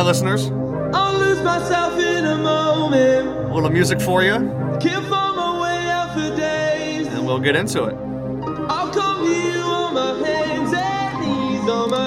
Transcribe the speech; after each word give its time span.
Hi, 0.00 0.06
listeners. 0.06 0.46
I'll 0.94 1.18
lose 1.18 1.42
myself 1.42 1.92
in 2.00 2.24
a 2.24 2.38
moment. 2.38 3.50
A 3.50 3.54
little 3.54 3.68
music 3.68 4.00
for 4.00 4.22
you, 4.22 4.32
Can't 4.80 5.04
find 5.04 5.36
my 5.36 5.60
way 5.60 5.90
out 5.90 6.14
for 6.14 6.34
days. 6.34 7.06
and 7.08 7.26
we'll 7.26 7.38
get 7.38 7.54
into 7.54 7.84
it. 7.84 7.94
I'll 8.70 8.90
come 8.90 9.26
to 9.26 9.30
you 9.30 9.60
on 9.60 9.92
my 9.92 10.26
hands 10.26 10.72
and 10.72 11.20
knees, 11.20 11.68
on 11.68 11.90
my 11.90 11.99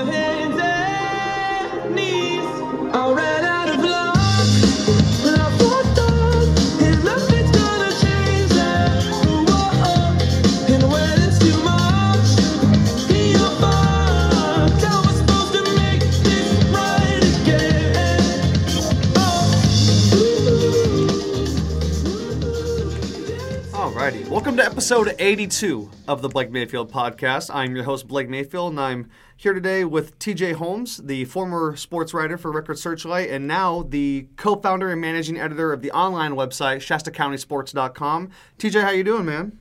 episode 24.84 25.16
82 25.18 25.90
of 26.10 26.22
the 26.22 26.28
Blake 26.28 26.52
Mayfield 26.52 26.92
podcast. 26.92 27.50
I'm 27.54 27.74
your 27.74 27.86
host, 27.86 28.06
Blake 28.06 28.28
Mayfield, 28.28 28.72
and 28.72 28.82
I'm 28.82 29.10
here 29.38 29.54
today 29.54 29.86
with 29.86 30.20
TJ 30.20 30.56
Holmes, 30.56 30.98
the 30.98 31.24
former 31.24 31.78
sports 31.78 32.14
writer 32.14 32.38
for 32.38 32.52
Record 32.52 32.78
Searchlight, 32.78 33.30
and 33.30 33.48
now 33.48 33.84
the 33.84 34.28
co-founder 34.36 34.92
and 34.92 35.00
managing 35.00 35.40
editor 35.40 35.72
of 35.72 35.82
the 35.82 35.92
online 35.92 36.34
website, 36.34 36.80
ShastaCountySports.com. 36.80 38.30
TJ, 38.60 38.82
how 38.82 38.90
you 38.90 39.06
doing, 39.06 39.24
man? 39.24 39.58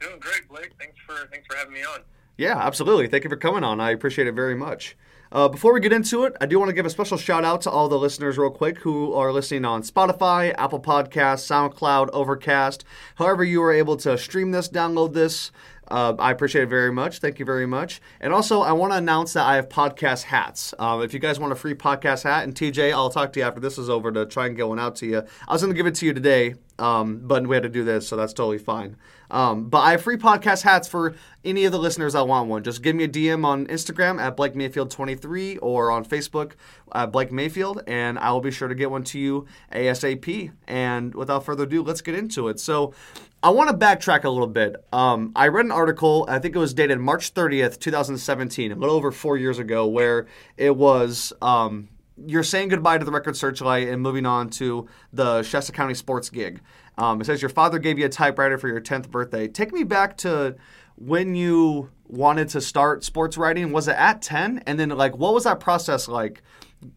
Doing 0.00 0.18
great, 0.20 0.46
Blake. 0.50 0.72
Thanks 0.78 0.98
for 1.06 1.14
thanks 1.30 1.46
for 1.46 1.56
having 1.56 1.72
me 1.72 1.80
on. 1.80 2.00
Yeah, 2.36 2.58
absolutely. 2.58 3.06
Thank 3.06 3.24
you 3.24 3.30
for 3.30 3.38
coming 3.38 3.64
on. 3.64 3.80
I 3.80 3.92
appreciate 3.92 4.26
it 4.26 4.32
very 4.32 4.54
much. 4.54 4.98
Uh, 5.32 5.48
before 5.48 5.72
we 5.72 5.80
get 5.80 5.92
into 5.92 6.24
it, 6.24 6.34
I 6.40 6.46
do 6.46 6.58
want 6.58 6.68
to 6.68 6.74
give 6.74 6.86
a 6.86 6.90
special 6.90 7.16
shout 7.16 7.44
out 7.44 7.62
to 7.62 7.70
all 7.70 7.88
the 7.88 7.98
listeners, 7.98 8.38
real 8.38 8.50
quick, 8.50 8.78
who 8.78 9.12
are 9.14 9.32
listening 9.32 9.64
on 9.64 9.82
Spotify, 9.82 10.54
Apple 10.56 10.80
Podcasts, 10.80 11.46
SoundCloud, 11.46 12.10
Overcast. 12.12 12.84
However, 13.16 13.42
you 13.42 13.62
are 13.62 13.72
able 13.72 13.96
to 13.98 14.16
stream 14.16 14.52
this, 14.52 14.68
download 14.68 15.14
this. 15.14 15.50
Uh, 15.88 16.14
I 16.18 16.32
appreciate 16.32 16.62
it 16.62 16.68
very 16.68 16.92
much. 16.92 17.18
Thank 17.18 17.38
you 17.38 17.44
very 17.44 17.66
much. 17.66 18.00
And 18.20 18.32
also, 18.32 18.60
I 18.60 18.72
want 18.72 18.92
to 18.92 18.98
announce 18.98 19.34
that 19.34 19.46
I 19.46 19.56
have 19.56 19.68
podcast 19.68 20.24
hats. 20.24 20.74
Um, 20.78 21.02
if 21.02 21.12
you 21.14 21.20
guys 21.20 21.38
want 21.38 21.52
a 21.52 21.56
free 21.56 21.74
podcast 21.74 22.24
hat, 22.24 22.44
and 22.44 22.54
TJ, 22.54 22.92
I'll 22.92 23.10
talk 23.10 23.32
to 23.34 23.40
you 23.40 23.46
after 23.46 23.60
this 23.60 23.78
is 23.78 23.88
over 23.88 24.10
to 24.12 24.26
try 24.26 24.46
and 24.46 24.56
get 24.56 24.66
one 24.66 24.80
out 24.80 24.96
to 24.96 25.06
you. 25.06 25.22
I 25.46 25.52
was 25.52 25.62
going 25.62 25.72
to 25.72 25.76
give 25.76 25.86
it 25.86 25.94
to 25.96 26.06
you 26.06 26.12
today, 26.12 26.54
um, 26.78 27.20
but 27.22 27.46
we 27.46 27.56
had 27.56 27.62
to 27.62 27.68
do 27.68 27.84
this, 27.84 28.06
so 28.06 28.16
that's 28.16 28.32
totally 28.32 28.58
fine. 28.58 28.96
Um, 29.30 29.68
but 29.68 29.78
I 29.78 29.92
have 29.92 30.02
free 30.02 30.16
podcast 30.16 30.62
hats 30.62 30.86
for 30.86 31.14
any 31.44 31.64
of 31.64 31.72
the 31.72 31.78
listeners 31.78 32.12
that 32.12 32.28
want 32.28 32.48
one. 32.48 32.62
Just 32.62 32.82
give 32.82 32.94
me 32.94 33.04
a 33.04 33.08
DM 33.08 33.44
on 33.44 33.66
Instagram 33.66 34.20
at 34.20 34.36
Blake 34.36 34.54
Mayfield23 34.54 35.58
or 35.62 35.90
on 35.90 36.04
Facebook 36.04 36.52
at 36.94 37.12
Blake 37.12 37.32
Mayfield, 37.32 37.82
and 37.86 38.18
I 38.18 38.30
will 38.32 38.40
be 38.40 38.50
sure 38.50 38.68
to 38.68 38.74
get 38.74 38.90
one 38.90 39.04
to 39.04 39.18
you 39.18 39.46
ASAP. 39.72 40.52
And 40.68 41.14
without 41.14 41.44
further 41.44 41.64
ado, 41.64 41.82
let's 41.82 42.02
get 42.02 42.14
into 42.14 42.48
it. 42.48 42.60
So, 42.60 42.94
I 43.42 43.50
want 43.50 43.70
to 43.70 43.76
backtrack 43.76 44.24
a 44.24 44.30
little 44.30 44.48
bit. 44.48 44.84
Um, 44.92 45.30
I 45.36 45.48
read 45.48 45.66
an 45.66 45.70
article, 45.70 46.26
I 46.28 46.40
think 46.40 46.56
it 46.56 46.58
was 46.58 46.74
dated 46.74 46.98
March 46.98 47.32
30th, 47.32 47.78
2017, 47.78 48.72
a 48.72 48.74
little 48.74 48.96
over 48.96 49.12
four 49.12 49.36
years 49.36 49.58
ago, 49.58 49.86
where 49.86 50.26
it 50.56 50.74
was. 50.74 51.32
Um, 51.40 51.88
you're 52.16 52.42
saying 52.42 52.68
goodbye 52.68 52.98
to 52.98 53.04
the 53.04 53.10
record 53.10 53.36
searchlight 53.36 53.88
and 53.88 54.00
moving 54.00 54.26
on 54.26 54.48
to 54.50 54.88
the 55.12 55.42
Shasta 55.42 55.72
County 55.72 55.94
sports 55.94 56.30
gig. 56.30 56.60
Um, 56.98 57.20
it 57.20 57.24
says 57.24 57.42
your 57.42 57.48
father 57.50 57.78
gave 57.78 57.98
you 57.98 58.06
a 58.06 58.08
typewriter 58.08 58.56
for 58.58 58.68
your 58.68 58.80
10th 58.80 59.10
birthday. 59.10 59.48
Take 59.48 59.72
me 59.72 59.84
back 59.84 60.16
to 60.18 60.56
when 60.94 61.34
you 61.34 61.90
wanted 62.06 62.48
to 62.50 62.60
start 62.60 63.04
sports 63.04 63.36
writing. 63.36 63.70
Was 63.72 63.88
it 63.88 63.96
at 63.96 64.22
10? 64.22 64.62
And 64.66 64.80
then, 64.80 64.88
like, 64.90 65.16
what 65.16 65.34
was 65.34 65.44
that 65.44 65.60
process 65.60 66.08
like 66.08 66.42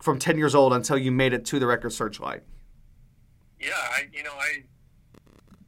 from 0.01 0.19
10 0.19 0.37
years 0.37 0.55
old 0.55 0.71
until 0.71 0.97
you 0.97 1.11
made 1.11 1.33
it 1.33 1.45
to 1.45 1.59
the 1.59 1.67
record 1.67 1.91
searchlight? 1.91 2.43
Yeah, 3.59 3.71
I 3.75 4.07
you 4.13 4.23
know 4.23 4.31
I 4.39 4.63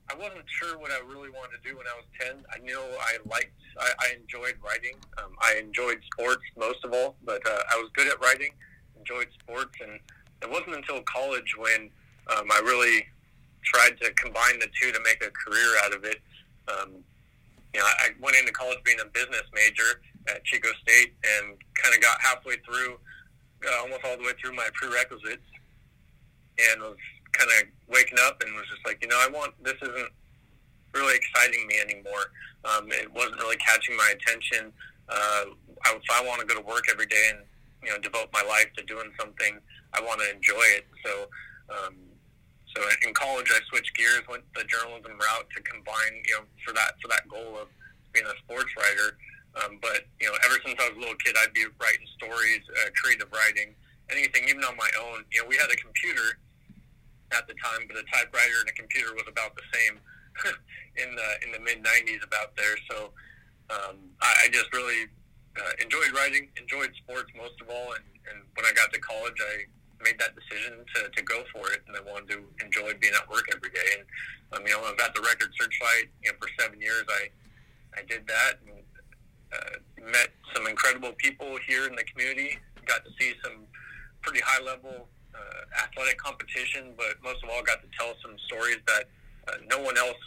I 0.09 0.15
wasn't 0.15 0.45
sure 0.47 0.77
what 0.77 0.91
I 0.91 0.99
really 1.05 1.29
wanted 1.29 1.61
to 1.61 1.69
do 1.69 1.77
when 1.77 1.87
I 1.87 1.95
was 1.95 2.05
ten. 2.19 2.43
I 2.53 2.59
knew 2.59 2.79
I 2.79 3.17
liked 3.29 3.51
I, 3.77 3.91
I 3.99 4.15
enjoyed 4.15 4.55
writing. 4.63 4.95
Um, 5.17 5.35
I 5.41 5.59
enjoyed 5.59 5.99
sports 6.13 6.43
most 6.57 6.83
of 6.85 6.93
all, 6.93 7.17
but 7.23 7.45
uh, 7.45 7.63
I 7.69 7.75
was 7.75 7.89
good 7.93 8.07
at 8.07 8.19
writing. 8.21 8.51
Enjoyed 9.01 9.27
sports, 9.41 9.73
and 9.81 9.99
it 10.43 10.49
wasn't 10.49 10.75
until 10.75 11.01
college 11.09 11.57
when 11.57 11.89
um, 12.37 12.45
I 12.53 12.61
really 12.63 13.07
tried 13.65 13.97
to 14.01 14.13
combine 14.13 14.59
the 14.59 14.67
two 14.79 14.91
to 14.91 14.99
make 15.03 15.23
a 15.25 15.31
career 15.33 15.69
out 15.83 15.93
of 15.93 16.05
it. 16.05 16.21
Um, 16.69 17.01
you 17.73 17.79
know, 17.79 17.85
I 17.85 18.09
went 18.21 18.37
into 18.37 18.51
college 18.51 18.77
being 18.85 18.99
a 19.01 19.09
business 19.09 19.43
major 19.53 20.01
at 20.29 20.43
Chico 20.43 20.69
State, 20.85 21.13
and 21.25 21.57
kind 21.73 21.95
of 21.95 22.01
got 22.01 22.21
halfway 22.21 22.57
through, 22.57 22.99
uh, 23.65 23.81
almost 23.81 24.05
all 24.05 24.17
the 24.17 24.23
way 24.23 24.37
through 24.39 24.53
my 24.53 24.69
prerequisites, 24.73 25.49
and 26.69 26.81
was 26.81 26.97
kind 27.33 27.49
of 27.57 27.67
waking 27.89 28.19
up 28.21 28.41
and 28.45 28.53
was 28.53 28.67
just 28.69 28.85
like, 28.85 29.01
you 29.01 29.07
know, 29.07 29.17
I 29.17 29.29
want 29.33 29.53
this 29.63 29.81
isn't 29.81 30.13
really 30.93 31.15
exciting 31.15 31.65
me 31.65 31.79
anymore. 31.81 32.29
Um, 32.65 32.91
it 32.91 33.11
wasn't 33.11 33.37
really 33.37 33.57
catching 33.57 33.97
my 33.97 34.13
attention. 34.13 34.71
Uh, 35.09 35.57
I, 35.85 35.95
if 35.95 36.05
I 36.11 36.23
want 36.23 36.41
to 36.41 36.45
go 36.45 36.59
to 36.59 36.67
work 36.67 36.85
every 36.91 37.07
day 37.07 37.31
and 37.33 37.39
you 37.83 37.89
know 37.89 37.97
devote 37.99 38.29
my 38.33 38.43
life 38.43 38.69
to 38.77 38.83
doing 38.85 39.11
something, 39.19 39.59
I 39.93 40.01
want 40.01 40.21
to 40.21 40.29
enjoy 40.33 40.65
it. 40.77 40.85
So, 41.05 41.27
um, 41.69 41.95
so 42.75 42.81
in 43.05 43.13
college, 43.13 43.51
I 43.51 43.59
switched 43.69 43.95
gears, 43.95 44.21
went 44.29 44.43
the 44.55 44.63
journalism 44.63 45.11
route 45.17 45.47
to 45.55 45.59
combine, 45.63 46.23
you 46.25 46.35
know, 46.39 46.45
for 46.65 46.73
that 46.73 46.95
for 47.01 47.07
that 47.09 47.27
goal 47.27 47.57
of 47.59 47.67
being 48.13 48.25
a 48.25 48.37
sports 48.43 48.71
writer. 48.77 49.17
Um, 49.59 49.79
but 49.81 50.07
you 50.19 50.27
know, 50.27 50.35
ever 50.45 50.55
since 50.63 50.79
I 50.79 50.89
was 50.89 50.97
a 50.97 50.99
little 50.99 51.19
kid, 51.19 51.35
I'd 51.35 51.53
be 51.53 51.65
writing 51.81 52.07
stories, 52.15 52.63
uh, 52.79 52.89
creative 52.95 53.27
writing, 53.31 53.75
anything, 54.09 54.47
even 54.47 54.63
on 54.63 54.77
my 54.77 54.89
own. 54.99 55.25
You 55.31 55.43
know, 55.43 55.47
we 55.47 55.57
had 55.57 55.67
a 55.67 55.75
computer 55.75 56.39
at 57.31 57.47
the 57.47 57.55
time, 57.59 57.87
but 57.87 57.97
a 57.97 58.03
typewriter 58.11 58.63
and 58.63 58.69
a 58.69 58.75
computer 58.75 59.11
was 59.13 59.27
about 59.27 59.55
the 59.55 59.65
same 59.75 59.99
in 61.03 61.15
the 61.15 61.29
in 61.43 61.51
the 61.51 61.59
mid 61.59 61.83
'90s 61.83 62.23
about 62.23 62.55
there. 62.55 62.79
So 62.89 63.11
um, 63.69 63.99
I, 64.21 64.45
I 64.45 64.49
just 64.51 64.71
really 64.71 65.07
uh, 65.57 65.73
enjoyed 65.81 66.11
writing, 66.15 66.47
enjoyed 66.55 66.91
sports 67.03 67.31
most 67.35 67.59
of 67.61 67.69
all, 67.69 67.93
and, 67.93 68.05
and 68.29 68.43
when 68.55 68.65
I 68.65 68.71
got 68.73 68.93
to 68.93 68.99
college, 68.99 69.35
I 69.39 69.65
made 70.03 70.17
that 70.19 70.33
decision 70.35 70.81
to, 70.95 71.09
to 71.09 71.21
go 71.23 71.43
for 71.53 71.71
it, 71.71 71.81
and 71.87 71.95
I 71.95 72.01
wanted 72.01 72.29
to 72.33 72.39
enjoy 72.63 72.93
being 72.99 73.13
at 73.13 73.29
work 73.29 73.45
every 73.53 73.69
day. 73.69 73.89
And 73.99 74.05
um, 74.53 74.67
you 74.67 74.73
know, 74.73 74.83
I 74.83 74.91
was 74.91 75.01
at 75.03 75.13
the 75.13 75.21
Record 75.21 75.51
Searchlight, 75.59 76.09
you 76.23 76.31
know, 76.31 76.37
for 76.39 76.49
seven 76.59 76.79
years. 76.81 77.03
I 77.07 77.29
I 77.97 78.03
did 78.07 78.25
that 78.27 78.63
and 78.65 78.79
uh, 79.51 80.09
met 80.11 80.29
some 80.55 80.67
incredible 80.67 81.11
people 81.17 81.57
here 81.67 81.87
in 81.87 81.95
the 81.95 82.03
community. 82.03 82.57
Got 82.85 83.03
to 83.03 83.11
see 83.19 83.33
some 83.43 83.67
pretty 84.21 84.39
high 84.39 84.63
level 84.63 85.07
uh, 85.35 85.83
athletic 85.83 86.17
competition, 86.17 86.93
but 86.97 87.21
most 87.23 87.43
of 87.43 87.49
all, 87.49 87.61
got 87.63 87.81
to 87.81 87.89
tell 87.97 88.15
some 88.21 88.35
stories 88.47 88.77
that 88.87 89.09
uh, 89.47 89.57
no 89.69 89.79
one 89.79 89.97
else 89.97 90.19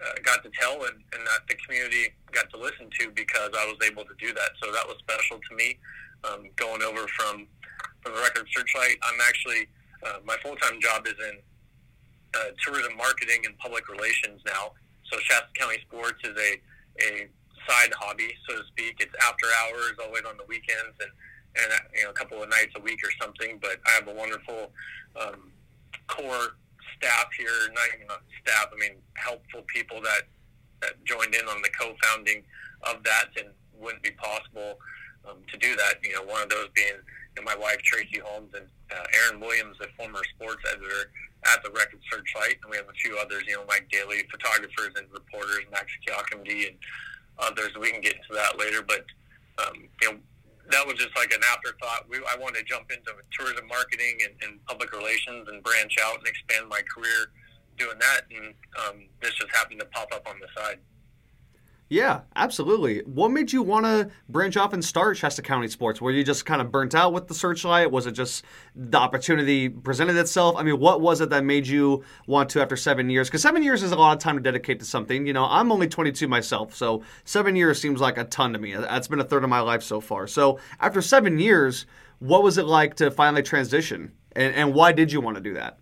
uh, 0.00 0.14
got 0.22 0.42
to 0.42 0.50
tell, 0.58 0.84
and, 0.84 0.96
and 1.12 1.22
that 1.26 1.46
the 1.48 1.54
community 1.66 2.14
got 2.32 2.50
to 2.50 2.58
listen 2.58 2.90
to 3.00 3.10
because 3.10 3.50
I 3.56 3.64
was 3.66 3.78
able 3.86 4.04
to 4.04 4.14
do 4.18 4.32
that. 4.34 4.50
So 4.62 4.72
that 4.72 4.86
was 4.86 4.96
special 4.98 5.38
to 5.38 5.56
me. 5.56 5.78
Um, 6.24 6.48
going 6.56 6.82
over 6.82 7.06
from 7.08 7.46
from 8.02 8.14
the 8.14 8.20
Record 8.20 8.46
Searchlight, 8.54 8.96
I'm 9.02 9.20
actually 9.20 9.68
uh, 10.04 10.18
my 10.24 10.36
full 10.42 10.56
time 10.56 10.80
job 10.80 11.06
is 11.06 11.14
in 11.18 11.38
uh, 12.34 12.50
tourism 12.64 12.96
marketing 12.96 13.44
and 13.44 13.56
public 13.58 13.88
relations 13.88 14.40
now. 14.46 14.72
So 15.10 15.18
Shasta 15.20 15.48
County 15.54 15.78
Sports 15.86 16.20
is 16.24 16.36
a 16.36 16.60
a 17.02 17.28
side 17.68 17.92
hobby, 17.96 18.32
so 18.48 18.56
to 18.56 18.62
speak. 18.68 18.96
It's 19.00 19.14
after 19.26 19.46
hours, 19.62 19.92
always 20.02 20.22
on 20.28 20.36
the 20.36 20.44
weekends, 20.48 20.96
and 21.00 21.10
and 21.56 21.72
uh, 21.72 21.84
you 21.94 22.04
know 22.04 22.10
a 22.10 22.14
couple 22.14 22.42
of 22.42 22.48
nights 22.48 22.72
a 22.76 22.80
week 22.80 23.00
or 23.04 23.12
something. 23.20 23.58
But 23.60 23.80
I 23.86 23.90
have 23.90 24.08
a 24.08 24.14
wonderful 24.14 24.72
um, 25.20 25.52
core 26.08 26.56
staff 26.96 27.26
here. 27.36 27.70
Not 27.72 27.88
even 27.94 28.06
not 28.06 28.22
staff. 28.42 28.68
I 28.72 28.78
mean, 28.78 28.96
helpful 29.14 29.62
people 29.66 30.00
that 30.02 30.22
that 30.80 31.02
joined 31.04 31.34
in 31.34 31.46
on 31.46 31.62
the 31.62 31.70
co-founding 31.70 32.42
of 32.82 33.02
that, 33.04 33.28
and 33.38 33.48
wouldn't 33.78 34.02
be 34.02 34.12
possible 34.12 34.78
um, 35.28 35.38
to 35.50 35.56
do 35.58 35.76
that. 35.76 35.96
You 36.02 36.14
know, 36.14 36.22
one 36.22 36.42
of 36.42 36.48
those 36.48 36.68
being 36.74 36.98
you 37.36 37.42
know, 37.42 37.44
my 37.44 37.56
wife 37.56 37.78
Tracy 37.82 38.20
Holmes 38.22 38.52
and 38.54 38.66
uh, 38.92 39.04
Aaron 39.22 39.40
Williams, 39.40 39.76
the 39.78 39.88
former 39.96 40.20
sports 40.36 40.62
editor 40.70 41.10
at 41.52 41.62
the 41.62 41.70
Record 41.70 42.00
Searchlight, 42.10 42.56
and 42.62 42.70
we 42.70 42.76
have 42.76 42.88
a 42.88 42.98
few 43.00 43.18
others. 43.18 43.44
You 43.46 43.56
know, 43.56 43.64
Mike 43.68 43.88
Daly, 43.90 44.24
photographers 44.30 44.96
and 44.96 45.06
reporters, 45.12 45.64
Max 45.70 45.86
Kiakamdi, 46.06 46.68
and 46.68 46.76
others. 47.38 47.72
We 47.78 47.90
can 47.90 48.00
get 48.00 48.14
into 48.14 48.34
that 48.34 48.58
later, 48.58 48.82
but 48.82 49.04
um, 49.58 49.88
you 50.02 50.12
know 50.12 50.18
that 50.70 50.86
was 50.86 50.96
just 50.96 51.16
like 51.16 51.32
an 51.32 51.40
afterthought. 51.52 52.08
We, 52.08 52.18
I 52.18 52.36
wanted 52.40 52.60
to 52.60 52.64
jump 52.64 52.90
into 52.90 53.12
tourism 53.32 53.66
marketing 53.66 54.18
and, 54.24 54.34
and 54.42 54.64
public 54.66 54.92
relations 54.92 55.48
and 55.48 55.62
branch 55.62 55.96
out 56.02 56.18
and 56.18 56.26
expand 56.26 56.68
my 56.68 56.80
career 56.82 57.32
doing 57.76 57.98
that, 57.98 58.22
and 58.30 58.54
um, 58.86 59.08
this 59.20 59.34
just 59.34 59.50
happened 59.52 59.80
to 59.80 59.86
pop 59.86 60.08
up 60.14 60.26
on 60.28 60.38
the 60.38 60.48
side. 60.56 60.78
Yeah, 61.94 62.22
absolutely. 62.34 63.02
What 63.02 63.30
made 63.30 63.52
you 63.52 63.62
want 63.62 63.86
to 63.86 64.10
branch 64.28 64.56
off 64.56 64.72
and 64.72 64.84
start 64.84 65.16
Shasta 65.16 65.42
County 65.42 65.68
Sports? 65.68 66.00
Were 66.00 66.10
you 66.10 66.24
just 66.24 66.44
kind 66.44 66.60
of 66.60 66.72
burnt 66.72 66.92
out 66.92 67.12
with 67.12 67.28
the 67.28 67.34
Searchlight? 67.34 67.92
Was 67.92 68.08
it 68.08 68.12
just 68.12 68.44
the 68.74 68.98
opportunity 68.98 69.68
presented 69.68 70.16
itself? 70.16 70.56
I 70.56 70.64
mean, 70.64 70.80
what 70.80 71.00
was 71.00 71.20
it 71.20 71.30
that 71.30 71.44
made 71.44 71.68
you 71.68 72.02
want 72.26 72.50
to 72.50 72.60
after 72.60 72.74
seven 72.76 73.10
years? 73.10 73.28
Because 73.28 73.42
seven 73.42 73.62
years 73.62 73.84
is 73.84 73.92
a 73.92 73.94
lot 73.94 74.12
of 74.12 74.18
time 74.18 74.34
to 74.34 74.42
dedicate 74.42 74.80
to 74.80 74.84
something. 74.84 75.24
You 75.24 75.34
know, 75.34 75.44
I'm 75.44 75.70
only 75.70 75.86
22 75.86 76.26
myself, 76.26 76.74
so 76.74 77.04
seven 77.24 77.54
years 77.54 77.80
seems 77.80 78.00
like 78.00 78.18
a 78.18 78.24
ton 78.24 78.54
to 78.54 78.58
me. 78.58 78.74
That's 78.74 79.06
been 79.06 79.20
a 79.20 79.24
third 79.24 79.44
of 79.44 79.50
my 79.50 79.60
life 79.60 79.84
so 79.84 80.00
far. 80.00 80.26
So 80.26 80.58
after 80.80 81.00
seven 81.00 81.38
years, 81.38 81.86
what 82.18 82.42
was 82.42 82.58
it 82.58 82.66
like 82.66 82.96
to 82.96 83.12
finally 83.12 83.44
transition? 83.44 84.10
And, 84.32 84.52
and 84.56 84.74
why 84.74 84.90
did 84.90 85.12
you 85.12 85.20
want 85.20 85.36
to 85.36 85.40
do 85.40 85.54
that? 85.54 85.78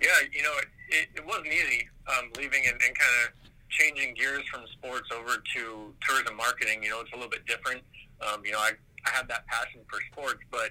Yeah, 0.00 0.08
you 0.32 0.42
know, 0.42 0.52
it, 0.56 0.68
it, 0.88 1.08
it 1.16 1.26
wasn't 1.26 1.48
easy 1.48 1.90
um, 2.06 2.30
leaving 2.38 2.62
and, 2.64 2.80
and 2.80 2.98
kind 2.98 3.10
of 3.26 3.41
changing 3.72 4.14
gears 4.14 4.42
from 4.52 4.62
sports 4.72 5.08
over 5.12 5.42
to 5.54 5.94
tourism 6.06 6.36
marketing. 6.36 6.82
You 6.82 6.90
know, 6.90 7.00
it's 7.00 7.12
a 7.12 7.16
little 7.16 7.30
bit 7.30 7.46
different. 7.46 7.82
Um, 8.20 8.44
you 8.44 8.52
know, 8.52 8.58
I, 8.58 8.72
I 9.06 9.10
had 9.10 9.28
that 9.28 9.46
passion 9.46 9.80
for 9.90 10.00
sports, 10.12 10.40
but 10.50 10.70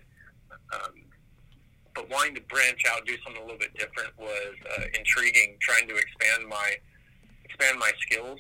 um, 0.74 1.04
but 1.94 2.10
wanting 2.10 2.36
to 2.36 2.42
branch 2.42 2.84
out, 2.90 3.06
do 3.06 3.16
something 3.26 3.42
a 3.42 3.46
little 3.46 3.60
bit 3.60 3.74
different 3.78 4.18
was 4.18 4.56
uh, 4.78 4.84
intriguing. 4.98 5.58
Trying 5.60 5.88
to 5.90 5.96
expand 5.96 6.48
my 6.48 6.76
expand 7.44 7.80
my 7.80 7.92
skills. 8.00 8.40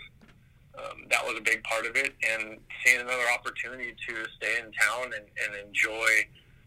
Um, 0.77 1.03
that 1.09 1.25
was 1.25 1.35
a 1.37 1.41
big 1.41 1.61
part 1.63 1.85
of 1.85 1.97
it, 1.97 2.13
and 2.23 2.57
seeing 2.83 3.01
another 3.01 3.27
opportunity 3.33 3.93
to 4.07 4.25
stay 4.37 4.55
in 4.57 4.71
town 4.71 5.11
and, 5.11 5.25
and 5.43 5.67
enjoy 5.67 6.09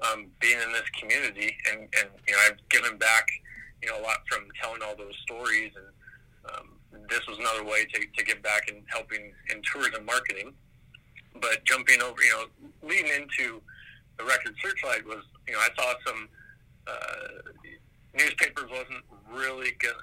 um, 0.05 0.27
being 0.41 0.61
in 0.61 0.73
this 0.73 0.85
community. 1.01 1.57
And, 1.71 1.81
and 1.99 2.09
you 2.29 2.35
know, 2.35 2.41
I've 2.47 2.69
given 2.69 2.99
back, 2.99 3.27
you 3.83 3.89
know, 3.89 3.99
a 3.99 4.03
lot 4.03 4.19
from 4.29 4.45
telling 4.61 4.83
all 4.83 4.95
those 4.95 5.17
stories, 5.23 5.73
and 5.75 6.53
um, 6.53 6.69
this 7.15 7.27
was 7.29 7.39
another 7.39 7.65
way 7.65 7.85
to, 7.85 8.01
to 8.01 8.25
give 8.25 8.43
back 8.43 8.69
and 8.69 8.83
helping 8.87 9.33
in 9.51 9.63
tourism 9.63 10.05
marketing. 10.05 10.53
But 11.41 11.65
jumping 11.65 12.03
over, 12.03 12.21
you 12.23 12.31
know, 12.31 12.45
leading 12.83 13.11
into 13.15 13.63
the 14.19 14.25
record 14.25 14.55
searchlight 14.63 15.07
was, 15.07 15.23
you 15.47 15.55
know, 15.55 15.61
I 15.61 15.69
saw 15.77 15.95
some 16.07 16.29
uh, 16.87 17.51
newspapers 18.15 18.71
wasn't 18.71 19.05
really 19.33 19.73
gonna 19.79 19.95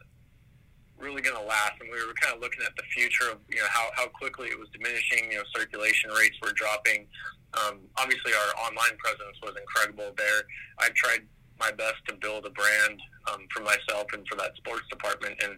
really 1.01 1.21
to 1.21 1.41
last, 1.41 1.73
and 1.81 1.89
we 1.89 1.97
were 2.05 2.13
kind 2.13 2.35
of 2.35 2.41
looking 2.41 2.61
at 2.63 2.75
the 2.77 2.83
future 2.93 3.31
of 3.31 3.39
you 3.49 3.57
know 3.57 3.67
how, 3.69 3.89
how 3.95 4.07
quickly 4.07 4.49
it 4.49 4.59
was 4.59 4.69
diminishing. 4.69 5.31
You 5.31 5.37
know, 5.37 5.43
circulation 5.55 6.11
rates 6.11 6.37
were 6.41 6.53
dropping. 6.53 7.07
Um, 7.53 7.79
obviously, 7.97 8.31
our 8.31 8.65
online 8.67 8.95
presence 8.97 9.35
was 9.41 9.55
incredible 9.59 10.13
there. 10.15 10.43
I 10.79 10.89
tried 10.95 11.25
my 11.59 11.71
best 11.71 11.99
to 12.07 12.15
build 12.15 12.45
a 12.45 12.49
brand 12.51 13.01
um, 13.31 13.47
for 13.53 13.61
myself 13.63 14.07
and 14.13 14.25
for 14.27 14.37
that 14.37 14.55
sports 14.57 14.85
department, 14.89 15.41
and 15.43 15.57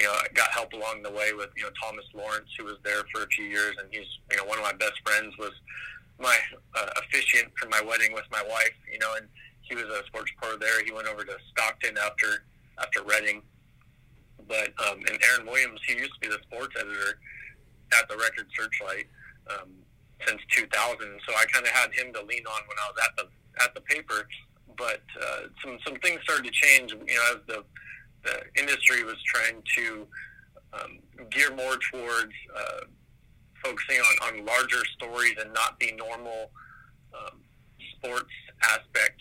you 0.00 0.06
know, 0.06 0.12
I 0.12 0.26
got 0.32 0.50
help 0.50 0.72
along 0.72 1.02
the 1.02 1.10
way 1.10 1.32
with 1.36 1.50
you 1.56 1.64
know 1.64 1.70
Thomas 1.82 2.04
Lawrence, 2.14 2.48
who 2.58 2.64
was 2.64 2.78
there 2.82 3.04
for 3.12 3.22
a 3.22 3.26
few 3.28 3.44
years, 3.44 3.76
and 3.78 3.88
he's 3.92 4.08
you 4.30 4.36
know 4.38 4.44
one 4.44 4.58
of 4.58 4.64
my 4.64 4.72
best 4.72 4.96
friends 5.04 5.36
was 5.38 5.52
my 6.18 6.36
uh, 6.74 6.90
officiant 7.04 7.52
for 7.56 7.68
my 7.68 7.80
wedding 7.82 8.12
with 8.12 8.24
my 8.32 8.42
wife. 8.48 8.74
You 8.90 8.98
know, 8.98 9.14
and 9.16 9.28
he 9.60 9.74
was 9.74 9.84
a 9.84 10.04
sports 10.06 10.32
reporter 10.34 10.58
there. 10.58 10.84
He 10.84 10.92
went 10.92 11.06
over 11.06 11.24
to 11.24 11.36
Stockton 11.52 11.98
after 11.98 12.44
after 12.78 13.02
Redding 13.02 13.42
but 14.50 14.74
um, 14.84 14.98
and 15.06 15.16
Aaron 15.30 15.46
Williams, 15.46 15.80
he 15.86 15.94
used 15.94 16.12
to 16.14 16.20
be 16.20 16.28
the 16.28 16.42
sports 16.50 16.74
editor 16.76 17.20
at 17.94 18.08
the 18.08 18.16
Record 18.16 18.46
Searchlight 18.58 19.06
um, 19.48 19.70
since 20.26 20.40
2000. 20.50 20.66
So 21.26 21.32
I 21.38 21.44
kind 21.46 21.64
of 21.64 21.70
had 21.70 21.94
him 21.94 22.12
to 22.14 22.22
lean 22.22 22.42
on 22.46 22.60
when 22.66 22.76
I 22.82 22.90
was 22.90 22.98
at 23.06 23.16
the 23.16 23.62
at 23.62 23.74
the 23.74 23.80
paper. 23.82 24.26
But 24.76 25.02
uh, 25.22 25.54
some 25.62 25.78
some 25.86 25.94
things 26.02 26.20
started 26.24 26.44
to 26.44 26.50
change. 26.50 26.90
You 26.90 27.14
know, 27.14 27.26
as 27.30 27.40
the 27.46 27.64
the 28.22 28.42
industry 28.60 29.04
was 29.04 29.16
trying 29.24 29.62
to 29.76 30.06
um, 30.72 30.98
gear 31.30 31.54
more 31.54 31.76
towards 31.92 32.32
uh, 32.56 32.80
focusing 33.62 34.00
on, 34.00 34.38
on 34.38 34.46
larger 34.46 34.84
stories 34.96 35.34
and 35.40 35.52
not 35.52 35.78
the 35.80 35.92
normal 35.92 36.50
um, 37.14 37.40
sports 37.96 38.30
aspect, 38.62 39.20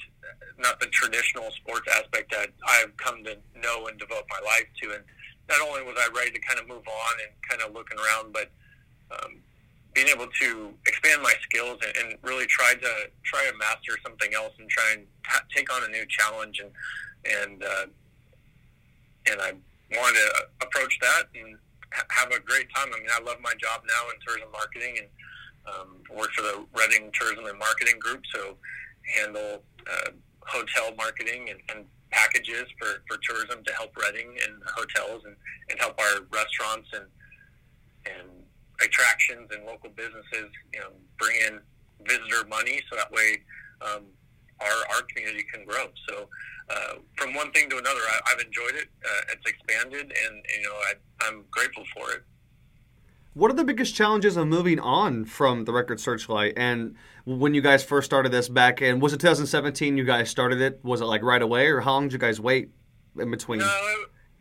not 0.57 0.79
the 0.79 0.87
traditional 0.87 1.49
sports 1.51 1.87
aspect 1.97 2.31
that 2.31 2.49
I've 2.67 2.95
come 2.97 3.23
to 3.25 3.37
know 3.61 3.87
and 3.87 3.99
devote 3.99 4.23
my 4.29 4.39
life 4.45 4.67
to. 4.83 4.93
And 4.93 5.03
not 5.49 5.61
only 5.67 5.83
was 5.83 5.95
I 5.97 6.09
ready 6.15 6.31
to 6.31 6.39
kind 6.39 6.59
of 6.59 6.67
move 6.67 6.87
on 6.87 7.13
and 7.25 7.31
kind 7.47 7.61
of 7.61 7.73
looking 7.73 7.97
around, 7.97 8.33
but 8.33 8.51
um, 9.11 9.41
being 9.93 10.07
able 10.07 10.27
to 10.39 10.73
expand 10.85 11.21
my 11.21 11.33
skills 11.41 11.79
and, 11.85 11.97
and 11.97 12.17
really 12.21 12.45
try 12.45 12.73
to 12.73 13.09
try 13.23 13.49
to 13.49 13.57
master 13.57 13.97
something 14.03 14.33
else 14.33 14.53
and 14.59 14.69
try 14.69 14.93
and 14.93 15.05
ta 15.27 15.41
take 15.53 15.73
on 15.73 15.83
a 15.83 15.87
new 15.87 16.05
challenge 16.07 16.61
and 16.61 16.71
and 17.25 17.63
uh, 17.63 17.85
and 19.25 19.41
I 19.41 19.51
wanted 19.95 20.19
to 20.19 20.67
approach 20.67 20.97
that 21.01 21.23
and 21.35 21.57
ha- 21.93 22.05
have 22.09 22.31
a 22.31 22.39
great 22.39 22.67
time. 22.75 22.89
I 22.93 22.99
mean, 22.99 23.09
I 23.11 23.21
love 23.23 23.37
my 23.41 23.53
job 23.59 23.81
now 23.87 24.09
in 24.13 24.19
tourism 24.25 24.51
marketing 24.51 24.99
and 24.99 25.07
um, 25.67 26.17
work 26.17 26.31
for 26.31 26.41
the 26.41 26.65
Redding 26.73 27.11
Tourism 27.13 27.45
and 27.45 27.59
Marketing 27.59 27.99
Group, 27.99 28.21
so 28.33 28.55
handle 29.15 29.63
uh, 29.89 30.11
hotel 30.41 30.93
marketing 30.97 31.49
and, 31.49 31.59
and 31.69 31.85
packages 32.11 32.65
for, 32.79 33.03
for 33.07 33.19
tourism 33.21 33.63
to 33.63 33.73
help 33.73 33.95
Redding 33.97 34.37
and 34.47 34.61
hotels 34.65 35.23
and, 35.25 35.35
and 35.69 35.79
help 35.79 35.99
our 35.99 36.21
restaurants 36.31 36.89
and 36.93 37.05
and 38.05 38.29
attractions 38.81 39.49
and 39.51 39.65
local 39.65 39.89
businesses, 39.89 40.49
you 40.73 40.79
know, 40.79 40.89
bring 41.19 41.35
in 41.45 41.59
visitor 42.07 42.47
money 42.47 42.81
so 42.89 42.95
that 42.95 43.11
way 43.11 43.37
um, 43.81 44.03
our 44.61 44.95
our 44.95 45.01
community 45.03 45.45
can 45.51 45.65
grow. 45.65 45.87
So 46.07 46.27
uh, 46.69 46.95
from 47.15 47.33
one 47.33 47.51
thing 47.51 47.69
to 47.69 47.77
another, 47.77 47.99
I, 47.99 48.19
I've 48.31 48.39
enjoyed 48.39 48.75
it. 48.75 48.87
Uh, 49.03 49.33
it's 49.33 49.45
expanded, 49.45 50.13
and 50.25 50.45
you 50.55 50.63
know, 50.63 50.73
I, 50.73 50.93
I'm 51.21 51.43
grateful 51.51 51.83
for 51.95 52.11
it. 52.11 52.23
What 53.33 53.51
are 53.51 53.55
the 53.55 53.63
biggest 53.63 53.95
challenges 53.95 54.37
of 54.37 54.47
moving 54.47 54.79
on 54.79 55.25
from 55.25 55.65
the 55.65 55.71
Record 55.71 55.99
Searchlight? 55.99 56.53
And 56.57 56.95
when 57.25 57.53
you 57.53 57.61
guys 57.61 57.83
first 57.83 58.05
started 58.05 58.31
this 58.31 58.49
back 58.49 58.81
in, 58.81 58.99
was 58.99 59.13
it 59.13 59.19
2017 59.19 59.97
you 59.97 60.03
guys 60.03 60.29
started 60.29 60.61
it? 60.61 60.79
Was 60.83 61.01
it 61.01 61.05
like 61.05 61.21
right 61.21 61.41
away, 61.41 61.67
or 61.67 61.81
how 61.81 61.93
long 61.93 62.03
did 62.03 62.13
you 62.13 62.19
guys 62.19 62.39
wait 62.39 62.69
in 63.17 63.31
between? 63.31 63.59
No, 63.59 63.65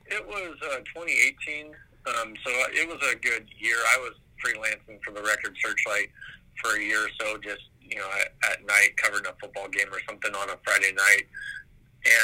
it, 0.07 0.17
it 0.17 0.27
was 0.27 0.57
uh, 0.73 0.79
2018. 0.95 1.67
Um, 2.07 2.35
so 2.43 2.51
it 2.51 2.89
was 2.89 2.99
a 3.13 3.17
good 3.17 3.47
year. 3.59 3.77
I 3.95 3.99
was 3.99 4.15
freelancing 4.45 5.03
for 5.05 5.13
the 5.13 5.23
Record 5.23 5.55
Searchlight 5.63 6.11
for 6.63 6.77
a 6.77 6.81
year 6.81 7.05
or 7.05 7.11
so, 7.21 7.39
just 7.39 7.63
you 7.89 7.97
know, 7.97 8.09
at, 8.21 8.53
at 8.53 8.67
night 8.67 8.97
covering 8.97 9.27
a 9.27 9.35
football 9.41 9.69
game 9.69 9.89
or 9.93 10.01
something 10.09 10.35
on 10.35 10.51
a 10.51 10.57
Friday 10.65 10.93
night. 10.93 11.27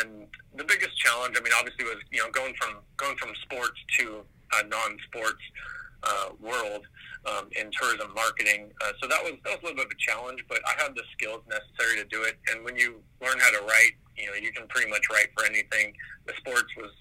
And 0.00 0.26
the 0.56 0.64
biggest 0.64 0.96
challenge, 0.98 1.36
I 1.38 1.42
mean, 1.42 1.52
obviously, 1.58 1.84
was 1.84 1.98
you 2.10 2.22
know 2.22 2.30
going 2.30 2.54
from 2.54 2.78
going 2.96 3.16
from 3.16 3.34
sports 3.42 3.78
to 3.98 4.22
a 4.60 4.66
non-sports 4.66 5.42
uh, 6.04 6.28
world 6.40 6.86
um, 7.26 7.48
in 7.56 7.70
tourism 7.72 8.12
marketing. 8.14 8.70
Uh, 8.80 8.92
so 9.00 9.08
that 9.08 9.22
was 9.24 9.34
that 9.44 9.56
was 9.56 9.60
a 9.62 9.64
little 9.66 9.76
bit 9.76 9.86
of 9.86 9.92
a 9.92 10.00
challenge, 10.00 10.44
but 10.48 10.60
I 10.66 10.80
had 10.80 10.94
the 10.94 11.02
skills 11.12 11.42
necessary 11.48 11.96
to 12.02 12.06
do 12.08 12.22
it. 12.22 12.38
And 12.52 12.64
when 12.64 12.76
you 12.76 13.00
learn 13.20 13.38
how 13.40 13.50
to 13.50 13.62
write, 13.64 13.96
you 14.16 14.26
know, 14.26 14.34
you 14.34 14.52
can 14.52 14.66
pretty 14.68 14.90
much 14.90 15.08
write 15.10 15.28
for 15.36 15.44
anything. 15.44 15.94
The 16.26 16.34
sports 16.38 16.70
was, 16.76 16.92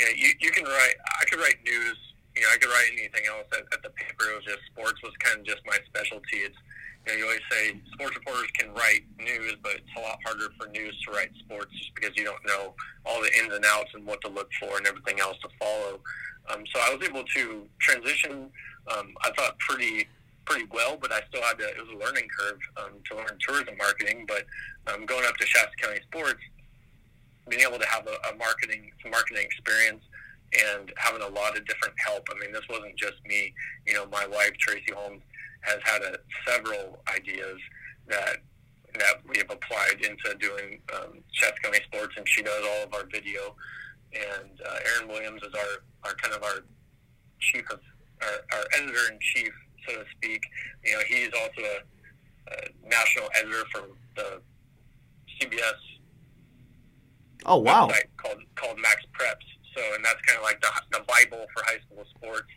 you 0.00 0.06
know, 0.06 0.12
you, 0.14 0.30
you 0.40 0.50
can 0.50 0.64
write. 0.64 0.96
I 1.20 1.24
could 1.26 1.40
write 1.40 1.58
news. 1.64 1.98
You 2.36 2.42
know, 2.42 2.50
I 2.54 2.56
could 2.58 2.70
write 2.70 2.90
anything 2.92 3.26
else 3.26 3.48
at, 3.52 3.66
at 3.72 3.82
the 3.82 3.90
paper. 3.90 4.30
It 4.30 4.36
was 4.36 4.44
just 4.44 4.62
sports 4.70 5.02
was 5.02 5.12
kind 5.18 5.40
of 5.40 5.44
just 5.46 5.64
my 5.66 5.78
specialty. 5.90 6.46
It's 6.46 6.56
you, 7.06 7.12
know, 7.12 7.18
you 7.18 7.24
always 7.24 7.40
say 7.50 7.80
sports 7.92 8.16
reporters 8.16 8.50
can 8.58 8.72
write 8.74 9.02
news, 9.18 9.56
but 9.62 9.72
it's 9.76 9.96
a 9.96 10.00
lot 10.00 10.18
harder 10.24 10.48
for 10.58 10.68
news 10.68 10.98
to 11.04 11.12
write 11.12 11.30
sports 11.38 11.72
just 11.72 11.94
because 11.94 12.16
you 12.16 12.24
don't 12.24 12.44
know 12.46 12.74
all 13.06 13.22
the 13.22 13.30
ins 13.38 13.52
and 13.54 13.64
outs 13.64 13.90
and 13.94 14.04
what 14.06 14.20
to 14.22 14.28
look 14.28 14.50
for 14.60 14.76
and 14.76 14.86
everything 14.86 15.20
else 15.20 15.36
to 15.42 15.48
follow. 15.58 16.00
Um, 16.50 16.64
so 16.72 16.80
I 16.80 16.94
was 16.94 17.06
able 17.06 17.24
to 17.24 17.66
transition. 17.80 18.50
Um, 18.88 19.14
I 19.22 19.30
thought 19.36 19.58
pretty 19.58 20.08
pretty 20.46 20.66
well, 20.72 20.96
but 21.00 21.12
I 21.12 21.20
still 21.28 21.42
had 21.42 21.58
to. 21.58 21.64
It 21.64 21.76
was 21.76 21.94
a 21.94 22.04
learning 22.04 22.28
curve 22.38 22.58
um, 22.78 22.92
to 23.10 23.16
learn 23.16 23.36
tourism 23.46 23.76
marketing. 23.76 24.24
But 24.26 24.46
um, 24.86 25.04
going 25.04 25.26
up 25.26 25.36
to 25.36 25.46
Shasta 25.46 25.76
County 25.76 26.00
Sports, 26.10 26.40
being 27.48 27.62
able 27.62 27.78
to 27.78 27.86
have 27.86 28.06
a, 28.06 28.32
a 28.32 28.36
marketing 28.36 28.90
marketing 29.10 29.44
experience 29.44 30.02
and 30.52 30.92
having 30.96 31.20
a 31.20 31.28
lot 31.28 31.56
of 31.56 31.66
different 31.66 31.94
help. 31.98 32.26
I 32.34 32.38
mean, 32.40 32.52
this 32.52 32.66
wasn't 32.70 32.96
just 32.96 33.16
me. 33.26 33.52
You 33.86 33.94
know, 33.94 34.06
my 34.06 34.26
wife 34.26 34.52
Tracy 34.58 34.92
Holmes 34.94 35.22
has 35.68 35.80
had 35.84 36.02
a, 36.02 36.18
several 36.46 37.02
ideas 37.14 37.58
that 38.08 38.38
that 38.98 39.20
we 39.28 39.36
have 39.38 39.50
applied 39.50 40.00
into 40.00 40.34
doing 40.40 40.80
um, 40.96 41.20
Shasta 41.32 41.60
County 41.62 41.80
Sports, 41.84 42.14
and 42.16 42.26
she 42.28 42.42
does 42.42 42.64
all 42.64 42.84
of 42.84 42.94
our 42.94 43.04
video. 43.12 43.54
And 44.12 44.50
uh, 44.66 44.78
Aaron 44.88 45.08
Williams 45.08 45.42
is 45.42 45.52
our, 45.54 46.08
our 46.08 46.14
kind 46.16 46.34
of 46.34 46.42
our 46.42 46.64
chief 47.38 47.70
of 47.70 47.80
our, 48.22 48.58
our 48.58 48.64
editor 48.76 49.12
in 49.12 49.18
chief, 49.20 49.52
so 49.86 49.94
to 49.94 50.04
speak. 50.16 50.42
You 50.84 50.94
know, 50.94 51.02
he's 51.06 51.28
also 51.28 51.60
a, 51.60 52.54
a 52.54 52.88
national 52.88 53.28
editor 53.38 53.64
for 53.70 53.82
the 54.16 54.40
CBS 55.38 55.78
oh 57.46 57.58
wow! 57.58 57.90
called 58.16 58.40
called 58.56 58.78
Max 58.80 59.02
Preps. 59.12 59.46
So, 59.76 59.82
and 59.94 60.04
that's 60.04 60.20
kind 60.22 60.38
of 60.38 60.44
like 60.44 60.60
the, 60.60 60.70
the 60.90 61.04
Bible 61.06 61.46
for 61.54 61.62
high 61.64 61.78
school 61.86 62.04
sports 62.16 62.48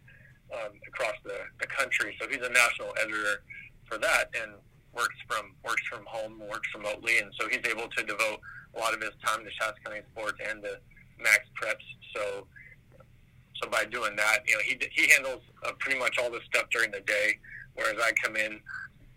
um, 0.53 0.79
across 0.87 1.15
the, 1.23 1.37
the 1.59 1.67
country. 1.67 2.15
So 2.21 2.27
he's 2.27 2.41
a 2.41 2.51
national 2.51 2.93
editor 3.01 3.43
for 3.85 3.97
that 3.97 4.29
and 4.41 4.53
works 4.93 5.15
from 5.27 5.55
works 5.63 5.83
from 5.89 6.05
home, 6.05 6.39
works 6.49 6.67
remotely, 6.75 7.19
and 7.19 7.31
so 7.39 7.47
he's 7.47 7.65
able 7.67 7.87
to 7.87 8.03
devote 8.03 8.39
a 8.75 8.79
lot 8.79 8.93
of 8.93 9.01
his 9.01 9.11
time 9.25 9.43
to 9.43 9.51
Shasta 9.51 9.79
County 9.85 10.01
sports 10.11 10.39
and 10.47 10.61
to 10.63 10.79
Max 11.19 11.39
Preps. 11.59 11.87
So, 12.15 12.47
so 13.61 13.69
by 13.69 13.85
doing 13.85 14.15
that, 14.15 14.39
you 14.47 14.55
know, 14.55 14.61
he 14.63 14.77
he 14.91 15.09
handles 15.11 15.41
uh, 15.65 15.71
pretty 15.79 15.99
much 15.99 16.17
all 16.19 16.29
the 16.29 16.41
stuff 16.45 16.69
during 16.71 16.91
the 16.91 17.01
day, 17.01 17.39
whereas 17.75 17.95
I 18.01 18.11
come 18.23 18.35
in, 18.35 18.59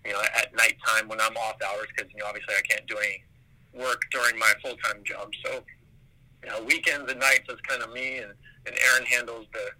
you 0.05 0.13
know, 0.13 0.23
at 0.37 0.55
nighttime 0.57 1.09
when 1.09 1.21
I'm 1.21 1.37
off 1.37 1.57
hours 1.63 1.89
because 1.95 2.11
you 2.13 2.21
know 2.21 2.27
obviously 2.27 2.55
I 2.57 2.63
can't 2.63 2.87
do 2.87 2.97
any 2.99 3.25
work 3.73 4.03
during 4.11 4.39
my 4.39 4.53
full 4.63 4.77
time 4.77 5.03
job. 5.05 5.31
So, 5.45 5.65
you 6.45 6.51
know, 6.51 6.63
weekends 6.65 7.11
and 7.11 7.21
nights 7.21 7.49
is 7.49 7.61
kind 7.67 7.83
of 7.83 7.93
me, 7.93 8.19
and 8.19 8.33
and 8.67 8.77
Aaron 8.91 9.05
handles 9.07 9.47
the 9.53 9.71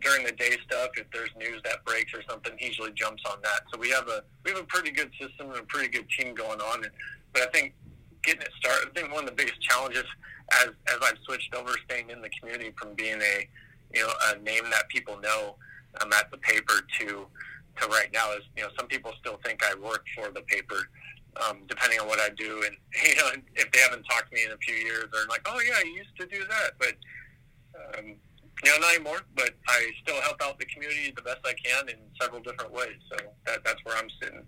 during 0.00 0.24
the 0.24 0.32
day 0.32 0.56
stuff. 0.64 0.90
If 0.96 1.06
there's 1.12 1.30
news 1.38 1.60
that 1.64 1.84
breaks 1.84 2.12
or 2.14 2.22
something, 2.28 2.52
he 2.58 2.66
usually 2.66 2.92
jumps 2.92 3.22
on 3.30 3.38
that. 3.42 3.62
So 3.72 3.78
we 3.78 3.90
have 3.90 4.08
a 4.08 4.22
we 4.44 4.50
have 4.52 4.60
a 4.60 4.64
pretty 4.64 4.90
good 4.90 5.10
system 5.20 5.50
and 5.50 5.60
a 5.60 5.62
pretty 5.64 5.88
good 5.88 6.06
team 6.10 6.34
going 6.34 6.60
on. 6.60 6.84
And, 6.84 6.92
but 7.32 7.42
I 7.42 7.46
think 7.46 7.74
getting 8.22 8.42
it 8.42 8.50
started, 8.58 8.88
I 8.90 9.00
think 9.00 9.12
one 9.12 9.24
of 9.24 9.30
the 9.30 9.36
biggest 9.36 9.60
challenges 9.62 10.04
as 10.52 10.68
as 10.88 10.98
I've 11.02 11.18
switched 11.24 11.54
over, 11.54 11.72
staying 11.84 12.10
in 12.10 12.20
the 12.20 12.30
community 12.30 12.72
from 12.76 12.94
being 12.94 13.20
a 13.20 13.48
you 13.94 14.02
know 14.02 14.12
a 14.30 14.38
name 14.38 14.64
that 14.70 14.88
people 14.88 15.18
know 15.20 15.56
um, 16.00 16.12
at 16.12 16.30
the 16.30 16.38
paper 16.38 16.80
to 17.00 17.26
to 17.80 17.86
right 17.88 18.08
now 18.12 18.32
is 18.32 18.42
you 18.56 18.62
know 18.62 18.70
some 18.78 18.86
people 18.88 19.12
still 19.20 19.38
think 19.44 19.62
I 19.64 19.74
work 19.78 20.04
for 20.16 20.30
the 20.30 20.42
paper. 20.42 20.88
Um, 21.46 21.58
depending 21.68 22.00
on 22.00 22.08
what 22.08 22.18
I 22.18 22.30
do, 22.30 22.64
and 22.66 22.74
you 23.08 23.14
know, 23.16 23.30
if 23.54 23.70
they 23.70 23.78
haven't 23.78 24.02
talked 24.10 24.30
to 24.30 24.34
me 24.34 24.44
in 24.44 24.50
a 24.50 24.56
few 24.56 24.74
years, 24.74 25.04
they're 25.12 25.26
like, 25.28 25.42
"Oh 25.46 25.60
yeah, 25.60 25.78
you 25.84 25.92
used 25.92 26.16
to 26.18 26.26
do 26.26 26.42
that," 26.48 26.72
but 26.80 26.96
um, 27.96 28.16
you 28.64 28.70
know, 28.70 28.78
not 28.78 28.94
anymore. 28.94 29.20
But 29.34 29.50
I 29.68 29.90
still 30.02 30.20
help 30.20 30.42
out 30.42 30.58
the 30.58 30.66
community 30.66 31.12
the 31.14 31.22
best 31.22 31.38
I 31.44 31.54
can 31.54 31.88
in 31.88 31.96
several 32.20 32.40
different 32.40 32.72
ways. 32.72 32.96
So 33.10 33.16
that, 33.46 33.64
that's 33.64 33.84
where 33.84 33.96
I'm 33.96 34.08
sitting. 34.22 34.46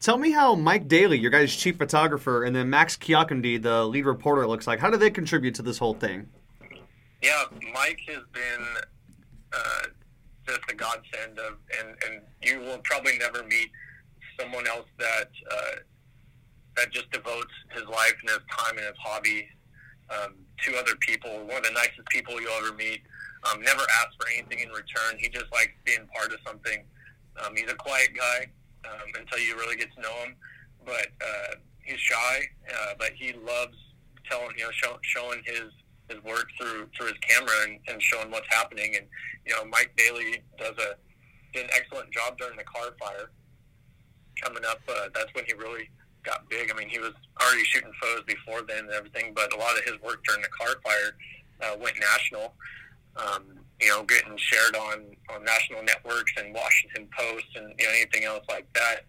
Tell 0.00 0.18
me 0.18 0.32
how 0.32 0.54
Mike 0.54 0.86
Daly, 0.86 1.18
your 1.18 1.30
guys' 1.30 1.56
chief 1.56 1.78
photographer, 1.78 2.44
and 2.44 2.54
then 2.54 2.68
Max 2.68 2.96
Kiakundi, 2.96 3.62
the 3.62 3.86
lead 3.86 4.04
reporter, 4.04 4.46
looks 4.46 4.66
like. 4.66 4.78
How 4.78 4.90
do 4.90 4.98
they 4.98 5.10
contribute 5.10 5.54
to 5.54 5.62
this 5.62 5.78
whole 5.78 5.94
thing? 5.94 6.28
Yeah, 7.22 7.44
Mike 7.72 8.00
has 8.08 8.22
been 8.32 8.66
uh, 9.54 9.82
just 10.46 10.60
a 10.68 10.74
godsend 10.74 11.38
of, 11.38 11.56
and 11.78 11.96
and 12.06 12.20
you 12.42 12.60
will 12.60 12.80
probably 12.84 13.16
never 13.16 13.44
meet 13.44 13.70
someone 14.38 14.66
else 14.66 14.88
that 14.98 15.30
uh, 15.50 15.76
that 16.76 16.92
just 16.92 17.10
devotes 17.10 17.52
his 17.72 17.84
life 17.84 18.14
and 18.20 18.30
his 18.30 18.40
time 18.50 18.76
and 18.76 18.86
his 18.86 18.96
hobby 18.98 19.48
um, 20.10 20.34
to 20.64 20.76
other 20.76 20.96
people. 20.96 21.30
One 21.46 21.58
of 21.58 21.64
the 21.64 21.72
nicest 21.72 22.06
people 22.10 22.40
you'll 22.40 22.52
ever 22.52 22.74
meet. 22.74 23.02
Um, 23.44 23.60
never 23.60 23.82
asks 24.00 24.16
for 24.18 24.26
anything 24.32 24.60
in 24.60 24.70
return. 24.70 25.18
He 25.18 25.28
just 25.28 25.52
likes 25.52 25.72
being 25.84 26.06
part 26.14 26.32
of 26.32 26.38
something. 26.46 26.84
Um, 27.44 27.54
he's 27.56 27.70
a 27.70 27.74
quiet 27.74 28.10
guy 28.16 28.46
um, 28.88 29.08
until 29.18 29.38
you 29.38 29.56
really 29.56 29.76
get 29.76 29.92
to 29.94 30.00
know 30.00 30.14
him, 30.24 30.36
but 30.86 31.08
uh, 31.20 31.56
he's 31.82 32.00
shy. 32.00 32.40
Uh, 32.72 32.94
but 32.98 33.12
he 33.14 33.32
loves 33.32 33.76
telling, 34.30 34.56
you 34.56 34.64
know, 34.64 34.70
show, 34.72 34.98
showing 35.02 35.42
his 35.44 35.70
his 36.08 36.22
work 36.22 36.46
through 36.58 36.88
through 36.96 37.08
his 37.08 37.18
camera 37.26 37.54
and, 37.64 37.78
and 37.88 38.02
showing 38.02 38.30
what's 38.30 38.48
happening. 38.48 38.96
And 38.96 39.06
you 39.46 39.52
know, 39.54 39.64
Mike 39.64 39.92
Daly 39.96 40.42
does 40.58 40.76
a 40.78 40.96
did 41.52 41.64
an 41.64 41.70
excellent 41.74 42.10
job 42.12 42.38
during 42.38 42.56
the 42.56 42.64
Carr 42.64 42.94
fire. 42.98 43.30
Coming 44.42 44.64
up, 44.64 44.80
uh, 44.88 45.08
that's 45.14 45.32
when 45.34 45.44
he 45.46 45.54
really 45.54 45.88
got 46.24 46.48
big. 46.48 46.70
I 46.70 46.74
mean, 46.76 46.88
he 46.88 46.98
was 46.98 47.12
already 47.40 47.64
shooting 47.64 47.92
photos 48.00 48.24
before 48.24 48.62
then 48.62 48.84
and 48.84 48.90
everything, 48.90 49.32
but 49.34 49.52
a 49.52 49.56
lot 49.56 49.76
of 49.76 49.84
his 49.84 50.00
work 50.02 50.24
during 50.24 50.42
the 50.42 50.48
Carr 50.48 50.76
fire 50.82 51.16
uh, 51.62 51.76
went 51.78 51.98
national. 52.00 52.54
Um, 53.16 53.44
you 53.80 53.88
know, 53.88 54.02
getting 54.04 54.36
shared 54.36 54.76
on 54.76 55.16
on 55.30 55.44
national 55.44 55.82
networks 55.82 56.32
and 56.36 56.54
Washington 56.54 57.08
Post 57.16 57.46
and 57.56 57.74
you 57.78 57.86
know 57.86 57.92
anything 57.92 58.24
else 58.24 58.44
like 58.48 58.66
that. 58.74 59.00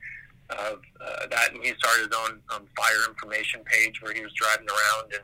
Uh, 0.50 0.76
uh, 1.02 1.28
that 1.28 1.54
and 1.54 1.64
he 1.64 1.74
started 1.80 2.08
his 2.08 2.18
own 2.18 2.40
um, 2.54 2.68
fire 2.78 3.10
information 3.10 3.62
page 3.66 4.00
where 4.02 4.14
he 4.14 4.22
was 4.22 4.32
driving 4.34 4.68
around 4.68 5.12
and 5.12 5.24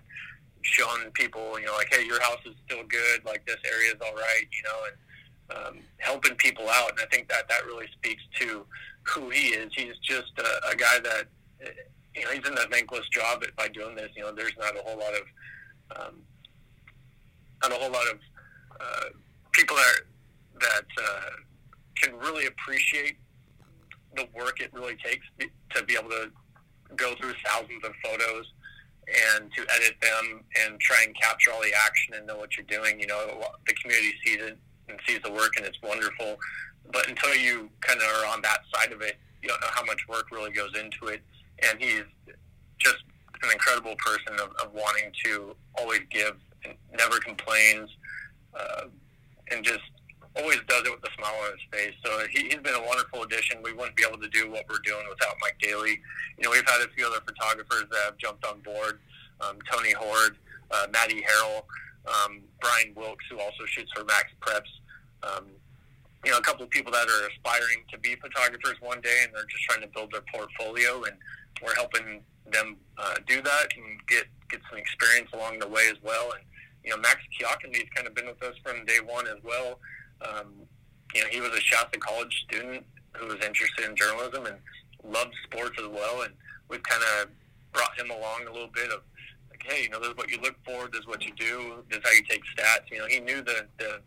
showing 0.64 1.12
people, 1.12 1.60
you 1.60 1.66
know, 1.66 1.76
like, 1.76 1.90
hey, 1.92 2.06
your 2.06 2.22
house 2.22 2.40
is 2.46 2.56
still 2.66 2.84
good, 2.88 3.24
like 3.26 3.46
this 3.46 3.58
area 3.66 3.92
is 3.92 4.02
all 4.02 4.16
right, 4.16 4.46
you 4.52 4.64
know, 4.64 4.80
and 4.88 5.78
um, 5.78 5.84
helping 5.98 6.36
people 6.36 6.68
out. 6.70 6.92
And 6.92 7.00
I 7.02 7.06
think 7.06 7.30
that 7.30 7.48
that 7.50 7.66
really 7.66 7.88
speaks 7.94 8.24
to 8.40 8.66
who 9.04 9.30
he 9.30 9.50
is. 9.50 9.72
He's 9.76 9.98
just 10.02 10.32
a, 10.38 10.72
a 10.72 10.76
guy 10.76 11.00
that, 11.04 11.26
you 12.16 12.26
know, 12.26 12.32
he's 12.32 12.48
in 12.48 12.54
a 12.54 12.70
thankless 12.72 13.08
job 13.10 13.44
by 13.58 13.68
doing 13.70 13.96
this. 13.96 14.10
You 14.16 14.24
know, 14.24 14.32
there's 14.32 14.54
not 14.60 14.76
a 14.76 14.82
whole 14.84 15.00
lot 15.00 15.14
of, 15.14 15.98
um, 15.98 16.16
not 17.64 17.72
a 17.72 17.76
whole 17.76 17.92
lot 17.92 18.08
of 18.08 18.20
uh, 18.80 19.10
people 19.52 19.76
that 19.76 20.02
that 20.60 20.86
uh, 21.02 21.30
can 22.02 22.18
really 22.20 22.46
appreciate 22.46 23.18
the 24.16 24.28
work 24.36 24.60
it 24.60 24.72
really 24.74 24.96
takes 25.04 25.26
to 25.74 25.84
be 25.86 25.96
able 25.98 26.10
to 26.10 26.30
go 26.96 27.16
through 27.16 27.34
thousands 27.46 27.84
of 27.84 27.94
photos 28.04 28.46
and 29.36 29.52
to 29.54 29.66
edit 29.76 29.96
them 30.02 30.44
and 30.62 30.80
try 30.80 31.04
and 31.06 31.16
capture 31.20 31.52
all 31.52 31.62
the 31.62 31.74
action 31.74 32.14
and 32.14 32.28
know 32.28 32.38
what 32.38 32.50
you're 32.56 32.66
doing. 32.66 33.00
You 33.00 33.08
know, 33.08 33.42
the 33.66 33.74
community 33.82 34.14
sees 34.26 34.38
it 34.38 34.58
and 34.90 35.00
sees 35.08 35.20
the 35.24 35.32
work, 35.32 35.54
and 35.58 35.66
it's 35.66 35.82
wonderful. 35.82 36.38
But 36.92 37.10
until 37.10 37.36
you 37.36 37.70
kind 37.82 38.00
of 38.00 38.08
are 38.08 38.28
on 38.28 38.42
that 38.42 38.60
side 38.74 38.92
of 38.92 39.02
it, 39.02 39.18
you 39.42 39.50
don't 39.50 39.62
know 39.62 39.72
how 39.72 39.84
much 39.86 40.08
work 40.08 40.32
really 40.32 40.52
goes 40.52 40.72
into 40.78 41.08
it. 41.08 41.22
And 41.70 41.82
he's 41.82 42.04
just 42.80 43.04
an 43.44 43.52
incredible 43.52 43.96
person 43.96 44.34
of, 44.40 44.50
of 44.64 44.74
wanting 44.74 45.12
to 45.26 45.56
always 45.76 46.02
give 46.10 46.36
and 46.66 46.76
never 46.98 47.20
complains, 47.20 47.90
uh, 48.54 48.86
and 49.52 49.64
just 49.64 49.82
always 50.38 50.60
does 50.68 50.84
it 50.86 50.92
with 50.92 51.04
a 51.04 51.14
smile 51.18 51.36
on 51.46 51.52
his 51.52 51.62
face. 51.72 51.96
So 52.06 52.26
he, 52.30 52.44
he's 52.44 52.62
been 52.62 52.76
a 52.76 52.86
wonderful 52.86 53.24
addition. 53.24 53.62
We 53.64 53.74
wouldn't 53.74 53.96
be 53.96 54.04
able 54.08 54.20
to 54.20 54.30
do 54.30 54.50
what 54.50 54.66
we're 54.70 54.80
doing 54.86 55.06
without 55.10 55.36
Mike 55.42 55.58
Daly. 55.62 56.00
You 56.38 56.44
know, 56.44 56.52
we've 56.52 56.68
had 56.68 56.82
a 56.82 56.90
few 56.96 57.06
other 57.06 57.22
photographers 57.26 57.86
that 57.92 58.02
have 58.06 58.18
jumped 58.18 58.46
on 58.46 58.60
board. 58.62 59.00
Um, 59.42 59.58
Tony 59.70 59.92
Horde, 59.92 60.38
uh, 60.70 60.88
Maddie 60.94 61.24
Harrell, 61.24 61.64
um, 62.08 62.42
Brian 62.62 62.94
Wilkes, 62.96 63.26
who 63.30 63.40
also 63.40 63.66
shoots 63.66 63.92
for 63.96 64.04
Max 64.06 64.26
Preps. 64.40 64.70
Um, 65.24 65.48
you 66.24 66.32
know, 66.32 66.38
a 66.38 66.42
couple 66.42 66.64
of 66.64 66.70
people 66.70 66.92
that 66.92 67.08
are 67.08 67.28
aspiring 67.28 67.84
to 67.92 67.98
be 67.98 68.16
photographers 68.16 68.76
one 68.80 69.02
day, 69.02 69.22
and 69.24 69.34
they're 69.34 69.46
just 69.46 69.64
trying 69.64 69.82
to 69.82 69.88
build 69.88 70.12
their 70.12 70.24
portfolio, 70.34 71.04
and 71.04 71.18
we're 71.64 71.76
helping 71.76 72.24
them 72.52 72.78
uh, 72.98 73.16
do 73.28 73.42
that 73.42 73.68
and 73.76 74.06
get 74.08 74.26
get 74.50 74.62
some 74.70 74.78
experience 74.78 75.30
along 75.34 75.60
the 75.60 75.68
way 75.68 75.88
as 75.90 75.98
well. 76.04 76.32
And 76.34 76.44
you 76.84 76.92
know, 76.92 76.98
Max 76.98 77.20
Kiakundi's 77.40 77.90
kind 77.96 78.08
of 78.08 78.16
been 78.16 78.26
with 78.26 78.42
us 78.44 78.56
from 78.64 78.86
day 78.86 79.00
one 79.06 79.28
as 79.28 79.42
well. 79.44 79.80
Um, 80.22 80.54
you 81.14 81.22
know, 81.22 81.28
he 81.30 81.40
was 81.40 81.52
a 81.52 81.62
Shasta 81.62 82.00
College 82.00 82.46
student 82.48 82.86
who 83.14 83.28
was 83.28 83.44
interested 83.46 83.86
in 83.90 83.96
journalism 83.96 84.46
and 84.46 84.58
loved 85.04 85.34
sports 85.44 85.78
as 85.80 85.88
well. 85.88 86.24
And 86.24 86.34
we've 86.70 86.84
kind 86.84 87.04
of 87.20 87.30
brought 87.74 87.98
him 88.00 88.10
along 88.10 88.48
a 88.48 88.52
little 88.52 88.72
bit 88.74 88.92
of 88.92 89.02
like, 89.50 89.64
hey, 89.64 89.84
you 89.84 89.90
know, 89.90 90.00
this 90.00 90.10
is 90.10 90.18
what 90.18 90.32
you 90.32 90.40
look 90.42 90.56
for, 90.66 90.88
this 90.88 91.02
is 91.02 91.08
what 91.08 91.24
you 91.26 91.34
do, 91.38 91.84
this 91.90 92.00
is 92.00 92.04
how 92.04 92.12
you 92.12 92.24
take 92.24 92.42
stats. 92.58 92.90
You 92.92 93.00
know, 93.00 93.08
he 93.08 93.20
knew 93.20 93.42
the 93.42 93.68
the, 93.78 94.02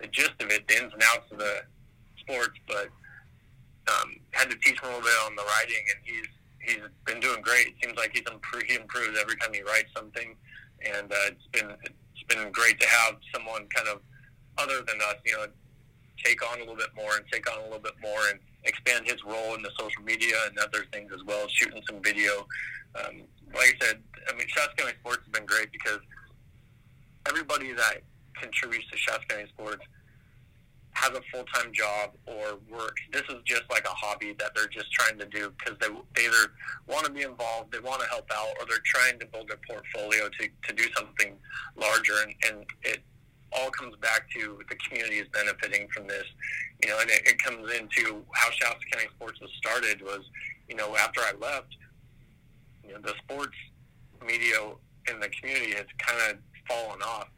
the 0.00 0.06
gist 0.08 0.34
of 0.40 0.50
it, 0.50 0.66
the 0.68 0.82
ins 0.82 0.92
and 0.92 1.02
outs 1.02 1.30
of 1.30 1.38
the 1.38 1.62
sports, 2.20 2.58
but 2.66 2.88
um, 3.88 4.16
had 4.32 4.50
to 4.50 4.56
teach 4.56 4.80
him 4.80 4.88
a 4.88 4.92
little 4.94 5.02
bit 5.02 5.12
on 5.26 5.36
the 5.36 5.42
writing, 5.42 5.84
and 5.90 5.98
he's 6.04 6.28
he's 6.60 6.78
been 7.06 7.20
doing 7.20 7.40
great. 7.42 7.68
It 7.68 7.74
seems 7.82 7.96
like 7.96 8.12
he's 8.12 8.24
improved, 8.30 8.66
he 8.68 8.76
improves 8.76 9.18
every 9.18 9.36
time 9.36 9.52
he 9.52 9.62
writes 9.62 9.90
something, 9.94 10.36
and 10.84 11.12
uh, 11.12 11.16
it's 11.26 11.46
been 11.52 11.70
it's 11.82 12.24
been 12.28 12.52
great 12.52 12.80
to 12.80 12.88
have 12.88 13.16
someone 13.34 13.66
kind 13.74 13.88
of 13.88 14.00
other 14.58 14.82
than 14.86 15.00
us, 15.00 15.16
you 15.24 15.32
know, 15.32 15.46
take 16.22 16.44
on 16.46 16.58
a 16.58 16.60
little 16.60 16.76
bit 16.76 16.90
more 16.94 17.16
and 17.16 17.24
take 17.32 17.50
on 17.50 17.60
a 17.60 17.64
little 17.64 17.78
bit 17.78 17.94
more 18.02 18.28
and 18.30 18.38
expand 18.64 19.06
his 19.06 19.16
role 19.24 19.54
in 19.54 19.62
the 19.62 19.70
social 19.78 20.02
media 20.02 20.36
and 20.48 20.58
other 20.58 20.84
things 20.92 21.10
as 21.14 21.24
well, 21.24 21.48
shooting 21.48 21.82
some 21.88 22.02
video. 22.02 22.46
Um, 22.94 23.22
like 23.54 23.76
I 23.80 23.86
said, 23.86 24.02
I 24.28 24.36
mean, 24.36 24.46
Shasta 24.48 24.76
County 24.76 24.92
Sports 25.00 25.22
has 25.24 25.32
been 25.32 25.46
great 25.46 25.72
because 25.72 26.00
everybody 27.26 27.72
that 27.72 28.02
contributes 28.34 28.88
to 28.90 28.96
Shasta 28.98 29.26
County 29.28 29.48
Sports 29.48 29.82
has 31.00 31.16
a 31.16 31.22
full 31.32 31.44
time 31.54 31.72
job 31.72 32.10
or 32.26 32.58
works. 32.70 33.00
This 33.10 33.22
is 33.30 33.36
just 33.44 33.62
like 33.70 33.84
a 33.86 33.94
hobby 33.94 34.34
that 34.38 34.54
they're 34.54 34.68
just 34.68 34.92
trying 34.92 35.18
to 35.18 35.26
do 35.26 35.52
because 35.58 35.78
they, 35.80 35.88
they 36.14 36.26
either 36.26 36.52
want 36.86 37.06
to 37.06 37.12
be 37.12 37.22
involved, 37.22 37.72
they 37.72 37.80
want 37.80 38.02
to 38.02 38.08
help 38.08 38.30
out, 38.32 38.52
or 38.60 38.66
they're 38.68 38.84
trying 38.84 39.18
to 39.20 39.26
build 39.26 39.48
their 39.48 39.58
portfolio 39.66 40.28
to, 40.28 40.48
to 40.68 40.74
do 40.74 40.84
something 40.94 41.34
larger. 41.74 42.12
And, 42.22 42.34
and 42.48 42.66
it 42.82 43.00
all 43.52 43.70
comes 43.70 43.96
back 43.96 44.28
to 44.36 44.60
the 44.68 44.76
community 44.76 45.16
is 45.16 45.28
benefiting 45.32 45.88
from 45.88 46.06
this. 46.06 46.26
You 46.82 46.90
know, 46.90 46.98
and 47.00 47.08
it, 47.08 47.22
it 47.24 47.42
comes 47.42 47.72
into 47.72 48.22
how 48.34 48.50
Shasta 48.50 48.84
County 48.92 49.08
Sports 49.16 49.40
was 49.40 49.50
started 49.56 50.02
was, 50.02 50.20
you 50.68 50.76
know, 50.76 50.94
after 50.96 51.20
I 51.20 51.32
left, 51.40 51.76
you 52.86 52.92
know, 52.92 53.00
the 53.00 53.14
sports 53.24 53.56
media 54.26 54.56
in 55.10 55.18
the 55.18 55.28
community 55.28 55.72
has 55.72 55.86
kind 55.98 56.30
of 56.30 56.38
fallen 56.68 57.00
off. 57.02 57.28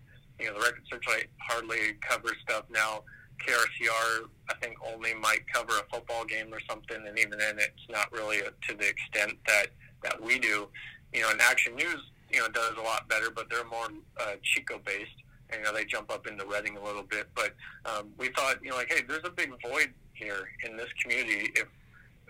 You 0.41 0.49
know, 0.49 0.55
the 0.55 0.61
Record 0.61 0.83
Searchlight 0.91 1.27
hardly 1.39 1.95
covers 2.01 2.35
stuff 2.43 2.65
now. 2.71 3.05
KRCR, 3.41 4.29
I 4.51 4.55
think, 4.61 4.77
only 4.93 5.15
might 5.15 5.41
cover 5.53 5.73
a 5.79 5.95
football 5.95 6.25
game 6.25 6.53
or 6.53 6.61
something, 6.69 7.07
and 7.07 7.19
even 7.19 7.39
then, 7.39 7.59
it's 7.59 7.89
not 7.91 8.11
really 8.13 8.41
a, 8.41 8.51
to 8.69 8.77
the 8.77 8.89
extent 8.89 9.39
that 9.47 9.67
that 10.03 10.21
we 10.21 10.39
do. 10.39 10.69
You 11.13 11.23
know, 11.23 11.31
and 11.31 11.41
Action 11.41 11.75
News, 11.77 12.01
you 12.31 12.41
know, 12.41 12.49
does 12.49 12.75
a 12.79 12.83
lot 12.83 13.09
better, 13.09 13.31
but 13.31 13.49
they're 13.51 13.65
more 13.65 13.89
uh, 14.21 14.35
Chico 14.43 14.81
based. 14.85 15.11
And, 15.51 15.61
you 15.61 15.65
know, 15.65 15.75
they 15.75 15.85
jump 15.85 16.11
up 16.11 16.27
into 16.27 16.47
Redding 16.47 16.79
a 16.79 16.83
little 16.83 17.03
bit, 17.03 17.29
but 17.35 17.55
um, 17.85 18.09
we 18.17 18.29
thought, 18.29 18.57
you 18.63 18.71
know, 18.71 18.77
like, 18.77 18.91
hey, 18.91 19.03
there's 19.07 19.25
a 19.25 19.31
big 19.31 19.51
void 19.63 19.93
here 20.15 20.49
in 20.65 20.77
this 20.79 20.89
community. 21.03 21.53
If 21.55 21.69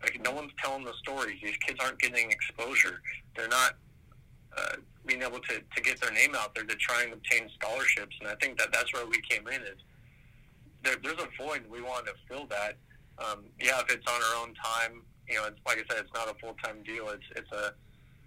like, 0.02 0.20
no 0.22 0.32
one's 0.32 0.50
telling 0.62 0.84
the 0.84 0.92
stories, 0.94 1.38
these 1.42 1.56
kids 1.58 1.78
aren't 1.80 2.00
getting 2.00 2.30
exposure. 2.30 3.00
They're 3.36 3.48
not 3.48 3.76
uh, 4.56 4.76
being 5.06 5.22
able 5.22 5.38
to, 5.38 5.60
to 5.60 5.82
get 5.82 6.00
their 6.00 6.12
name 6.12 6.34
out 6.34 6.54
there 6.54 6.64
to 6.64 6.74
try 6.76 7.04
and 7.04 7.12
obtain 7.12 7.48
scholarships. 7.60 8.16
And 8.20 8.28
I 8.28 8.34
think 8.36 8.58
that 8.58 8.72
that's 8.72 8.92
where 8.92 9.06
we 9.06 9.20
came 9.20 9.46
in 9.46 9.62
is 9.62 9.78
there, 10.82 10.96
there's 11.02 11.20
a 11.20 11.28
void. 11.42 11.64
We 11.70 11.80
wanted 11.80 12.12
to 12.12 12.16
fill 12.28 12.46
that. 12.46 12.76
Um, 13.18 13.44
yeah, 13.60 13.80
if 13.80 13.90
it's 13.90 14.06
on 14.10 14.20
our 14.20 14.42
own 14.42 14.54
time, 14.54 15.02
you 15.28 15.36
know, 15.36 15.46
it's 15.46 15.60
like 15.66 15.78
I 15.78 15.94
said, 15.94 16.04
it's 16.04 16.14
not 16.14 16.28
a 16.28 16.38
full 16.38 16.54
time 16.62 16.82
deal. 16.82 17.08
It's 17.10 17.24
it's 17.36 17.52
a 17.52 17.74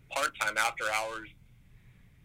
part 0.09 0.31
time 0.39 0.57
after 0.57 0.85
hours, 0.85 1.29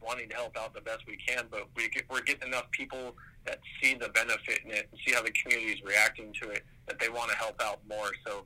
wanting 0.02 0.28
to 0.28 0.34
help 0.34 0.56
out 0.56 0.74
the 0.74 0.80
best 0.80 1.00
we 1.06 1.16
can. 1.16 1.46
But 1.50 1.68
we 1.74 1.88
get, 1.88 2.04
we're 2.10 2.22
getting 2.22 2.48
enough 2.48 2.70
people 2.70 3.16
that 3.46 3.58
see 3.82 3.94
the 3.94 4.08
benefit 4.10 4.60
in 4.64 4.70
it 4.70 4.88
and 4.90 5.00
see 5.06 5.14
how 5.14 5.22
the 5.22 5.32
community 5.32 5.72
is 5.72 5.82
reacting 5.82 6.32
to 6.42 6.50
it 6.50 6.64
that 6.86 6.98
they 6.98 7.08
want 7.08 7.30
to 7.30 7.36
help 7.36 7.60
out 7.62 7.80
more. 7.88 8.10
So 8.26 8.44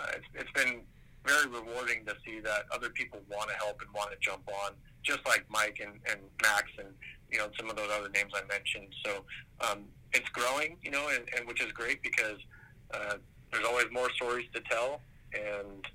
uh, 0.00 0.06
it's, 0.16 0.26
it's 0.34 0.50
been 0.52 0.80
very 1.24 1.46
rewarding 1.46 2.04
to 2.06 2.14
see 2.26 2.40
that 2.40 2.64
other 2.72 2.90
people 2.90 3.20
want 3.30 3.48
to 3.48 3.56
help 3.56 3.80
and 3.80 3.90
want 3.94 4.10
to 4.10 4.16
jump 4.20 4.42
on, 4.64 4.72
just 5.02 5.20
like 5.26 5.44
Mike 5.48 5.78
and, 5.80 6.00
and 6.10 6.20
Max 6.42 6.64
and 6.78 6.88
you 7.30 7.38
know 7.38 7.48
some 7.58 7.70
of 7.70 7.76
those 7.76 7.88
other 7.90 8.08
names 8.10 8.32
I 8.34 8.42
mentioned. 8.46 8.88
So 9.04 9.24
um, 9.60 9.84
it's 10.14 10.28
growing, 10.30 10.76
you 10.82 10.90
know, 10.90 11.08
and, 11.08 11.24
and 11.36 11.46
which 11.46 11.62
is 11.62 11.72
great 11.72 12.02
because 12.02 12.38
uh, 12.92 13.14
there's 13.50 13.64
always 13.64 13.86
more 13.92 14.10
stories 14.10 14.46
to 14.54 14.60
tell 14.60 15.00
and 15.34 15.86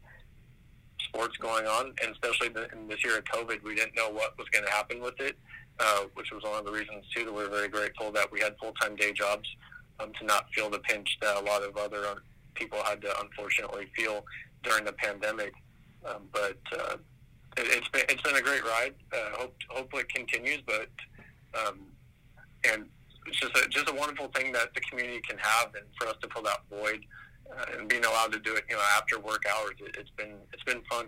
sports 1.08 1.38
going 1.38 1.66
on, 1.66 1.94
and 2.02 2.12
especially 2.12 2.48
in 2.48 2.88
this 2.88 3.04
year 3.04 3.18
of 3.18 3.24
COVID, 3.26 3.64
we 3.64 3.76
didn't 3.76 3.96
know 3.96 4.10
what 4.10 4.38
was 4.38 4.48
going 4.50 4.66
to 4.66 4.72
happen 4.72 5.02
with 5.02 5.20
it, 5.20 5.38
uh, 5.80 6.04
which 6.16 6.32
was 6.32 6.44
one 6.44 6.60
of 6.60 6.66
the 6.66 6.72
reasons 6.72 7.06
too 7.16 7.26
that 7.26 7.32
we 7.32 7.44
we're 7.44 7.50
very 7.50 7.68
grateful 7.68 8.12
that 8.12 8.32
we 8.32 8.40
had 8.40 8.56
full 8.60 8.74
time 8.74 8.96
day 8.96 9.14
jobs 9.14 9.48
um, 10.00 10.12
to 10.20 10.26
not 10.26 10.52
feel 10.54 10.70
the 10.70 10.80
pinch 10.80 11.18
that 11.22 11.38
a 11.38 11.40
lot 11.40 11.64
of 11.64 11.78
other 11.78 12.06
uh, 12.06 12.16
people 12.56 12.80
had 12.84 13.02
to 13.02 13.20
unfortunately 13.22 13.88
feel 13.96 14.26
during 14.64 14.84
the 14.86 14.94
pandemic. 14.94 15.54
Um, 16.06 16.24
but 16.32 16.58
uh, 16.74 16.98
it, 17.58 17.68
it's 17.68 17.88
been 17.90 18.04
it's 18.10 18.22
been 18.22 18.36
a 18.36 18.42
great 18.42 18.64
ride. 18.64 18.96
Uh, 19.14 19.38
hope 19.38 19.56
hopefully 19.70 20.04
it 20.04 20.14
continues, 20.14 20.62
but 20.66 20.90
um, 21.60 21.80
and 22.72 22.86
it's 23.28 23.40
just 23.40 23.56
a, 23.58 23.68
just 23.70 23.90
a 23.90 23.94
wonderful 23.94 24.28
thing 24.30 24.52
that 24.54 24.74
the 24.74 24.82
community 24.82 25.22
can 25.22 25.38
have, 25.38 25.74
and 25.76 25.86
for 26.00 26.08
us 26.08 26.16
to 26.22 26.30
fill 26.30 26.44
that 26.44 26.60
void 26.70 27.06
uh, 27.52 27.78
and 27.78 27.88
being 27.88 28.06
allowed 28.06 28.32
to 28.34 28.40
do 28.40 28.56
it, 28.56 28.64
you 28.70 28.76
know, 28.76 28.82
after 28.96 29.20
work 29.20 29.44
hours, 29.54 29.76
it, 29.80 29.96
it's 29.98 30.12
been 30.12 30.36
it's 30.54 30.64
been 30.64 30.82
fun. 30.90 31.08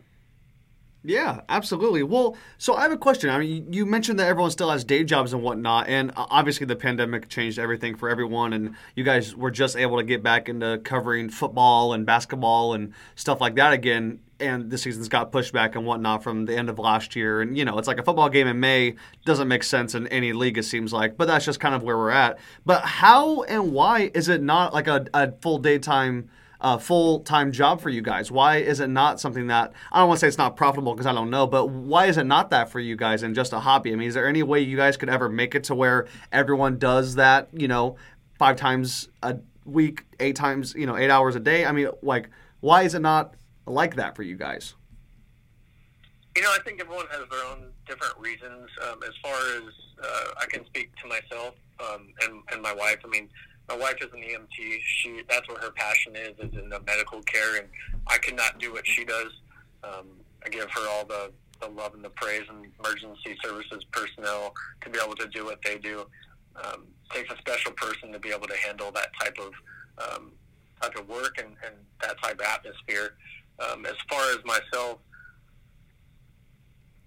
Yeah, 1.02 1.42
absolutely. 1.48 2.04
Well, 2.04 2.36
so 2.58 2.76
I 2.76 2.82
have 2.82 2.92
a 2.92 2.98
question. 2.98 3.30
I 3.30 3.40
mean, 3.40 3.72
you 3.72 3.86
mentioned 3.86 4.20
that 4.20 4.28
everyone 4.28 4.52
still 4.52 4.70
has 4.70 4.84
day 4.84 5.06
jobs 5.06 5.32
and 5.32 5.42
whatnot, 5.42 5.88
and 5.88 6.12
uh, 6.12 6.26
obviously 6.30 6.66
the 6.66 6.76
pandemic 6.76 7.30
changed 7.30 7.58
everything 7.58 7.96
for 7.96 8.10
everyone, 8.10 8.52
and 8.52 8.76
you 8.96 9.06
guys 9.06 9.34
were 9.34 9.52
just 9.52 9.78
able 9.78 9.98
to 9.98 10.04
get 10.04 10.22
back 10.22 10.50
into 10.50 10.78
covering 10.84 11.30
football 11.30 11.94
and 11.94 12.06
basketball 12.06 12.74
and 12.74 12.94
stuff 13.16 13.40
like 13.40 13.56
that 13.56 13.72
again. 13.72 14.20
And 14.40 14.70
the 14.70 14.78
season's 14.78 15.10
got 15.10 15.32
pushed 15.32 15.52
back 15.52 15.76
and 15.76 15.86
whatnot 15.86 16.24
from 16.24 16.46
the 16.46 16.56
end 16.56 16.70
of 16.70 16.80
last 16.80 17.16
year. 17.16 17.42
And, 17.42 17.58
you 17.58 17.66
know, 17.66 17.78
it's 17.78 17.88
like 17.88 18.00
a 18.00 18.04
football 18.04 18.30
game 18.30 18.48
in 18.48 18.60
May 18.60 18.96
doesn't 19.26 19.48
make 19.48 19.64
sense 19.64 19.96
in 19.96 20.08
any 20.08 20.32
league, 20.32 20.58
it 20.58 20.64
seems 20.64 20.94
like, 20.94 21.18
but 21.18 21.28
that's 21.28 21.46
just 21.46 21.60
kind 21.60 21.76
of 21.76 21.84
where 21.84 21.98
we're 21.98 22.12
at. 22.12 22.40
But 22.66 22.84
how 22.84 23.44
and 23.44 23.74
why 23.74 24.12
is 24.14 24.30
it 24.30 24.42
not 24.42 24.74
like 24.74 24.88
a, 24.88 25.06
a 25.14 25.32
full 25.34 25.58
daytime? 25.58 26.30
Uh, 26.62 26.76
a 26.78 26.80
full 26.80 27.22
time 27.22 27.54
job 27.54 27.80
for 27.80 27.90
you 27.90 28.02
guys? 28.02 28.30
Why 28.30 28.58
is 28.58 28.82
it 28.82 28.90
not 28.90 29.22
something 29.22 29.48
that 29.48 29.72
I 29.94 30.00
don't 30.00 30.10
want 30.10 30.20
to 30.20 30.26
say 30.26 30.28
it's 30.28 30.38
not 30.38 30.58
profitable 30.58 30.94
because 30.94 31.06
I 31.06 31.14
don't 31.14 31.30
know, 31.30 31.48
but 31.48 31.68
why 31.68 32.08
is 32.08 32.18
it 32.18 32.26
not 32.26 32.50
that 32.50 32.70
for 32.70 32.82
you 32.82 32.98
guys 32.98 33.24
and 33.24 33.34
just 33.34 33.54
a 33.54 33.62
hobby? 33.62 33.94
I 33.94 33.96
mean, 33.96 34.10
is 34.10 34.14
there 34.14 34.28
any 34.28 34.44
way 34.44 34.60
you 34.60 34.76
guys 34.76 34.98
could 34.98 35.08
ever 35.08 35.30
make 35.30 35.56
it 35.56 35.64
to 35.66 35.76
where 35.76 36.08
everyone 36.34 36.78
does 36.78 37.16
that, 37.16 37.48
you 37.54 37.70
know, 37.70 37.96
five 38.38 38.58
times 38.58 39.08
a 39.24 39.38
week, 39.64 40.04
eight 40.20 40.36
times, 40.36 40.76
you 40.76 40.86
know, 40.86 40.98
eight 40.98 41.10
hours 41.10 41.38
a 41.38 41.40
day? 41.40 41.66
I 41.66 41.72
mean, 41.72 41.92
like, 42.02 42.30
why 42.60 42.84
is 42.84 42.94
it 42.94 43.00
not 43.00 43.36
like 43.66 43.96
that 43.96 44.16
for 44.16 44.24
you 44.24 44.36
guys? 44.36 44.76
You 46.36 46.44
know, 46.44 46.52
I 46.52 46.60
think 46.64 46.80
everyone 46.80 47.08
has 47.12 47.22
their 47.30 47.44
own 47.46 47.72
different 47.88 48.18
reasons. 48.18 48.70
Um, 48.88 49.00
as 49.04 49.14
far 49.22 49.34
as 49.34 49.64
uh, 50.02 50.32
I 50.42 50.46
can 50.46 50.66
speak 50.66 50.96
to 50.98 51.08
myself 51.08 51.56
um, 51.80 52.08
and, 52.22 52.42
and 52.52 52.62
my 52.62 52.74
wife, 52.74 53.00
I 53.04 53.08
mean, 53.08 53.30
my 53.68 53.76
wife 53.76 53.98
is 54.02 54.12
an 54.14 54.22
EMT. 54.22 54.80
She 54.84 55.22
that's 55.30 55.48
where 55.48 55.60
her 55.60 55.72
passion 55.72 56.16
is 56.16 56.34
is 56.40 56.58
in 56.58 56.70
the 56.70 56.80
medical 56.88 57.22
care, 57.22 57.58
and 57.58 57.68
I 58.08 58.18
could 58.18 58.36
not 58.36 58.58
do 58.60 58.74
what 58.74 58.86
she 58.88 59.06
does. 59.06 59.32
Um, 59.84 60.08
I 60.44 60.50
give 60.50 60.70
her 60.72 60.90
all 60.90 61.06
the 61.06 61.32
the 61.62 61.68
love 61.68 61.94
and 61.94 62.04
the 62.04 62.10
praise 62.10 62.44
and 62.50 62.66
emergency 62.80 63.38
services 63.44 63.84
personnel 63.92 64.54
to 64.82 64.90
be 64.90 64.98
able 65.04 65.16
to 65.16 65.28
do 65.28 65.46
what 65.46 65.60
they 65.64 65.78
do. 65.78 66.06
Um, 66.56 66.88
takes 67.14 67.32
a 67.32 67.38
special 67.38 67.72
person 67.74 68.12
to 68.12 68.20
be 68.20 68.30
able 68.30 68.48
to 68.48 68.58
handle 68.58 68.92
that 68.92 69.10
type 69.22 69.38
of 69.40 69.52
um, 70.04 70.32
type 70.82 70.96
of 70.98 71.08
work 71.08 71.38
and, 71.38 71.56
and 71.66 71.76
that 72.02 72.22
type 72.22 72.40
of 72.40 72.46
atmosphere. 72.46 73.16
Um, 73.60 73.86
as 73.86 73.96
far 74.10 74.22
as 74.32 74.40
myself, 74.46 75.00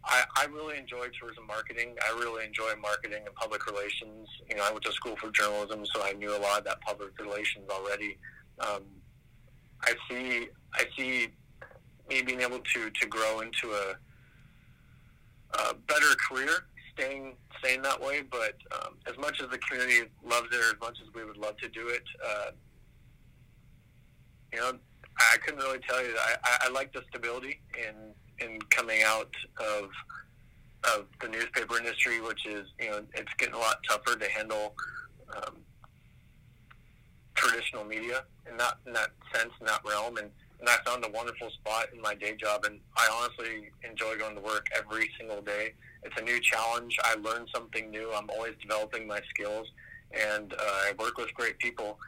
I, 0.04 0.24
I 0.36 0.44
really 0.46 0.78
enjoy 0.78 1.08
tourism 1.18 1.46
marketing. 1.46 1.94
I 2.04 2.12
really 2.18 2.44
enjoy 2.44 2.72
marketing 2.80 3.22
and 3.24 3.34
public 3.34 3.66
relations. 3.66 4.28
You 4.50 4.56
know, 4.56 4.64
I 4.64 4.70
went 4.70 4.84
to 4.84 4.92
school 4.92 5.16
for 5.16 5.30
journalism, 5.30 5.86
so 5.86 6.02
I 6.02 6.12
knew 6.12 6.36
a 6.36 6.38
lot 6.38 6.58
of 6.58 6.64
that 6.64 6.80
public 6.80 7.18
relations 7.20 7.68
already. 7.70 8.18
Um, 8.58 8.82
I 9.82 9.94
see, 10.08 10.48
I 10.74 10.84
see 10.96 11.28
me 12.08 12.22
being 12.22 12.40
able 12.40 12.58
to 12.58 12.90
to 12.90 13.06
grow 13.06 13.40
into 13.40 13.70
a, 13.72 13.96
a 15.58 15.74
better 15.74 16.14
career, 16.28 16.66
staying 16.94 17.36
staying 17.60 17.82
that 17.82 18.00
way. 18.00 18.22
But 18.22 18.54
um, 18.72 18.94
as 19.06 19.16
much 19.18 19.40
as 19.40 19.50
the 19.50 19.58
community 19.58 20.10
loves 20.24 20.48
it, 20.52 20.60
as 20.60 20.80
much 20.80 20.98
as 21.00 21.14
we 21.14 21.24
would 21.24 21.36
love 21.36 21.56
to 21.58 21.68
do 21.68 21.88
it, 21.88 22.04
uh, 22.24 22.50
you 24.52 24.58
know, 24.58 24.72
I 25.18 25.36
couldn't 25.38 25.60
really 25.60 25.78
tell 25.88 26.02
you. 26.02 26.14
I, 26.18 26.58
I, 26.66 26.70
like 26.70 26.92
the 26.92 27.02
stability 27.10 27.60
in 27.76 28.14
in 28.44 28.60
coming 28.70 29.02
out 29.04 29.30
of 29.58 29.90
of 30.84 31.06
the 31.20 31.28
newspaper 31.28 31.76
industry, 31.78 32.20
which 32.20 32.46
is 32.46 32.66
you 32.80 32.90
know 32.90 33.02
it's 33.14 33.32
getting 33.38 33.54
a 33.54 33.58
lot 33.58 33.76
tougher 33.88 34.18
to 34.18 34.30
handle 34.30 34.74
um, 35.36 35.56
traditional 37.34 37.84
media 37.84 38.24
in 38.50 38.56
that 38.56 38.74
in 38.86 38.92
that 38.92 39.10
sense, 39.34 39.52
in 39.60 39.66
that 39.66 39.80
realm, 39.86 40.16
and, 40.16 40.30
and 40.60 40.68
I 40.68 40.76
found 40.84 41.04
a 41.04 41.10
wonderful 41.10 41.50
spot 41.50 41.86
in 41.94 42.00
my 42.00 42.14
day 42.14 42.36
job, 42.36 42.64
and 42.64 42.78
I 42.96 43.08
honestly 43.12 43.70
enjoy 43.88 44.16
going 44.16 44.36
to 44.36 44.42
work 44.42 44.66
every 44.76 45.10
single 45.18 45.42
day. 45.42 45.74
It's 46.02 46.20
a 46.20 46.24
new 46.24 46.40
challenge. 46.40 46.96
I 47.04 47.14
learn 47.14 47.46
something 47.54 47.90
new. 47.90 48.12
I'm 48.12 48.28
always 48.30 48.54
developing 48.60 49.06
my 49.06 49.20
skills, 49.30 49.68
and 50.12 50.52
uh, 50.52 50.56
I 50.58 50.92
work 50.98 51.16
with 51.18 51.32
great 51.34 51.58
people, 51.58 51.98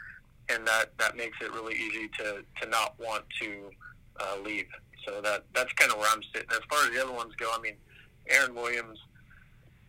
and 0.49 0.67
that 0.67 0.97
that 0.99 1.17
makes 1.17 1.39
it 1.41 1.53
really 1.53 1.75
easy 1.75 2.09
to 2.19 2.45
to 2.61 2.69
not 2.69 2.95
want 2.99 3.25
to 3.41 3.71
uh, 4.21 4.37
leave. 4.45 4.67
So 5.07 5.21
that 5.23 5.45
that's 5.55 5.73
kind 5.75 5.91
of 5.91 5.99
where 5.99 6.09
I'm 6.11 6.23
sitting. 6.35 6.49
As 6.51 6.61
far 6.71 6.85
as 6.85 6.91
the 6.91 7.03
other 7.03 7.13
ones 7.13 7.35
go, 7.37 7.51
I 7.53 7.61
mean, 7.61 7.75
Aaron 8.29 8.55
Williams, 8.55 8.99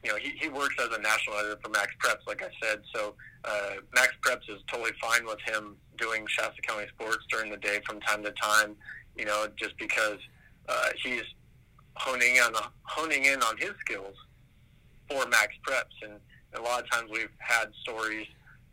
you 0.03 0.11
know, 0.11 0.17
he, 0.17 0.31
he 0.39 0.49
works 0.49 0.75
as 0.79 0.95
a 0.95 1.01
national 1.01 1.37
editor 1.37 1.59
for 1.63 1.69
Max 1.69 1.93
Preps, 2.03 2.27
like 2.27 2.43
I 2.43 2.49
said. 2.61 2.81
So 2.93 3.15
uh, 3.43 3.75
Max 3.93 4.13
Preps 4.25 4.49
is 4.49 4.61
totally 4.71 4.91
fine 5.01 5.25
with 5.25 5.39
him 5.41 5.77
doing 5.97 6.25
Shasta 6.27 6.61
County 6.61 6.87
sports 6.89 7.25
during 7.29 7.51
the 7.51 7.57
day 7.57 7.79
from 7.85 7.99
time 8.01 8.23
to 8.23 8.31
time. 8.31 8.75
You 9.17 9.25
know, 9.25 9.47
just 9.55 9.77
because 9.77 10.19
uh, 10.67 10.89
he's 11.01 11.23
honing 11.95 12.37
on 12.39 12.53
honing 12.83 13.25
in 13.25 13.41
on 13.41 13.57
his 13.57 13.71
skills 13.79 14.15
for 15.09 15.25
Max 15.27 15.53
Preps, 15.67 16.03
and 16.03 16.19
a 16.53 16.61
lot 16.61 16.83
of 16.83 16.89
times 16.89 17.09
we've 17.11 17.29
had 17.39 17.67
stories 17.81 18.27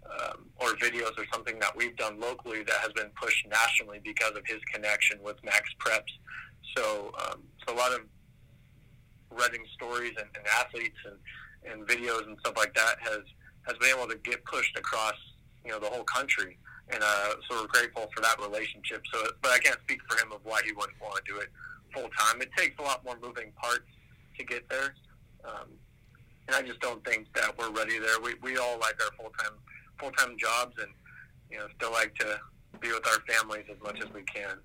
um, 0.07 0.47
or 0.57 0.69
videos 0.75 1.17
or 1.19 1.25
something 1.33 1.59
that 1.59 1.77
we've 1.77 1.97
done 1.97 2.21
locally 2.21 2.63
that 2.63 2.77
has 2.77 2.93
been 2.93 3.11
pushed 3.21 3.47
nationally 3.49 4.01
because 4.05 4.33
of 4.37 4.43
his 4.47 4.59
connection 4.73 5.19
with 5.23 5.37
Max 5.45 5.63
Preps. 5.79 6.13
So, 6.77 7.13
um, 7.27 7.43
so 7.67 7.75
a 7.75 7.77
lot 7.77 7.93
of 7.93 8.01
Redding 9.31 9.65
stories 9.75 10.13
and, 10.19 10.29
and 10.37 10.47
athletes 10.59 10.99
and, 11.07 11.17
and 11.73 11.89
videos 11.89 12.27
and 12.27 12.37
stuff 12.41 12.55
like 12.57 12.75
that 12.75 12.97
has 13.01 13.21
has 13.67 13.79
been 13.79 13.97
able 13.97 14.09
to 14.09 14.19
get 14.19 14.45
pushed 14.45 14.77
across 14.77 15.15
you 15.65 15.71
know 15.71 15.79
the 15.79 15.87
whole 15.87 16.05
country. 16.05 16.59
And 16.91 17.03
uh, 17.03 17.35
so 17.49 17.63
we're 17.63 17.69
grateful 17.69 18.11
for 18.15 18.21
that 18.21 18.39
relationship. 18.41 19.03
So, 19.13 19.31
but 19.41 19.53
I 19.53 19.59
can't 19.59 19.79
speak 19.85 20.01
for 20.09 20.21
him 20.21 20.33
of 20.33 20.41
why 20.45 20.61
he 20.67 20.73
wouldn't 20.73 21.01
want 21.01 21.17
to 21.17 21.33
do 21.33 21.39
it 21.39 21.49
full 21.95 22.11
time. 22.19 22.43
It 22.43 22.51
takes 22.57 22.79
a 22.79 22.83
lot 22.83 23.05
more 23.05 23.17
moving 23.23 23.53
parts 23.53 23.89
to 24.37 24.45
get 24.45 24.69
there. 24.69 24.95
Um, 25.45 25.69
and 26.49 26.57
I 26.57 26.63
just 26.63 26.81
don't 26.81 27.05
think 27.05 27.33
that 27.35 27.57
we're 27.57 27.71
ready 27.71 27.99
there. 27.99 28.21
We, 28.21 28.35
we 28.43 28.59
all 28.59 28.79
like 28.79 29.01
our 29.03 29.11
full 29.17 29.33
time 29.39 29.57
full 29.99 30.11
time 30.13 30.37
jobs 30.39 30.77
and 30.79 30.91
you 31.51 31.59
know 31.59 31.67
still 31.77 31.93
like 31.93 32.15
to 32.17 32.39
be 32.81 32.89
with 32.89 33.07
our 33.07 33.21
families 33.35 33.65
as 33.71 33.81
much 33.83 34.01
as 34.01 34.13
we 34.13 34.23
can. 34.23 34.59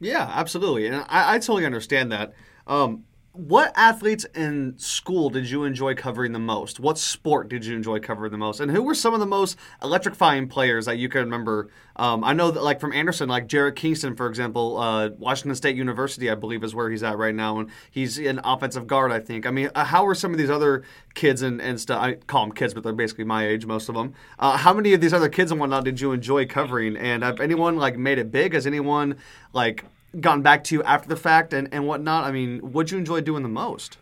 Yeah, 0.00 0.30
absolutely, 0.32 0.86
and 0.86 0.96
I, 0.96 1.34
I 1.34 1.38
totally 1.38 1.66
understand 1.66 2.12
that. 2.12 2.34
Um, 2.66 3.04
what 3.38 3.72
athletes 3.76 4.26
in 4.34 4.76
school 4.78 5.30
did 5.30 5.48
you 5.48 5.62
enjoy 5.62 5.94
covering 5.94 6.32
the 6.32 6.40
most? 6.40 6.80
What 6.80 6.98
sport 6.98 7.48
did 7.48 7.64
you 7.64 7.76
enjoy 7.76 8.00
covering 8.00 8.32
the 8.32 8.38
most? 8.38 8.58
And 8.58 8.68
who 8.68 8.82
were 8.82 8.96
some 8.96 9.14
of 9.14 9.20
the 9.20 9.26
most 9.26 9.56
electrifying 9.80 10.48
players 10.48 10.86
that 10.86 10.98
you 10.98 11.08
can 11.08 11.20
remember? 11.20 11.70
Um, 11.94 12.24
I 12.24 12.32
know 12.32 12.50
that, 12.50 12.64
like 12.64 12.80
from 12.80 12.92
Anderson, 12.92 13.28
like 13.28 13.46
Jarrett 13.46 13.76
Kingston, 13.76 14.16
for 14.16 14.26
example, 14.26 14.76
uh, 14.76 15.10
Washington 15.10 15.54
State 15.54 15.76
University, 15.76 16.28
I 16.28 16.34
believe, 16.34 16.64
is 16.64 16.74
where 16.74 16.90
he's 16.90 17.04
at 17.04 17.16
right 17.16 17.34
now, 17.34 17.60
and 17.60 17.70
he's 17.88 18.18
an 18.18 18.40
offensive 18.42 18.88
guard. 18.88 19.12
I 19.12 19.20
think. 19.20 19.46
I 19.46 19.52
mean, 19.52 19.70
uh, 19.72 19.84
how 19.84 20.04
were 20.04 20.16
some 20.16 20.32
of 20.32 20.38
these 20.38 20.50
other 20.50 20.82
kids 21.14 21.40
and, 21.40 21.60
and 21.62 21.80
stuff? 21.80 22.02
I 22.02 22.14
call 22.14 22.44
them 22.44 22.52
kids, 22.52 22.74
but 22.74 22.82
they're 22.82 22.92
basically 22.92 23.24
my 23.24 23.46
age, 23.46 23.66
most 23.66 23.88
of 23.88 23.94
them. 23.94 24.14
Uh, 24.40 24.56
how 24.56 24.74
many 24.74 24.94
of 24.94 25.00
these 25.00 25.12
other 25.12 25.28
kids 25.28 25.52
and 25.52 25.60
whatnot 25.60 25.84
did 25.84 26.00
you 26.00 26.10
enjoy 26.10 26.44
covering? 26.44 26.96
And 26.96 27.22
have 27.22 27.38
anyone 27.38 27.76
like 27.76 27.96
made 27.96 28.18
it 28.18 28.32
big? 28.32 28.52
Has 28.52 28.66
anyone 28.66 29.16
like 29.52 29.84
gotten 30.20 30.42
back 30.42 30.64
to 30.64 30.74
you 30.74 30.82
after 30.82 31.08
the 31.08 31.16
fact 31.16 31.52
and, 31.52 31.68
and 31.72 31.86
whatnot? 31.86 32.24
I 32.24 32.32
mean, 32.32 32.60
what'd 32.60 32.90
you 32.90 32.98
enjoy 32.98 33.20
doing 33.20 33.42
the 33.42 33.48
most? 33.48 33.98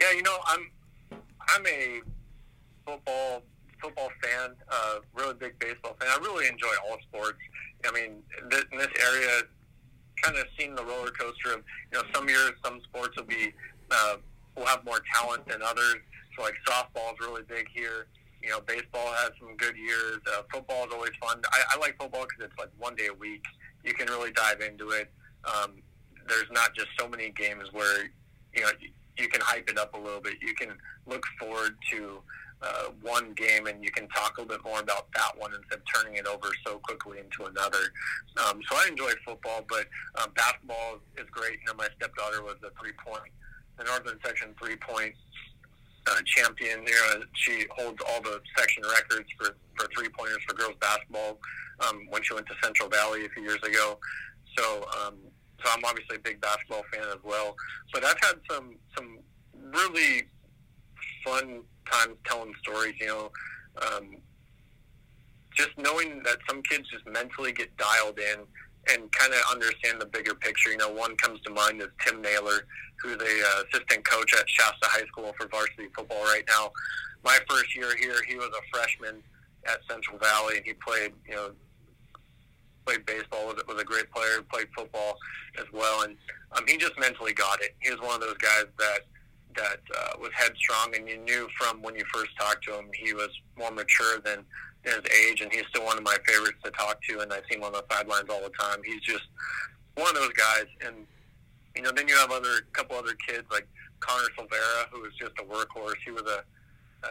Yeah, 0.00 0.12
you 0.12 0.22
know, 0.22 0.36
I'm 0.46 0.70
I'm 1.48 1.66
a 1.66 2.00
football 2.86 3.42
football 3.80 4.10
fan, 4.22 4.50
uh, 4.70 4.98
really 5.14 5.34
big 5.34 5.58
baseball 5.58 5.96
fan. 6.00 6.08
I 6.10 6.18
really 6.22 6.46
enjoy 6.46 6.72
all 6.88 6.98
sports. 7.08 7.38
I 7.84 7.92
mean, 7.92 8.22
th- 8.50 8.64
in 8.72 8.78
this 8.78 8.88
area, 9.04 9.42
kind 10.22 10.36
of 10.36 10.46
seen 10.58 10.74
the 10.74 10.84
roller 10.84 11.10
coaster 11.10 11.54
of 11.54 11.64
you 11.92 11.98
know 11.98 12.04
some 12.14 12.28
years 12.28 12.52
some 12.64 12.80
sports 12.84 13.16
will 13.16 13.24
be 13.24 13.52
uh, 13.90 14.16
will 14.56 14.66
have 14.66 14.84
more 14.84 15.00
talent 15.14 15.46
than 15.46 15.62
others. 15.62 15.96
So 16.36 16.42
like 16.42 16.54
softball 16.66 17.12
is 17.12 17.20
really 17.20 17.42
big 17.42 17.66
here. 17.72 18.06
You 18.42 18.50
know, 18.50 18.60
baseball 18.60 19.12
has 19.14 19.30
some 19.38 19.56
good 19.56 19.76
years. 19.76 20.18
Uh, 20.26 20.42
football 20.52 20.86
is 20.86 20.92
always 20.92 21.12
fun. 21.20 21.40
I, 21.52 21.74
I 21.74 21.78
like 21.78 21.96
football 21.98 22.26
because 22.26 22.50
it's 22.50 22.58
like 22.58 22.70
one 22.78 22.96
day 22.96 23.06
a 23.06 23.14
week. 23.14 23.44
You 23.84 23.94
can 23.94 24.08
really 24.08 24.32
dive 24.32 24.60
into 24.60 24.90
it. 24.90 25.10
Um, 25.44 25.82
there's 26.28 26.50
not 26.50 26.74
just 26.74 26.88
so 26.98 27.08
many 27.08 27.30
games 27.30 27.72
where 27.72 28.10
you 28.54 28.62
know 28.62 28.70
you, 28.80 28.90
you 29.18 29.28
can 29.28 29.40
hype 29.40 29.68
it 29.68 29.78
up 29.78 29.94
a 29.94 29.98
little 29.98 30.20
bit. 30.20 30.34
You 30.40 30.54
can 30.54 30.70
look 31.06 31.24
forward 31.38 31.76
to 31.92 32.22
uh, 32.62 32.90
one 33.02 33.32
game 33.32 33.66
and 33.66 33.82
you 33.82 33.90
can 33.90 34.08
talk 34.08 34.38
a 34.38 34.40
little 34.40 34.56
bit 34.56 34.64
more 34.64 34.80
about 34.80 35.12
that 35.12 35.32
one 35.36 35.52
instead 35.52 35.78
of 35.78 35.82
turning 35.92 36.16
it 36.16 36.26
over 36.26 36.48
so 36.64 36.78
quickly 36.78 37.18
into 37.18 37.44
another. 37.44 37.90
Um, 38.46 38.60
so 38.70 38.76
I 38.76 38.86
enjoy 38.88 39.10
football, 39.26 39.64
but 39.68 39.86
um, 40.22 40.30
basketball 40.34 41.00
is 41.18 41.26
great. 41.30 41.58
You 41.60 41.66
know, 41.66 41.74
my 41.74 41.88
stepdaughter 41.96 42.42
was 42.42 42.56
a 42.64 42.70
three 42.80 42.92
point, 43.04 43.32
the 43.78 43.84
Northern 43.84 44.18
Section 44.24 44.54
three 44.58 44.76
point 44.76 45.14
uh, 46.06 46.20
champion. 46.24 46.82
You 46.82 46.92
know, 46.92 47.22
she 47.34 47.66
holds 47.70 47.98
all 48.08 48.20
the 48.22 48.40
section 48.56 48.82
records 48.84 49.28
for, 49.38 49.56
for 49.76 49.88
three 49.96 50.08
pointers 50.08 50.42
for 50.48 50.54
girls 50.54 50.74
basketball 50.80 51.38
um, 51.80 52.06
when 52.10 52.22
she 52.22 52.34
went 52.34 52.46
to 52.46 52.54
Central 52.62 52.88
Valley 52.88 53.26
a 53.26 53.28
few 53.30 53.42
years 53.42 53.62
ago. 53.62 53.98
So, 54.56 54.86
um, 55.04 55.14
so 55.64 55.70
I'm 55.72 55.84
obviously 55.84 56.16
a 56.16 56.20
big 56.20 56.40
basketball 56.40 56.84
fan 56.92 57.04
as 57.08 57.22
well. 57.24 57.54
But 57.92 58.04
I've 58.04 58.20
had 58.22 58.34
some 58.50 58.74
some 58.96 59.18
really 59.54 60.24
fun 61.24 61.62
times 61.90 62.16
telling 62.26 62.52
stories. 62.62 62.94
You 63.00 63.06
know, 63.06 63.30
um, 63.80 64.16
just 65.54 65.70
knowing 65.78 66.22
that 66.24 66.38
some 66.48 66.62
kids 66.62 66.88
just 66.90 67.06
mentally 67.06 67.52
get 67.52 67.76
dialed 67.76 68.18
in 68.18 68.40
and 68.90 69.10
kind 69.12 69.32
of 69.32 69.40
understand 69.50 70.00
the 70.00 70.06
bigger 70.06 70.34
picture. 70.34 70.70
You 70.70 70.78
know, 70.78 70.90
one 70.90 71.16
comes 71.16 71.40
to 71.42 71.50
mind 71.50 71.80
is 71.80 71.88
Tim 72.04 72.20
Naylor, 72.20 72.66
who's 73.00 73.16
a 73.16 73.24
uh, 73.24 73.62
assistant 73.68 74.04
coach 74.04 74.34
at 74.34 74.48
Shasta 74.48 74.86
High 74.86 75.06
School 75.06 75.34
for 75.38 75.46
varsity 75.48 75.88
football 75.94 76.22
right 76.24 76.44
now. 76.48 76.72
My 77.24 77.38
first 77.48 77.76
year 77.76 77.96
here, 77.96 78.22
he 78.26 78.36
was 78.36 78.48
a 78.48 78.76
freshman 78.76 79.22
at 79.66 79.78
Central 79.88 80.18
Valley, 80.18 80.56
and 80.56 80.66
he 80.66 80.72
played, 80.74 81.12
you 81.28 81.34
know, 81.34 81.50
played 82.84 83.06
baseball. 83.06 83.46
was 83.46 83.62
was 83.68 83.80
a 83.80 83.84
great 83.84 84.10
player. 84.10 84.42
Played 84.52 84.68
football 84.76 85.16
as 85.58 85.66
well, 85.72 86.02
and 86.02 86.16
um, 86.52 86.64
he 86.66 86.76
just 86.76 86.98
mentally 86.98 87.32
got 87.32 87.62
it. 87.62 87.74
He 87.80 87.90
was 87.90 88.00
one 88.00 88.16
of 88.16 88.20
those 88.20 88.38
guys 88.38 88.64
that 88.78 89.00
that 89.54 89.80
uh, 89.96 90.12
was 90.18 90.30
headstrong, 90.34 90.94
and 90.96 91.08
you 91.08 91.18
knew 91.18 91.48
from 91.58 91.82
when 91.82 91.94
you 91.94 92.04
first 92.12 92.30
talked 92.38 92.64
to 92.64 92.74
him, 92.74 92.86
he 92.94 93.12
was 93.12 93.28
more 93.56 93.70
mature 93.70 94.18
than 94.24 94.44
his 94.84 95.00
age, 95.26 95.40
and 95.40 95.52
he's 95.52 95.66
still 95.68 95.84
one 95.84 95.96
of 95.96 96.04
my 96.04 96.16
favorites 96.26 96.58
to 96.64 96.70
talk 96.70 97.00
to. 97.08 97.20
And 97.20 97.32
I 97.32 97.40
see 97.48 97.56
him 97.56 97.64
on 97.64 97.72
the 97.72 97.84
sidelines 97.90 98.28
all 98.30 98.42
the 98.42 98.52
time. 98.58 98.80
He's 98.84 99.00
just 99.02 99.24
one 99.94 100.08
of 100.08 100.14
those 100.14 100.32
guys, 100.32 100.66
and 100.84 101.06
you 101.76 101.82
know, 101.82 101.92
then 101.92 102.08
you 102.08 102.16
have 102.16 102.30
other 102.30 102.66
couple 102.72 102.96
other 102.96 103.14
kids 103.26 103.44
like 103.50 103.66
Connor 104.00 104.28
Silvera, 104.38 104.88
who 104.90 105.00
was 105.00 105.12
just 105.18 105.32
a 105.40 105.44
workhorse. 105.44 105.96
He 106.04 106.10
was 106.10 106.22
a, 106.22 107.06
a 107.06 107.10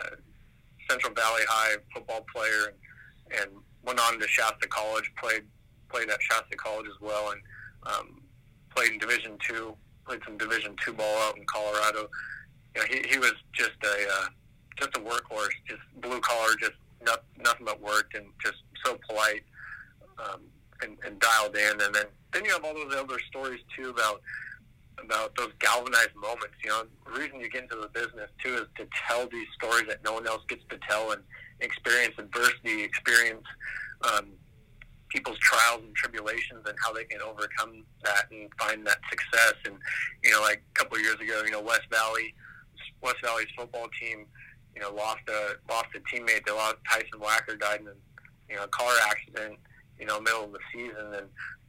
Central 0.89 1.13
Valley 1.13 1.41
High 1.47 1.77
football 1.93 2.25
player, 2.33 2.73
and, 3.31 3.41
and 3.41 3.51
went 3.83 3.99
on 3.99 4.19
to 4.19 4.27
Shasta 4.27 4.67
College. 4.67 5.11
played 5.21 5.43
played 5.89 6.09
at 6.09 6.21
Shasta 6.21 6.55
College 6.57 6.87
as 6.87 7.01
well, 7.01 7.31
and 7.31 7.41
um, 7.83 8.21
played 8.75 8.91
in 8.91 8.97
Division 8.97 9.37
two. 9.47 9.75
Played 10.05 10.21
some 10.25 10.37
Division 10.37 10.75
two 10.83 10.93
ball 10.93 11.21
out 11.21 11.37
in 11.37 11.45
Colorado. 11.45 12.09
You 12.75 12.81
know, 12.81 12.87
he 12.89 13.07
he 13.07 13.17
was 13.19 13.33
just 13.53 13.77
a 13.83 14.07
uh, 14.11 14.27
just 14.79 14.95
a 14.97 14.99
workhorse, 14.99 15.53
just 15.67 15.81
blue 16.01 16.19
collar, 16.21 16.55
just 16.59 16.73
not, 17.05 17.23
nothing 17.37 17.65
but 17.65 17.81
worked, 17.81 18.15
and 18.15 18.25
just 18.43 18.57
so 18.85 18.97
polite 19.07 19.43
um, 20.19 20.41
and, 20.81 20.97
and 21.05 21.19
dialed 21.19 21.55
in. 21.55 21.81
And 21.81 21.93
then 21.93 22.05
then 22.33 22.45
you 22.45 22.51
have 22.51 22.63
all 22.63 22.73
those 22.73 22.95
other 22.95 23.19
stories 23.29 23.59
too 23.75 23.89
about 23.89 24.21
about 25.03 25.35
those 25.35 25.51
galvanized 25.59 26.15
moments. 26.15 26.55
You 26.63 26.69
know, 26.69 26.83
the 27.05 27.19
reason 27.19 27.39
you 27.39 27.49
get 27.49 27.63
into 27.63 27.75
the 27.75 27.87
business 27.87 28.29
too 28.43 28.55
is 28.55 28.67
to 28.77 28.87
tell 29.07 29.27
these 29.27 29.47
stories 29.55 29.85
that 29.87 30.03
no 30.03 30.13
one 30.13 30.27
else 30.27 30.43
gets 30.47 30.63
to 30.69 30.79
tell 30.87 31.11
and 31.11 31.21
experience 31.59 32.15
adversity, 32.17 32.83
experience 32.83 33.45
um, 34.03 34.27
people's 35.09 35.37
trials 35.39 35.81
and 35.83 35.95
tribulations 35.95 36.63
and 36.65 36.75
how 36.83 36.93
they 36.93 37.03
can 37.03 37.21
overcome 37.21 37.83
that 38.03 38.25
and 38.31 38.49
find 38.59 38.85
that 38.87 38.97
success. 39.09 39.53
And 39.65 39.75
you 40.23 40.31
know, 40.31 40.41
like 40.41 40.63
a 40.75 40.79
couple 40.79 40.97
of 40.97 41.03
years 41.03 41.19
ago, 41.19 41.43
you 41.45 41.51
know, 41.51 41.61
West 41.61 41.87
Valley, 41.91 42.33
West 43.01 43.17
Valley's 43.23 43.47
football 43.57 43.87
team, 43.99 44.25
you 44.75 44.81
know, 44.81 44.91
lost 44.91 45.21
a 45.29 45.55
lost 45.69 45.87
a 45.95 45.99
teammate. 45.99 46.45
They 46.45 46.51
lost 46.51 46.77
Tyson 46.89 47.19
Wacker 47.19 47.59
died 47.59 47.81
in 47.81 47.87
a 47.87 47.93
you 48.49 48.55
know 48.55 48.63
a 48.63 48.67
car 48.67 48.93
accident. 49.07 49.57
You 49.99 50.07
know, 50.07 50.19
middle 50.19 50.45
of 50.45 50.51
the 50.51 50.59
season, 50.73 51.13
and 51.13 51.27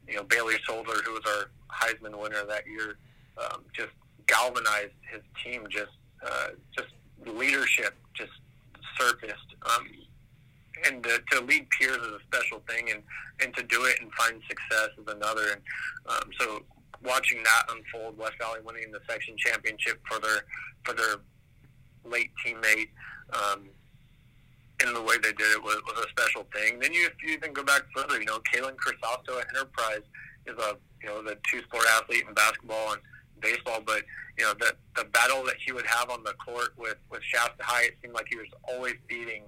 you 0.09 0.17
know 0.17 0.25
Bailey 0.25 0.55
Solder, 0.67 1.03
who 1.05 1.13
was 1.13 1.23
our 1.27 1.51
Heisman 1.71 2.19
winner 2.19 2.45
that 2.47 2.67
year, 2.67 2.97
um, 3.37 3.63
just 3.75 3.91
galvanized 4.27 4.95
his 5.11 5.21
team. 5.45 5.67
Just 5.69 5.93
uh, 6.25 6.49
just 6.77 6.89
leadership 7.27 7.95
just 8.15 8.33
surfaced. 8.99 9.55
Um, 9.63 9.87
and 10.87 11.03
to, 11.05 11.23
to 11.33 11.41
lead 11.43 11.69
peers 11.71 11.97
is 11.97 12.09
a 12.09 12.19
special 12.27 12.63
thing, 12.69 12.91
and, 12.91 13.03
and 13.41 13.55
to 13.55 13.63
do 13.63 13.85
it 13.85 13.99
and 14.01 14.13
find 14.15 14.41
success 14.49 14.89
is 14.99 15.07
another. 15.07 15.53
And 15.53 15.61
um, 16.09 16.31
so, 16.39 16.63
watching 17.05 17.43
that 17.43 17.65
unfold, 17.71 18.19
West 18.19 18.35
Valley 18.41 18.61
winning 18.65 18.91
the 18.91 19.01
section 19.09 19.37
championship 19.37 20.01
for 20.09 20.19
their 20.19 20.45
for 20.85 20.95
their 20.95 21.17
late 22.05 22.31
teammate, 22.45 22.89
um, 23.33 23.69
in 24.83 24.95
the 24.95 25.03
way 25.03 25.17
they 25.23 25.33
did 25.33 25.53
it 25.53 25.63
was, 25.63 25.77
was 25.87 26.05
a 26.05 26.09
special 26.09 26.47
thing. 26.55 26.81
Then 26.81 26.93
you, 26.93 27.09
you 27.23 27.35
even 27.35 27.53
go 27.53 27.63
back 27.63 27.83
further, 27.95 28.19
you 28.19 28.27
know, 28.27 28.41
Kalen 28.41 28.77
Crisasto 28.77 29.39
at 29.39 29.47
Enterprise 29.55 30.03
is 30.47 30.57
a 30.59 30.77
you 31.03 31.09
know 31.09 31.23
the 31.23 31.37
two 31.51 31.63
sport 31.63 31.85
athlete 31.97 32.25
in 32.27 32.35
basketball 32.35 32.93
and 32.93 33.03
baseball, 33.41 33.81
but 33.85 34.03
you 34.39 34.45
know 34.45 34.55
the 34.59 34.75
the 34.97 35.05
battle 35.07 35.45
that 35.45 35.57
he 35.65 35.73
would 35.73 35.87
have 35.87 36.11
on 36.11 36.23
the 36.25 36.35
court 36.35 36.71
with 36.77 36.97
with 37.11 37.23
Shasta 37.23 37.63
High, 37.63 37.85
it 37.85 37.97
seemed 38.03 38.15
like 38.15 38.27
he 38.29 38.37
was 38.37 38.49
always 38.69 38.95
beating 39.09 39.43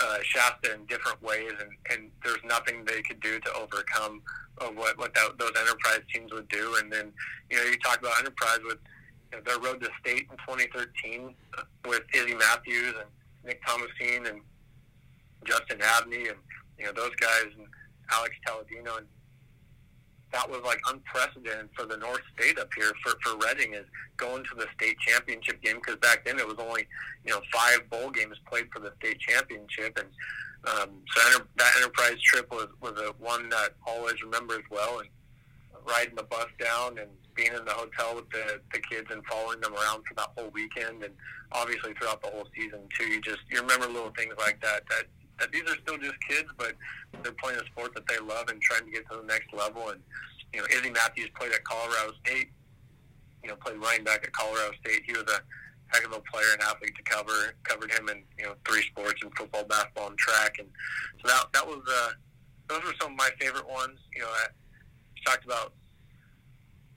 uh, 0.00 0.18
Shasta 0.22 0.74
in 0.74 0.84
different 0.86 1.22
ways, 1.22 1.52
and 1.60 1.70
and 1.90 2.10
there's 2.24 2.42
nothing 2.44 2.84
they 2.84 3.02
could 3.02 3.20
do 3.20 3.38
to 3.40 3.52
overcome 3.54 4.22
uh, 4.60 4.66
what 4.66 4.98
what 4.98 5.14
that, 5.14 5.38
those 5.38 5.52
Enterprise 5.58 6.00
teams 6.12 6.32
would 6.32 6.48
do. 6.48 6.76
And 6.80 6.92
then 6.92 7.12
you 7.50 7.56
know 7.56 7.64
you 7.64 7.76
talk 7.78 8.00
about 8.00 8.18
Enterprise 8.18 8.58
with 8.64 8.78
you 9.32 9.38
know, 9.38 9.42
their 9.44 9.58
road 9.60 9.80
to 9.80 9.90
state 10.00 10.26
in 10.30 10.36
2013 10.38 11.34
uh, 11.58 11.62
with 11.86 12.02
Izzy 12.14 12.34
Matthews 12.34 12.94
and 12.98 13.08
Nick 13.44 13.60
Thomasine 13.66 14.26
and 14.26 14.40
Justin 15.44 15.80
Abney 15.80 16.28
and 16.28 16.38
you 16.78 16.84
know 16.84 16.92
those 16.92 17.14
guys 17.16 17.46
and 17.56 17.66
Alex 18.10 18.34
Taladino 18.46 18.98
and 18.98 19.06
that 20.32 20.50
was 20.50 20.60
like 20.64 20.80
unprecedented 20.90 21.68
for 21.74 21.86
the 21.86 21.96
North 21.96 22.22
State 22.38 22.58
up 22.58 22.68
here 22.76 22.92
for 23.02 23.14
for 23.22 23.38
Redding 23.38 23.74
is 23.74 23.86
going 24.16 24.44
to 24.44 24.54
the 24.56 24.66
state 24.76 24.98
championship 24.98 25.62
game 25.62 25.76
because 25.76 25.96
back 25.96 26.24
then 26.24 26.38
it 26.38 26.46
was 26.46 26.56
only 26.58 26.86
you 27.24 27.32
know 27.32 27.40
five 27.52 27.88
bowl 27.90 28.10
games 28.10 28.36
played 28.48 28.66
for 28.72 28.80
the 28.80 28.92
state 28.98 29.18
championship. 29.20 29.98
And 29.98 30.08
um, 30.66 30.90
so 31.14 31.22
enter, 31.28 31.46
that 31.56 31.72
Enterprise 31.78 32.20
trip 32.22 32.50
was 32.50 32.68
was 32.80 32.92
a 33.00 33.12
one 33.22 33.48
that 33.50 33.74
always 33.86 34.22
remember 34.22 34.54
as 34.54 34.64
well 34.70 34.98
and 34.98 35.08
riding 35.86 36.16
the 36.16 36.24
bus 36.24 36.48
down 36.58 36.98
and 36.98 37.10
being 37.36 37.52
in 37.52 37.64
the 37.64 37.72
hotel 37.72 38.16
with 38.16 38.28
the, 38.30 38.60
the 38.72 38.80
kids 38.80 39.06
and 39.10 39.24
following 39.26 39.60
them 39.60 39.74
around 39.74 40.04
for 40.06 40.14
that 40.16 40.28
whole 40.36 40.50
weekend 40.50 41.02
and 41.04 41.12
obviously 41.52 41.92
throughout 41.94 42.22
the 42.22 42.28
whole 42.28 42.46
season 42.56 42.80
too. 42.96 43.06
You 43.06 43.20
just 43.20 43.40
you 43.50 43.60
remember 43.60 43.86
little 43.86 44.12
things 44.16 44.34
like 44.38 44.60
that 44.62 44.82
that 44.88 45.04
that 45.38 45.52
these 45.52 45.62
are 45.62 45.76
still 45.82 45.98
just 45.98 46.16
kids, 46.28 46.48
but 46.56 46.72
they're 47.22 47.32
playing 47.32 47.60
a 47.60 47.66
sport 47.66 47.94
that 47.94 48.06
they 48.08 48.18
love 48.18 48.48
and 48.48 48.60
trying 48.60 48.84
to 48.84 48.90
get 48.90 49.08
to 49.10 49.18
the 49.18 49.26
next 49.26 49.52
level. 49.52 49.90
And 49.90 50.00
you 50.52 50.60
know, 50.60 50.66
Izzy 50.70 50.90
Matthews 50.90 51.30
played 51.38 51.52
at 51.52 51.62
Colorado 51.64 52.12
State. 52.24 52.48
You 53.42 53.50
know, 53.50 53.56
played 53.56 53.76
running 53.76 54.04
back 54.04 54.24
at 54.24 54.32
Colorado 54.32 54.72
State. 54.80 55.02
He 55.06 55.12
was 55.12 55.22
a 55.28 55.40
heck 55.94 56.04
of 56.04 56.12
a 56.12 56.20
player 56.32 56.52
and 56.52 56.62
athlete 56.62 56.94
to 56.96 57.02
cover. 57.02 57.54
Covered 57.64 57.92
him 57.92 58.08
in 58.08 58.22
you 58.38 58.46
know 58.46 58.54
three 58.66 58.82
sports 58.82 59.22
in 59.22 59.30
football, 59.36 59.64
basketball, 59.64 60.08
and 60.08 60.18
track. 60.18 60.56
And 60.58 60.68
so 61.22 61.28
that 61.28 61.44
that 61.52 61.66
was 61.66 61.82
uh, 61.88 62.10
those 62.68 62.82
were 62.82 62.94
some 63.00 63.12
of 63.12 63.18
my 63.18 63.30
favorite 63.38 63.68
ones. 63.68 63.98
You 64.14 64.22
know, 64.22 64.28
I 64.28 64.46
talked 65.24 65.44
about 65.44 65.74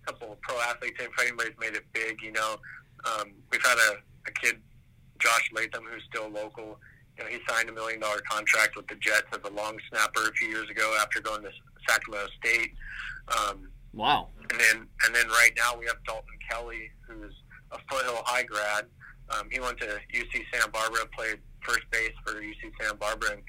couple 0.09 0.33
of 0.33 0.41
pro 0.41 0.59
athletes. 0.61 0.97
If 0.99 1.11
anybody's 1.21 1.53
made 1.59 1.75
it 1.75 1.83
big, 1.93 2.21
you 2.21 2.31
know, 2.31 2.57
um, 3.05 3.31
we've 3.51 3.63
had 3.63 3.77
a, 3.77 3.97
a 4.27 4.31
kid, 4.41 4.57
Josh 5.19 5.49
Latham, 5.55 5.83
who's 5.89 6.03
still 6.09 6.29
local. 6.29 6.79
You 7.17 7.23
know, 7.25 7.29
he 7.29 7.37
signed 7.47 7.69
a 7.69 7.73
million 7.73 7.99
dollar 7.99 8.21
contract 8.29 8.75
with 8.75 8.87
the 8.87 8.95
Jets 8.95 9.27
as 9.33 9.39
a 9.49 9.53
long 9.53 9.77
snapper 9.89 10.27
a 10.27 10.33
few 10.33 10.47
years 10.47 10.69
ago 10.69 10.95
after 11.01 11.19
going 11.21 11.43
to 11.43 11.51
Sacramento 11.87 12.29
State. 12.43 12.71
Um, 13.37 13.69
Wow. 13.91 14.27
and 14.51 14.59
then 14.59 14.87
and 15.05 15.15
then 15.15 15.27
right 15.29 15.51
now 15.57 15.75
we 15.77 15.85
have 15.87 15.97
Dalton 16.05 16.37
Kelly, 16.49 16.91
who's 17.07 17.33
a 17.71 17.77
Foothill 17.89 18.21
High 18.25 18.43
grad. 18.43 18.85
Um, 19.29 19.47
he 19.51 19.59
went 19.59 19.77
to 19.79 19.99
UC 20.13 20.43
Santa 20.53 20.69
Barbara, 20.69 21.01
played 21.15 21.39
first 21.61 21.89
base 21.91 22.13
for 22.25 22.33
UC 22.35 22.71
Santa 22.79 22.95
Barbara, 22.95 23.31
and 23.33 23.41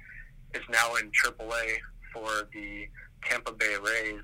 is 0.55 0.63
now 0.71 0.95
in 0.97 1.11
AAA 1.11 1.77
for 2.13 2.49
the 2.55 2.89
Tampa 3.25 3.53
Bay 3.53 3.77
Rays. 3.83 4.21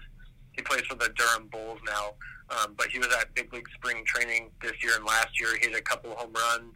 He 0.57 0.62
plays 0.62 0.83
for 0.83 0.95
the 0.95 1.11
Durham 1.16 1.49
Bulls 1.49 1.81
now. 1.87 2.14
Um, 2.49 2.75
but 2.77 2.88
he 2.88 2.99
was 2.99 3.09
at 3.21 3.35
big 3.35 3.53
league 3.53 3.69
spring 3.75 4.05
training 4.07 4.51
this 4.62 4.73
year 4.83 4.92
and 4.97 5.05
last 5.05 5.38
year. 5.40 5.57
He 5.61 5.66
hit 5.66 5.77
a 5.77 5.83
couple 5.83 6.14
home 6.14 6.33
runs. 6.33 6.75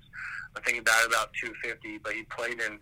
I 0.56 0.60
think 0.60 0.76
he 0.76 0.80
batted 0.80 1.10
about 1.10 1.30
250, 1.40 1.98
but 1.98 2.12
he 2.12 2.24
played 2.24 2.60
in 2.60 2.80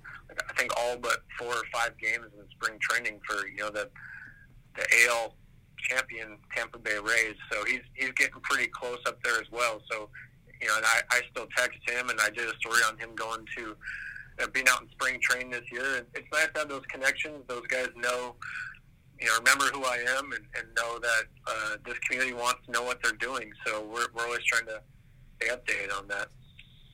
I 0.49 0.53
think 0.55 0.73
all 0.79 0.97
but 0.97 1.23
four 1.39 1.55
or 1.55 1.65
five 1.73 1.97
games 1.99 2.27
in 2.39 2.45
spring 2.51 2.79
training 2.81 3.21
for 3.27 3.49
you 3.49 3.59
know 3.59 3.71
the 3.71 3.89
the 4.77 4.87
AL 5.09 5.35
champion 5.79 6.37
Tampa 6.55 6.79
Bay 6.79 6.99
Rays. 7.03 7.37
So 7.51 7.65
he's 7.65 7.81
he's 7.95 8.13
getting 8.13 8.41
pretty 8.43 8.69
close 8.69 8.99
up 9.07 9.23
there 9.23 9.41
as 9.41 9.51
well. 9.51 9.81
So 9.91 10.09
you 10.61 10.69
know, 10.69 10.77
and 10.77 10.85
I, 10.87 11.01
I 11.11 11.21
still 11.31 11.47
text 11.57 11.79
him, 11.89 12.11
and 12.11 12.21
I 12.21 12.31
did 12.31 12.49
a 12.49 12.57
story 12.59 12.81
on 12.89 12.99
him 12.99 13.15
going 13.15 13.47
to 13.57 13.77
uh, 14.43 14.47
being 14.49 14.67
out 14.69 14.83
in 14.83 14.89
spring 14.91 15.21
training 15.21 15.51
this 15.51 15.71
year. 15.71 15.97
And 15.99 16.07
it's 16.15 16.27
nice 16.33 16.49
to 16.55 16.61
have 16.61 16.69
those 16.69 16.85
connections. 16.91 17.45
Those 17.47 17.67
guys 17.69 17.89
know, 17.97 18.35
you 19.21 19.27
know, 19.27 19.39
remember 19.39 19.65
who 19.67 19.85
I 19.85 20.05
am, 20.17 20.33
and, 20.33 20.45
and 20.57 20.67
know 20.77 20.99
that 20.99 21.23
uh, 21.47 21.77
this 21.85 21.99
community 22.01 22.33
wants 22.33 22.61
to 22.67 22.73
know 22.73 22.83
what 22.83 23.03
they're 23.03 23.13
doing. 23.13 23.51
So 23.67 23.83
we're 23.83 24.07
we're 24.15 24.25
always 24.25 24.45
trying 24.45 24.67
to 24.67 24.81
stay 25.41 25.55
updated 25.55 25.97
on 25.97 26.09
that. 26.09 26.29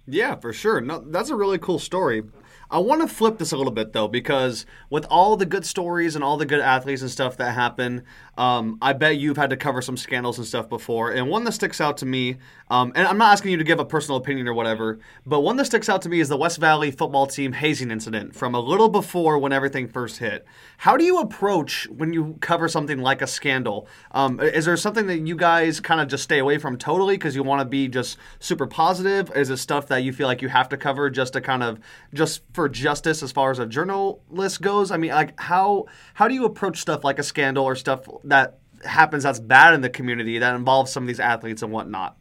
Yeah, 0.07 0.37
for 0.37 0.53
sure. 0.53 0.81
No, 0.81 1.03
that's 1.07 1.31
a 1.31 1.37
really 1.37 1.59
cool 1.59 1.79
story. 1.79 2.23
I 2.71 2.79
want 2.79 3.03
to 3.03 3.09
flip 3.09 3.39
this 3.39 3.53
a 3.53 3.57
little 3.57 3.73
bit 3.73 3.93
though, 3.93 4.09
because 4.09 4.67
with 4.91 5.07
all 5.11 5.37
the 5.37 5.47
good 5.47 5.65
stories 5.65 6.15
and 6.15 6.25
all 6.25 6.37
the 6.37 6.47
good 6.47 6.61
athletes 6.61 7.03
and 7.03 7.11
stuff 7.11 7.37
that 7.37 7.55
happen, 7.55 8.05
um, 8.37 8.79
I 8.83 8.92
bet 8.92 9.18
you've 9.18 9.37
had 9.37 9.51
to 9.51 9.57
cover 9.57 9.81
some 9.81 9.97
scandals 9.97 10.38
and 10.38 10.47
stuff 10.47 10.68
before. 10.68 11.12
And 11.12 11.29
one 11.29 11.44
that 11.44 11.53
sticks 11.53 11.81
out 11.81 11.99
to 11.99 12.07
me, 12.07 12.37
um, 12.70 12.92
and 12.94 13.07
I'm 13.07 13.18
not 13.18 13.33
asking 13.33 13.53
you 13.53 13.57
to 13.59 13.64
give 13.64 13.79
a 13.79 13.85
personal 13.85 14.16
opinion 14.18 14.49
or 14.49 14.55
whatever, 14.55 14.99
but 15.27 15.40
one 15.40 15.57
that 15.57 15.66
sticks 15.66 15.88
out 15.88 16.03
to 16.03 16.09
me 16.09 16.20
is 16.20 16.29
the 16.29 16.37
West 16.37 16.59
Valley 16.59 16.90
football 16.90 17.27
team 17.27 17.53
hazing 17.53 17.90
incident 17.90 18.35
from 18.35 18.55
a 18.55 18.61
little 18.61 18.88
before 18.88 19.38
when 19.38 19.53
everything 19.53 19.87
first 19.87 20.18
hit. 20.18 20.44
How 20.79 20.97
do 20.97 21.05
you 21.05 21.18
approach 21.18 21.87
when 21.88 22.12
you 22.12 22.37
cover 22.40 22.68
something 22.68 22.99
like 22.99 23.23
a 23.23 23.27
scandal? 23.27 23.87
Um, 24.12 24.40
is 24.40 24.64
there 24.64 24.77
something 24.77 25.07
that 25.07 25.20
you 25.20 25.37
guys 25.37 25.81
kind 25.81 26.01
of 26.01 26.09
just 26.09 26.25
stay 26.25 26.38
away 26.38 26.59
from 26.59 26.77
totally 26.77 27.16
because 27.16 27.37
you 27.37 27.42
want 27.42 27.61
to 27.61 27.64
be 27.64 27.88
just 27.88 28.18
super 28.38 28.66
positive? 28.66 29.31
Is 29.35 29.51
it 29.51 29.59
stuff 29.59 29.87
that 29.88 29.99
you 29.99 30.12
feel 30.12 30.27
like 30.27 30.42
you 30.42 30.49
have 30.49 30.68
to 30.70 30.77
cover 30.77 31.11
just 31.11 31.35
to 31.35 31.40
kind 31.40 31.62
of 31.62 31.79
just 32.12 32.42
for 32.53 32.68
justice 32.68 33.23
as 33.23 33.33
far 33.33 33.51
as 33.51 33.59
a 33.59 33.66
journalist 33.66 34.61
goes? 34.61 34.90
I 34.90 34.97
mean, 34.97 35.11
like 35.12 35.38
how 35.40 35.87
how 36.14 36.29
do 36.29 36.35
you 36.35 36.44
approach 36.44 36.81
stuff 36.81 37.05
like 37.05 37.18
a 37.18 37.23
scandal 37.23 37.64
or 37.64 37.77
stuff 37.77 38.07
that 38.25 38.59
happens 38.85 39.23
that's 39.23 39.41
bad 39.41 39.75
in 39.75 39.81
the 39.81 39.91
community 39.91 40.39
that 40.39 40.55
involves 40.55 40.93
some 40.93 41.05
of 41.05 41.07
these 41.07 41.21
athletes 41.21 41.63
and 41.63 41.73
whatnot? 41.73 42.17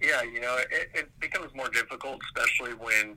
Yeah, 0.00 0.22
you 0.22 0.40
know, 0.40 0.56
it, 0.70 0.90
it 0.94 1.20
becomes 1.20 1.54
more 1.54 1.68
difficult, 1.68 2.20
especially 2.24 2.72
when 2.74 3.16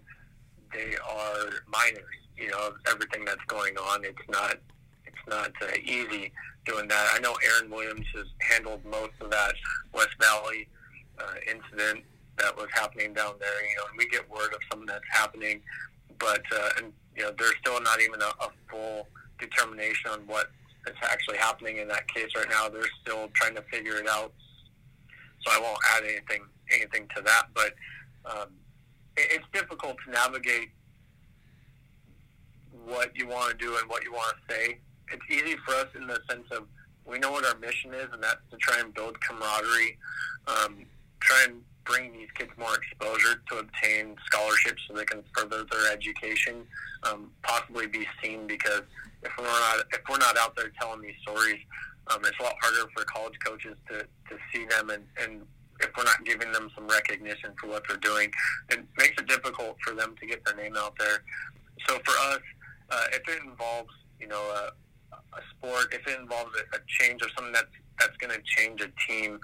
they 0.73 0.95
are 0.97 1.49
minors. 1.67 2.03
You 2.37 2.49
know, 2.49 2.71
everything 2.89 3.23
that's 3.25 3.43
going 3.47 3.77
on, 3.77 4.03
it's 4.03 4.17
not 4.29 4.57
it's 5.05 5.27
not 5.27 5.51
uh, 5.61 5.71
easy 5.83 6.31
doing 6.65 6.87
that. 6.87 7.07
I 7.13 7.19
know 7.19 7.37
Aaron 7.45 7.69
Williams 7.69 8.05
has 8.15 8.25
handled 8.41 8.83
most 8.85 9.13
of 9.21 9.29
that 9.31 9.53
West 9.93 10.15
Valley 10.19 10.67
uh, 11.19 11.35
incident 11.47 12.03
that 12.37 12.55
was 12.57 12.67
happening 12.73 13.13
down 13.13 13.35
there. 13.39 13.69
You 13.69 13.77
know, 13.77 13.83
and 13.89 13.97
we 13.97 14.07
get 14.09 14.29
word 14.29 14.53
of 14.53 14.61
something 14.69 14.87
that's 14.87 15.05
happening, 15.09 15.61
but 16.19 16.41
uh, 16.53 16.69
and 16.77 16.93
you 17.15 17.23
know, 17.23 17.31
there's 17.37 17.55
still 17.61 17.79
not 17.81 18.01
even 18.01 18.21
a, 18.21 18.45
a 18.45 18.49
full 18.69 19.07
determination 19.39 20.11
on 20.11 20.19
what 20.21 20.49
is 20.87 20.95
actually 21.03 21.37
happening 21.37 21.77
in 21.77 21.87
that 21.87 22.07
case 22.07 22.29
right 22.35 22.49
now. 22.49 22.69
They're 22.69 22.83
still 23.01 23.29
trying 23.33 23.55
to 23.55 23.61
figure 23.63 23.95
it 23.97 24.07
out. 24.07 24.33
So 25.45 25.51
I 25.51 25.59
won't 25.59 25.79
add 25.95 26.03
anything 26.03 26.43
anything 26.71 27.07
to 27.15 27.21
that, 27.21 27.47
but 27.53 27.73
um, 28.25 28.47
it, 29.17 29.27
it's 29.31 29.45
difficult 29.53 29.97
to 30.05 30.11
navigate 30.11 30.69
what 32.85 33.15
you 33.15 33.27
want 33.27 33.51
to 33.51 33.65
do 33.65 33.75
and 33.77 33.89
what 33.89 34.03
you 34.03 34.11
want 34.11 34.35
to 34.47 34.53
say. 34.53 34.79
It's 35.11 35.23
easy 35.29 35.57
for 35.65 35.73
us 35.75 35.87
in 35.95 36.07
the 36.07 36.19
sense 36.29 36.47
of 36.51 36.67
we 37.05 37.19
know 37.19 37.31
what 37.31 37.45
our 37.45 37.57
mission 37.59 37.93
is, 37.93 38.07
and 38.13 38.23
that's 38.23 38.41
to 38.51 38.57
try 38.57 38.79
and 38.79 38.93
build 38.93 39.19
camaraderie, 39.21 39.97
um, 40.47 40.85
try 41.19 41.45
and 41.49 41.61
bring 41.85 42.13
these 42.13 42.29
kids 42.35 42.51
more 42.57 42.75
exposure 42.75 43.41
to 43.49 43.57
obtain 43.59 44.15
scholarships 44.25 44.81
so 44.87 44.93
they 44.93 45.05
can 45.05 45.23
further 45.35 45.65
their 45.71 45.91
education, 45.91 46.65
um, 47.03 47.31
possibly 47.43 47.87
be 47.87 48.05
seen 48.21 48.47
because 48.47 48.83
if 49.23 49.31
we're 49.37 49.45
not 49.45 49.85
if 49.93 50.01
we're 50.09 50.17
not 50.17 50.37
out 50.37 50.55
there 50.55 50.71
telling 50.79 51.01
these 51.01 51.15
stories, 51.21 51.59
um, 52.07 52.21
it's 52.25 52.37
a 52.39 52.43
lot 52.43 52.55
harder 52.61 52.89
for 52.95 53.03
college 53.05 53.35
coaches 53.45 53.75
to, 53.89 53.99
to 54.29 54.37
see 54.51 54.65
them 54.65 54.89
and, 54.89 55.03
and 55.21 55.41
if 55.79 55.89
we're 55.97 56.03
not 56.03 56.23
giving 56.25 56.51
them 56.51 56.69
some 56.75 56.87
recognition 56.87 57.51
for 57.59 57.67
what 57.67 57.83
they're 57.87 57.97
doing, 57.97 58.31
it 58.69 58.79
makes 58.97 59.19
it 59.21 59.27
difficult 59.27 59.77
for 59.85 59.93
them 59.93 60.15
to 60.19 60.25
get 60.25 60.43
their 60.45 60.55
name 60.55 60.75
out 60.77 60.95
there. 60.97 61.23
So 61.87 61.99
for 62.05 62.11
us, 62.33 62.39
uh, 62.89 63.05
if 63.11 63.27
it 63.27 63.43
involves, 63.43 63.93
you 64.19 64.27
know, 64.27 64.41
a, 64.41 64.71
a 65.13 65.41
sport, 65.51 65.93
if 65.93 66.07
it 66.07 66.19
involves 66.19 66.51
a, 66.55 66.77
a 66.77 66.79
change 66.87 67.21
or 67.21 67.29
something 67.35 67.53
that's 67.53 67.67
that's 67.99 68.17
going 68.17 68.33
to 68.33 68.41
change 68.43 68.81
a 68.81 68.89
team, 69.07 69.39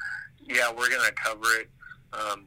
yeah, 0.48 0.72
we're 0.72 0.90
going 0.90 1.06
to 1.06 1.14
cover 1.14 1.46
it. 1.60 1.70
Um, 2.14 2.46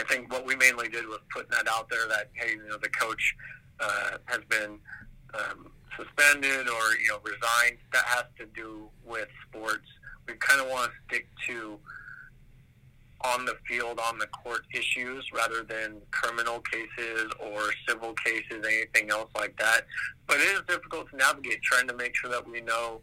I 0.00 0.04
think 0.04 0.32
what 0.32 0.46
we 0.46 0.56
mainly 0.56 0.88
did 0.88 1.06
was 1.06 1.20
putting 1.32 1.50
that 1.50 1.68
out 1.68 1.88
there 1.88 2.08
that 2.08 2.30
hey, 2.34 2.52
you 2.52 2.68
know, 2.68 2.78
the 2.78 2.88
coach 2.88 3.34
uh, 3.80 4.18
has 4.26 4.40
been 4.48 4.78
um, 5.34 5.70
suspended 5.96 6.68
or 6.68 6.96
you 7.00 7.08
know 7.08 7.18
resigned. 7.22 7.78
That 7.92 8.04
has 8.06 8.24
to 8.38 8.46
do 8.46 8.88
with 9.04 9.28
sports. 9.48 9.86
We 10.26 10.34
kind 10.34 10.60
of 10.60 10.68
want 10.68 10.90
to 10.90 10.96
stick 11.06 11.28
to 11.48 11.78
on 13.24 13.46
the 13.46 13.56
field, 13.66 13.98
on 13.98 14.18
the 14.18 14.26
court 14.26 14.62
issues 14.74 15.24
rather 15.32 15.62
than 15.62 15.96
criminal 16.10 16.60
cases 16.60 17.32
or 17.40 17.72
civil 17.88 18.12
cases, 18.12 18.64
anything 18.66 19.10
else 19.10 19.30
like 19.34 19.56
that. 19.58 19.86
But 20.26 20.36
it 20.36 20.48
is 20.48 20.62
difficult 20.68 21.10
to 21.10 21.16
navigate 21.16 21.62
trying 21.62 21.88
to 21.88 21.94
make 21.94 22.14
sure 22.14 22.30
that 22.30 22.46
we 22.46 22.60
know 22.60 23.00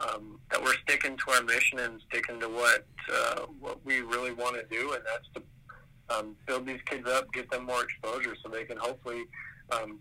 um, 0.00 0.40
that 0.50 0.62
we're 0.62 0.76
sticking 0.86 1.16
to 1.16 1.30
our 1.32 1.42
mission 1.42 1.78
and 1.80 2.00
sticking 2.08 2.38
to 2.40 2.48
what 2.48 2.86
uh, 3.12 3.40
what 3.58 3.84
we 3.84 4.00
really 4.00 4.32
want 4.32 4.56
to 4.56 4.64
do, 4.74 4.92
and 4.92 5.02
that's 5.04 5.28
to 5.34 6.16
um, 6.16 6.36
build 6.46 6.66
these 6.66 6.80
kids 6.86 7.08
up, 7.08 7.32
get 7.32 7.50
them 7.50 7.66
more 7.66 7.82
exposure, 7.82 8.34
so 8.42 8.48
they 8.48 8.64
can 8.64 8.76
hopefully 8.76 9.24
um, 9.70 9.98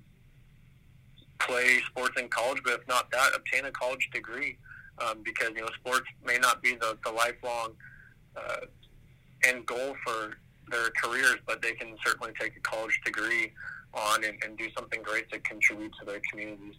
play 1.39 1.79
sports 1.87 2.19
in 2.19 2.27
college. 2.29 2.61
But 2.63 2.73
if 2.73 2.87
not 2.87 3.09
that, 3.11 3.31
obtain 3.35 3.65
a 3.65 3.71
college 3.71 4.09
degree, 4.13 4.57
um, 5.05 5.19
because 5.23 5.49
you 5.55 5.61
know 5.61 5.69
sports 5.79 6.05
may 6.25 6.37
not 6.37 6.61
be 6.61 6.75
the, 6.75 6.97
the 7.03 7.11
lifelong 7.11 7.73
uh, 8.35 8.65
end 9.45 9.65
goal 9.65 9.95
for 10.05 10.37
their 10.69 10.89
careers, 11.01 11.37
but 11.45 11.61
they 11.61 11.73
can 11.73 11.95
certainly 12.05 12.33
take 12.39 12.55
a 12.55 12.59
college 12.59 12.99
degree 13.05 13.53
on 13.93 14.23
and, 14.23 14.37
and 14.43 14.57
do 14.57 14.67
something 14.77 15.01
great 15.01 15.29
to 15.31 15.39
contribute 15.39 15.93
to 15.99 16.05
their 16.05 16.21
communities. 16.29 16.75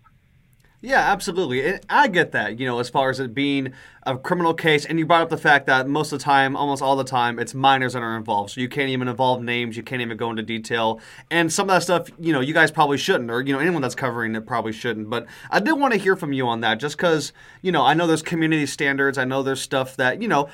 Yeah, 0.81 1.01
absolutely. 1.01 1.81
I 1.89 2.07
get 2.09 2.33
that, 2.33 2.61
you 2.61 2.67
know, 2.67 2.79
as 2.79 2.89
far 2.89 3.11
as 3.11 3.19
it 3.19 3.35
being 3.35 3.73
a 4.09 4.17
criminal 4.17 4.55
case. 4.55 4.87
And 4.87 4.99
you 4.99 5.07
brought 5.07 5.23
up 5.23 5.29
the 5.29 5.37
fact 5.37 5.67
that 5.67 5.87
most 5.87 6.13
of 6.13 6.19
the 6.19 6.25
time, 6.25 6.57
almost 6.57 6.83
all 6.83 6.97
the 6.97 7.05
time, 7.05 7.39
it's 7.39 7.55
minors 7.55 7.93
that 7.93 8.03
are 8.03 8.17
involved. 8.17 8.53
So 8.53 8.61
you 8.61 8.69
can't 8.69 8.89
even 8.89 9.07
involve 9.07 9.43
names. 9.43 9.77
You 9.77 9.83
can't 9.83 10.01
even 10.01 10.17
go 10.17 10.31
into 10.31 10.43
detail. 10.43 11.01
And 11.31 11.53
some 11.53 11.69
of 11.69 11.75
that 11.75 11.83
stuff, 11.83 12.11
you 12.19 12.33
know, 12.33 12.41
you 12.41 12.55
guys 12.55 12.71
probably 12.71 12.97
shouldn't, 12.97 13.31
or, 13.31 13.43
you 13.43 13.53
know, 13.53 13.59
anyone 13.59 13.83
that's 13.83 13.95
covering 13.95 14.35
it 14.35 14.47
probably 14.47 14.73
shouldn't. 14.73 15.11
But 15.11 15.27
I 15.51 15.61
did 15.61 15.73
want 15.73 15.93
to 15.93 15.99
hear 15.99 16.17
from 16.17 16.33
you 16.33 16.49
on 16.49 16.63
that 16.63 16.81
just 16.81 16.97
because, 16.97 17.33
you 17.61 17.71
know, 17.71 17.85
I 17.85 17.95
know 17.95 18.07
there's 18.07 18.23
community 18.23 18.67
standards. 18.67 19.19
I 19.19 19.25
know 19.25 19.43
there's 19.43 19.61
stuff 19.61 19.97
that, 19.97 20.23
you 20.23 20.29
know, 20.29 20.49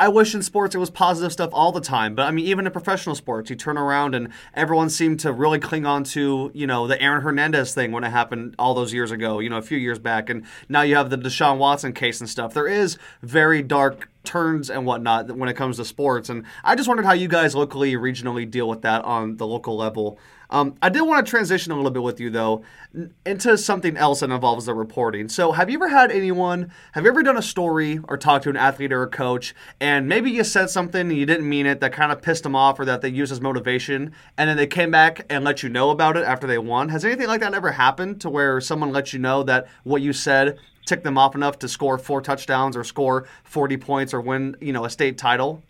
I 0.00 0.06
wish 0.06 0.32
in 0.32 0.42
sports 0.42 0.76
it 0.76 0.78
was 0.78 0.90
positive 0.90 1.32
stuff 1.32 1.50
all 1.52 1.72
the 1.72 1.80
time, 1.80 2.14
but 2.14 2.22
I 2.22 2.30
mean, 2.30 2.46
even 2.46 2.66
in 2.66 2.72
professional 2.72 3.16
sports, 3.16 3.50
you 3.50 3.56
turn 3.56 3.76
around 3.76 4.14
and 4.14 4.28
everyone 4.54 4.90
seemed 4.90 5.18
to 5.20 5.32
really 5.32 5.58
cling 5.58 5.86
on 5.86 6.04
to, 6.04 6.52
you 6.54 6.68
know, 6.68 6.86
the 6.86 7.02
Aaron 7.02 7.22
Hernandez 7.22 7.74
thing 7.74 7.90
when 7.90 8.04
it 8.04 8.10
happened 8.10 8.54
all 8.60 8.74
those 8.74 8.92
years 8.92 9.10
ago, 9.10 9.40
you 9.40 9.50
know, 9.50 9.56
a 9.56 9.62
few 9.62 9.76
years 9.76 9.98
back. 9.98 10.30
And 10.30 10.44
now 10.68 10.82
you 10.82 10.94
have 10.94 11.10
the 11.10 11.18
Deshaun 11.18 11.58
Watson 11.58 11.92
case 11.92 12.20
and 12.20 12.30
stuff. 12.30 12.54
There 12.54 12.68
is 12.68 12.77
very 13.22 13.62
dark 13.62 14.08
turns 14.24 14.68
and 14.68 14.84
whatnot 14.84 15.34
when 15.34 15.48
it 15.48 15.54
comes 15.54 15.78
to 15.78 15.84
sports. 15.84 16.28
And 16.28 16.44
I 16.62 16.74
just 16.74 16.86
wondered 16.86 17.06
how 17.06 17.14
you 17.14 17.28
guys 17.28 17.54
locally, 17.54 17.94
regionally 17.94 18.48
deal 18.48 18.68
with 18.68 18.82
that 18.82 19.04
on 19.04 19.38
the 19.38 19.46
local 19.46 19.76
level. 19.76 20.18
Um, 20.50 20.76
I 20.80 20.88
did 20.88 21.02
want 21.02 21.24
to 21.24 21.30
transition 21.30 21.72
a 21.72 21.76
little 21.76 21.90
bit 21.90 22.02
with 22.02 22.20
you 22.20 22.30
though 22.30 22.62
into 23.26 23.58
something 23.58 23.96
else 23.96 24.20
that 24.20 24.30
involves 24.30 24.64
the 24.64 24.74
reporting. 24.74 25.28
So, 25.28 25.52
have 25.52 25.68
you 25.68 25.76
ever 25.76 25.88
had 25.88 26.10
anyone? 26.10 26.72
Have 26.92 27.04
you 27.04 27.10
ever 27.10 27.22
done 27.22 27.36
a 27.36 27.42
story 27.42 28.00
or 28.08 28.16
talked 28.16 28.44
to 28.44 28.50
an 28.50 28.56
athlete 28.56 28.92
or 28.92 29.02
a 29.02 29.08
coach, 29.08 29.54
and 29.78 30.08
maybe 30.08 30.30
you 30.30 30.44
said 30.44 30.70
something 30.70 31.02
and 31.02 31.16
you 31.16 31.26
didn't 31.26 31.48
mean 31.48 31.66
it 31.66 31.80
that 31.80 31.92
kind 31.92 32.10
of 32.10 32.22
pissed 32.22 32.44
them 32.44 32.56
off, 32.56 32.80
or 32.80 32.86
that 32.86 33.02
they 33.02 33.10
used 33.10 33.30
as 33.30 33.42
motivation, 33.42 34.12
and 34.38 34.48
then 34.48 34.56
they 34.56 34.66
came 34.66 34.90
back 34.90 35.26
and 35.28 35.44
let 35.44 35.62
you 35.62 35.68
know 35.68 35.90
about 35.90 36.16
it 36.16 36.24
after 36.24 36.46
they 36.46 36.58
won? 36.58 36.88
Has 36.88 37.04
anything 37.04 37.26
like 37.26 37.40
that 37.40 37.52
ever 37.52 37.72
happened 37.72 38.20
to 38.22 38.30
where 38.30 38.58
someone 38.58 38.90
let 38.90 39.12
you 39.12 39.18
know 39.18 39.42
that 39.42 39.68
what 39.84 40.00
you 40.00 40.14
said 40.14 40.58
ticked 40.88 41.04
them 41.04 41.18
off 41.18 41.34
enough 41.34 41.58
to 41.60 41.68
score 41.68 41.98
four 41.98 42.20
touchdowns 42.20 42.76
or 42.76 42.84
score 42.84 43.26
40 43.44 43.76
points 43.76 44.14
or 44.14 44.20
win, 44.20 44.56
you 44.60 44.72
know, 44.72 44.84
a 44.84 44.90
state 44.90 45.18
title? 45.18 45.62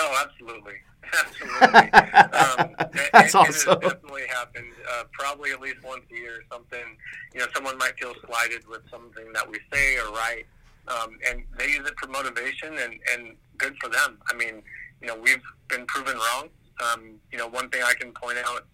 Oh, 0.00 0.24
absolutely. 0.24 0.74
Absolutely. 1.18 1.68
um, 1.68 2.74
That's 3.12 3.34
it, 3.34 3.34
awesome. 3.34 3.72
It 3.72 3.82
has 3.82 3.92
definitely 3.92 4.26
happened. 4.28 4.72
Uh, 4.92 5.04
probably 5.12 5.52
at 5.52 5.60
least 5.60 5.82
once 5.82 6.04
a 6.12 6.14
year 6.14 6.36
or 6.36 6.42
something. 6.52 6.96
You 7.32 7.40
know, 7.40 7.46
someone 7.54 7.78
might 7.78 7.98
feel 7.98 8.12
slighted 8.26 8.66
with 8.68 8.82
something 8.90 9.32
that 9.32 9.48
we 9.48 9.58
say 9.72 9.96
or 9.96 10.12
write, 10.12 10.44
um, 10.86 11.16
and 11.28 11.44
they 11.58 11.68
use 11.68 11.86
it 11.88 11.94
for 11.98 12.08
motivation, 12.08 12.76
and, 12.78 13.00
and 13.12 13.36
good 13.56 13.74
for 13.80 13.88
them. 13.88 14.18
I 14.30 14.34
mean, 14.34 14.62
you 15.00 15.08
know, 15.08 15.16
we've 15.16 15.42
been 15.68 15.86
proven 15.86 16.16
wrong. 16.16 16.48
Um, 16.92 17.14
you 17.32 17.38
know, 17.38 17.48
one 17.48 17.68
thing 17.70 17.82
I 17.82 17.94
can 17.94 18.12
point 18.12 18.38
out 18.38 18.66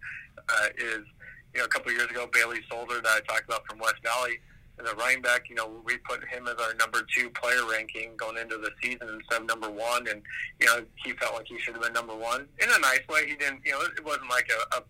uh, 0.49 0.67
is, 0.77 1.05
you 1.53 1.59
know, 1.59 1.65
a 1.65 1.69
couple 1.69 1.91
of 1.91 1.97
years 1.97 2.09
ago, 2.09 2.27
Bailey 2.31 2.59
Solder 2.69 3.01
that 3.01 3.09
I 3.09 3.19
talked 3.33 3.45
about 3.45 3.65
from 3.67 3.79
West 3.79 4.03
Valley, 4.03 4.39
And 4.77 4.85
the 4.85 4.93
running 4.95 5.21
back, 5.21 5.49
you 5.49 5.55
know, 5.55 5.81
we 5.85 5.97
put 5.97 6.23
him 6.27 6.47
as 6.47 6.55
our 6.55 6.73
number 6.75 7.05
two 7.15 7.29
player 7.29 7.61
ranking 7.71 8.11
going 8.17 8.37
into 8.37 8.57
the 8.57 8.71
season 8.81 9.07
instead 9.07 9.41
of 9.41 9.47
number 9.47 9.69
one. 9.69 10.07
And, 10.07 10.21
you 10.59 10.67
know, 10.67 10.83
he 11.03 11.13
felt 11.13 11.35
like 11.35 11.47
he 11.47 11.57
should 11.59 11.75
have 11.75 11.83
been 11.83 11.93
number 11.93 12.15
one 12.15 12.47
in 12.61 12.69
a 12.69 12.79
nice 12.79 13.07
way. 13.09 13.27
He 13.27 13.35
didn't, 13.35 13.61
you 13.65 13.71
know, 13.71 13.81
it 13.81 14.03
wasn't 14.03 14.29
like 14.29 14.49
a, 14.49 14.77
a 14.77 14.83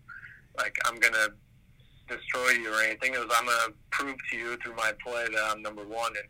like, 0.58 0.76
I'm 0.86 0.98
going 0.98 1.14
to 1.14 1.32
destroy 2.08 2.50
you 2.50 2.72
or 2.72 2.82
anything. 2.82 3.14
It 3.14 3.18
was, 3.18 3.30
I'm 3.32 3.46
going 3.46 3.58
to 3.66 3.74
prove 3.90 4.16
to 4.30 4.36
you 4.36 4.56
through 4.56 4.74
my 4.74 4.92
play 5.04 5.26
that 5.32 5.50
I'm 5.50 5.62
number 5.62 5.84
one. 5.84 6.12
And 6.16 6.26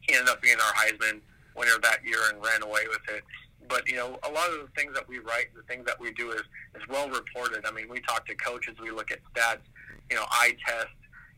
he 0.00 0.14
ended 0.14 0.30
up 0.30 0.40
being 0.40 0.56
our 0.56 0.72
Heisman 0.72 1.20
winner 1.56 1.78
that 1.82 2.04
year 2.04 2.18
and 2.32 2.42
ran 2.42 2.62
away 2.62 2.82
with 2.88 3.14
it. 3.14 3.24
But, 3.68 3.88
you 3.88 3.96
know, 3.96 4.18
a 4.22 4.30
lot 4.30 4.48
of 4.50 4.60
the 4.60 4.68
things 4.76 4.94
that 4.94 5.08
we 5.08 5.18
write, 5.18 5.54
the 5.54 5.62
things 5.62 5.86
that 5.86 5.98
we 5.98 6.12
do 6.12 6.32
is, 6.32 6.42
is 6.74 6.82
well 6.88 7.08
reported. 7.08 7.64
I 7.66 7.72
mean, 7.72 7.88
we 7.88 8.00
talk 8.00 8.26
to 8.26 8.34
coaches, 8.34 8.76
we 8.82 8.90
look 8.90 9.10
at 9.10 9.20
stats, 9.32 9.64
you 10.10 10.16
know, 10.16 10.24
eye 10.30 10.54
test, 10.66 10.88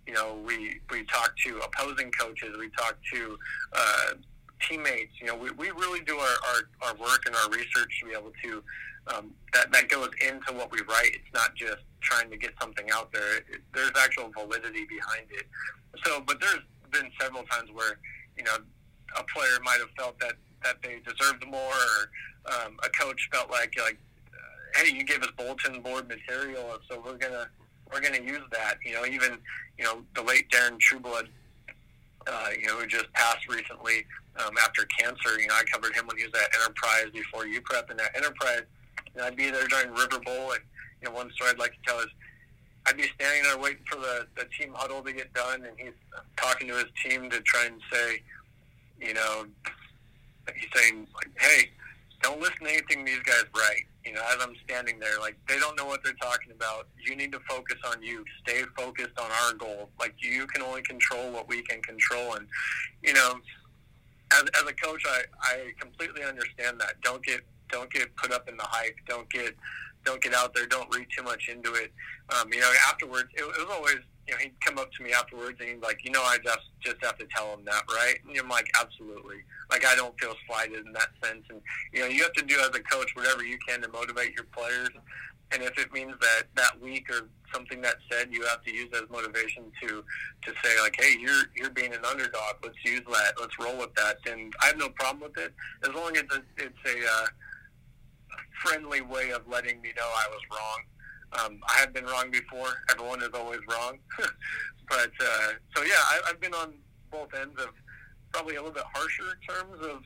you 0.07 0.15
know, 0.15 0.39
we, 0.45 0.81
we 0.91 1.05
talk 1.05 1.35
to 1.45 1.59
opposing 1.59 2.11
coaches, 2.13 2.57
we 2.59 2.69
talk 2.71 2.97
to 3.13 3.39
uh, 3.73 4.11
teammates. 4.61 5.13
You 5.21 5.27
know, 5.27 5.37
we, 5.37 5.51
we 5.53 5.71
really 5.71 6.01
do 6.01 6.17
our, 6.17 6.37
our, 6.49 6.89
our 6.89 6.95
work 6.95 7.25
and 7.27 7.35
our 7.35 7.51
research 7.51 8.01
to 8.01 8.07
be 8.07 8.13
able 8.13 8.33
to, 8.45 8.63
um, 9.15 9.33
that, 9.53 9.73
that 9.73 9.89
goes 9.89 10.11
into 10.27 10.53
what 10.53 10.71
we 10.71 10.79
write. 10.89 11.11
It's 11.15 11.35
not 11.35 11.55
just 11.55 11.83
trying 12.01 12.31
to 12.31 12.37
get 12.37 12.53
something 12.61 12.87
out 12.93 13.13
there. 13.13 13.39
It, 13.39 13.63
there's 13.75 13.93
actual 14.01 14.31
validity 14.31 14.85
behind 14.85 15.27
it. 15.31 15.47
So, 16.05 16.21
but 16.21 16.41
there's 16.41 16.63
been 16.93 17.11
several 17.21 17.43
times 17.45 17.71
where, 17.73 17.99
you 18.37 18.45
know, 18.45 18.57
a 19.19 19.25
player 19.25 19.59
might 19.65 19.79
have 19.79 19.91
felt 19.99 20.19
that, 20.21 20.35
that 20.63 20.77
they 20.83 21.01
deserved 21.05 21.45
more 21.47 21.61
or 21.61 22.53
um, 22.53 22.77
a 22.85 22.89
coach 22.91 23.29
felt 23.33 23.51
like, 23.51 23.75
like, 23.83 23.99
uh, 24.33 24.81
hey, 24.81 24.95
you 24.95 25.05
gave 25.05 25.23
us 25.23 25.31
bulletin 25.37 25.81
board 25.81 26.09
material, 26.09 26.79
so 26.89 27.03
we're 27.05 27.17
to, 27.19 27.49
we're 27.93 28.01
going 28.01 28.15
to 28.15 28.25
use 28.25 28.43
that. 28.53 28.77
You 28.85 28.93
know, 28.95 29.07
even 29.07 29.39
you 29.79 29.85
know 29.85 30.03
the 30.15 30.23
late 30.23 30.51
Darren 30.51 30.79
Trueblood, 30.79 31.29
uh, 32.27 32.49
you 32.59 32.67
know, 32.67 32.79
who 32.79 32.87
just 32.87 33.13
passed 33.13 33.49
recently 33.49 34.05
um, 34.45 34.55
after 34.63 34.85
cancer. 34.99 35.39
You 35.41 35.49
know, 35.49 35.55
I 35.55 35.65
covered 35.65 35.95
him 35.95 36.07
when 36.07 36.17
he 36.17 36.25
was 36.25 36.35
at 36.35 36.49
Enterprise 36.61 37.07
before 37.13 37.45
UPrep, 37.45 37.91
and 37.91 38.01
at 38.01 38.17
Enterprise, 38.17 38.63
you 39.15 39.21
know, 39.21 39.27
I'd 39.27 39.37
be 39.37 39.51
there 39.51 39.67
during 39.67 39.93
River 39.93 40.21
Bowl, 40.25 40.53
and 40.53 40.61
you 41.03 41.09
know, 41.09 41.15
one 41.15 41.31
story 41.33 41.51
I'd 41.51 41.59
like 41.59 41.73
to 41.73 41.79
tell 41.87 42.01
is. 42.01 42.09
I'd 42.89 42.97
be 42.97 43.11
standing 43.17 43.43
there 43.43 43.59
waiting 43.59 43.83
for 43.91 43.99
the, 43.99 44.29
the 44.37 44.45
team 44.57 44.73
huddle 44.73 45.03
to 45.03 45.13
get 45.13 45.35
done, 45.35 45.65
and 45.65 45.77
he's 45.77 45.91
talking 46.37 46.69
to 46.69 46.75
his 46.75 46.85
team 47.05 47.29
to 47.31 47.41
try 47.41 47.67
and 47.67 47.81
say, 47.93 48.23
you 49.01 49.13
know, 49.13 49.47
he's 50.55 50.69
saying, 50.73 51.07
like, 51.15 51.29
hey, 51.37 51.71
don't 52.23 52.41
listen 52.41 52.59
to 52.65 52.71
anything 52.71 53.05
these 53.05 53.19
guys 53.21 53.45
write. 53.57 53.87
You 54.07 54.13
know, 54.13 54.23
as 54.33 54.37
I'm 54.41 54.55
standing 54.65 55.01
there, 55.01 55.19
like 55.19 55.37
they 55.49 55.59
don't 55.59 55.77
know 55.77 55.87
what 55.87 56.01
they're 56.05 56.15
talking 56.15 56.53
about. 56.53 56.87
You 57.05 57.17
need 57.17 57.33
to 57.33 57.41
focus 57.49 57.77
on 57.91 58.03
you. 58.03 58.25
Stay 58.43 58.63
focused 58.77 59.19
on 59.19 59.31
our 59.31 59.55
goal. 59.55 59.91
Like 59.99 60.15
you 60.19 60.47
can 60.47 60.63
only 60.63 60.83
control 60.83 61.33
what 61.33 61.49
we 61.49 61.63
can 61.63 61.83
control, 61.83 62.35
and 62.35 62.47
you 63.03 63.15
know, 63.15 63.41
as, 64.33 64.43
as 64.43 64.63
a 64.63 64.73
coach, 64.75 65.03
I, 65.07 65.23
I 65.43 65.73
completely 65.81 66.23
understand 66.23 66.81
that. 66.81 67.01
Don't 67.03 67.23
get 67.25 67.41
don't 67.71 67.93
get 67.93 68.15
put 68.17 68.33
up 68.33 68.49
in 68.49 68.57
the 68.57 68.65
hype. 68.65 68.95
Don't 69.09 69.29
get 69.31 69.55
don't 70.05 70.23
get 70.23 70.35
out 70.35 70.55
there. 70.55 70.67
Don't 70.67 70.95
read 70.95 71.09
too 71.17 71.25
much 71.25 71.49
into 71.49 71.75
it. 71.75 71.93
Um, 72.31 72.53
you 72.53 72.61
know, 72.61 72.73
afterwards, 72.89 73.29
it, 73.35 73.43
it 73.43 73.67
was 73.67 73.77
always 73.77 73.99
you 74.29 74.35
know, 74.35 74.39
he'd 74.41 74.61
come 74.61 74.79
up 74.79 74.91
to 74.93 75.03
me 75.03 75.13
afterwards 75.13 75.59
and 75.61 75.69
he'd 75.69 75.83
like, 75.83 76.05
you 76.05 76.11
know, 76.11 76.23
I 76.23 76.39
just 76.45 76.69
just 76.81 76.97
have 77.03 77.17
to 77.19 77.27
tell 77.35 77.53
him 77.53 77.65
that, 77.65 77.83
right? 77.89 78.17
And 78.27 78.37
I'm 78.39 78.49
like, 78.49 78.69
absolutely. 78.81 79.37
Like 79.71 79.85
I 79.85 79.95
don't 79.95 80.19
feel 80.21 80.35
slighted 80.47 80.85
in 80.87 80.93
that 80.93 81.09
sense. 81.23 81.45
And 81.51 81.61
you 81.93 82.01
know, 82.01 82.07
you 82.07 82.23
have 82.23 82.33
to 82.35 82.45
do 82.45 82.59
as 82.61 82.69
a 82.69 82.81
coach 82.81 83.11
whatever 83.15 83.45
you 83.45 83.59
can 83.67 83.83
to 83.83 83.89
motivate 83.89 84.35
your 84.35 84.47
players. 84.57 84.91
And 85.53 85.63
if 85.63 85.79
it 85.79 85.93
means 85.93 86.15
that 86.21 86.45
that 86.57 86.81
week 86.81 87.09
or 87.09 87.29
something 87.53 87.81
that 87.83 87.97
said, 88.11 88.29
you 88.33 88.43
have 88.47 88.63
to 88.65 88.75
use 88.75 88.89
as 88.95 89.09
motivation 89.11 89.65
to 89.83 90.03
to 90.43 90.53
say 90.63 90.81
like, 90.81 90.97
hey, 90.99 91.17
you're 91.21 91.45
you're 91.55 91.71
being 91.71 91.95
an 91.95 92.05
underdog. 92.05 92.57
Let's 92.65 92.85
use 92.85 93.03
that. 93.13 93.35
Let's 93.39 93.57
roll 93.61 93.79
with 93.79 93.95
that. 93.95 94.19
And 94.29 94.53
I 94.63 94.67
have 94.67 94.79
no 94.79 94.89
problem 94.89 95.31
with 95.31 95.39
it 95.39 95.55
as 95.85 95.95
long 95.95 96.17
as 96.17 96.25
it's, 96.25 96.45
it's 96.59 96.85
a 96.85 97.07
uh, 97.07 97.27
friendly 98.65 99.03
way 99.03 99.31
of 99.31 99.47
letting 99.49 99.81
me 99.81 99.93
know 99.97 100.05
I 100.05 100.27
was 100.31 100.41
wrong. 100.51 100.81
Um, 101.33 101.61
I 101.69 101.79
have 101.79 101.93
been 101.93 102.05
wrong 102.05 102.31
before. 102.31 102.69
Everyone 102.91 103.23
is 103.23 103.31
always 103.35 103.61
wrong. 103.69 103.99
but 104.89 105.11
uh, 105.21 105.49
so 105.75 105.83
yeah, 105.83 105.95
I, 105.95 106.21
I've 106.29 106.41
been 106.41 106.55
on 106.55 106.75
both 107.11 107.35
ends 107.35 107.61
of 107.61 107.71
probably 108.33 108.57
a 108.57 108.63
little 108.63 108.75
bit 108.75 108.85
harsher 108.95 109.39
terms 109.49 109.79
of 109.83 110.03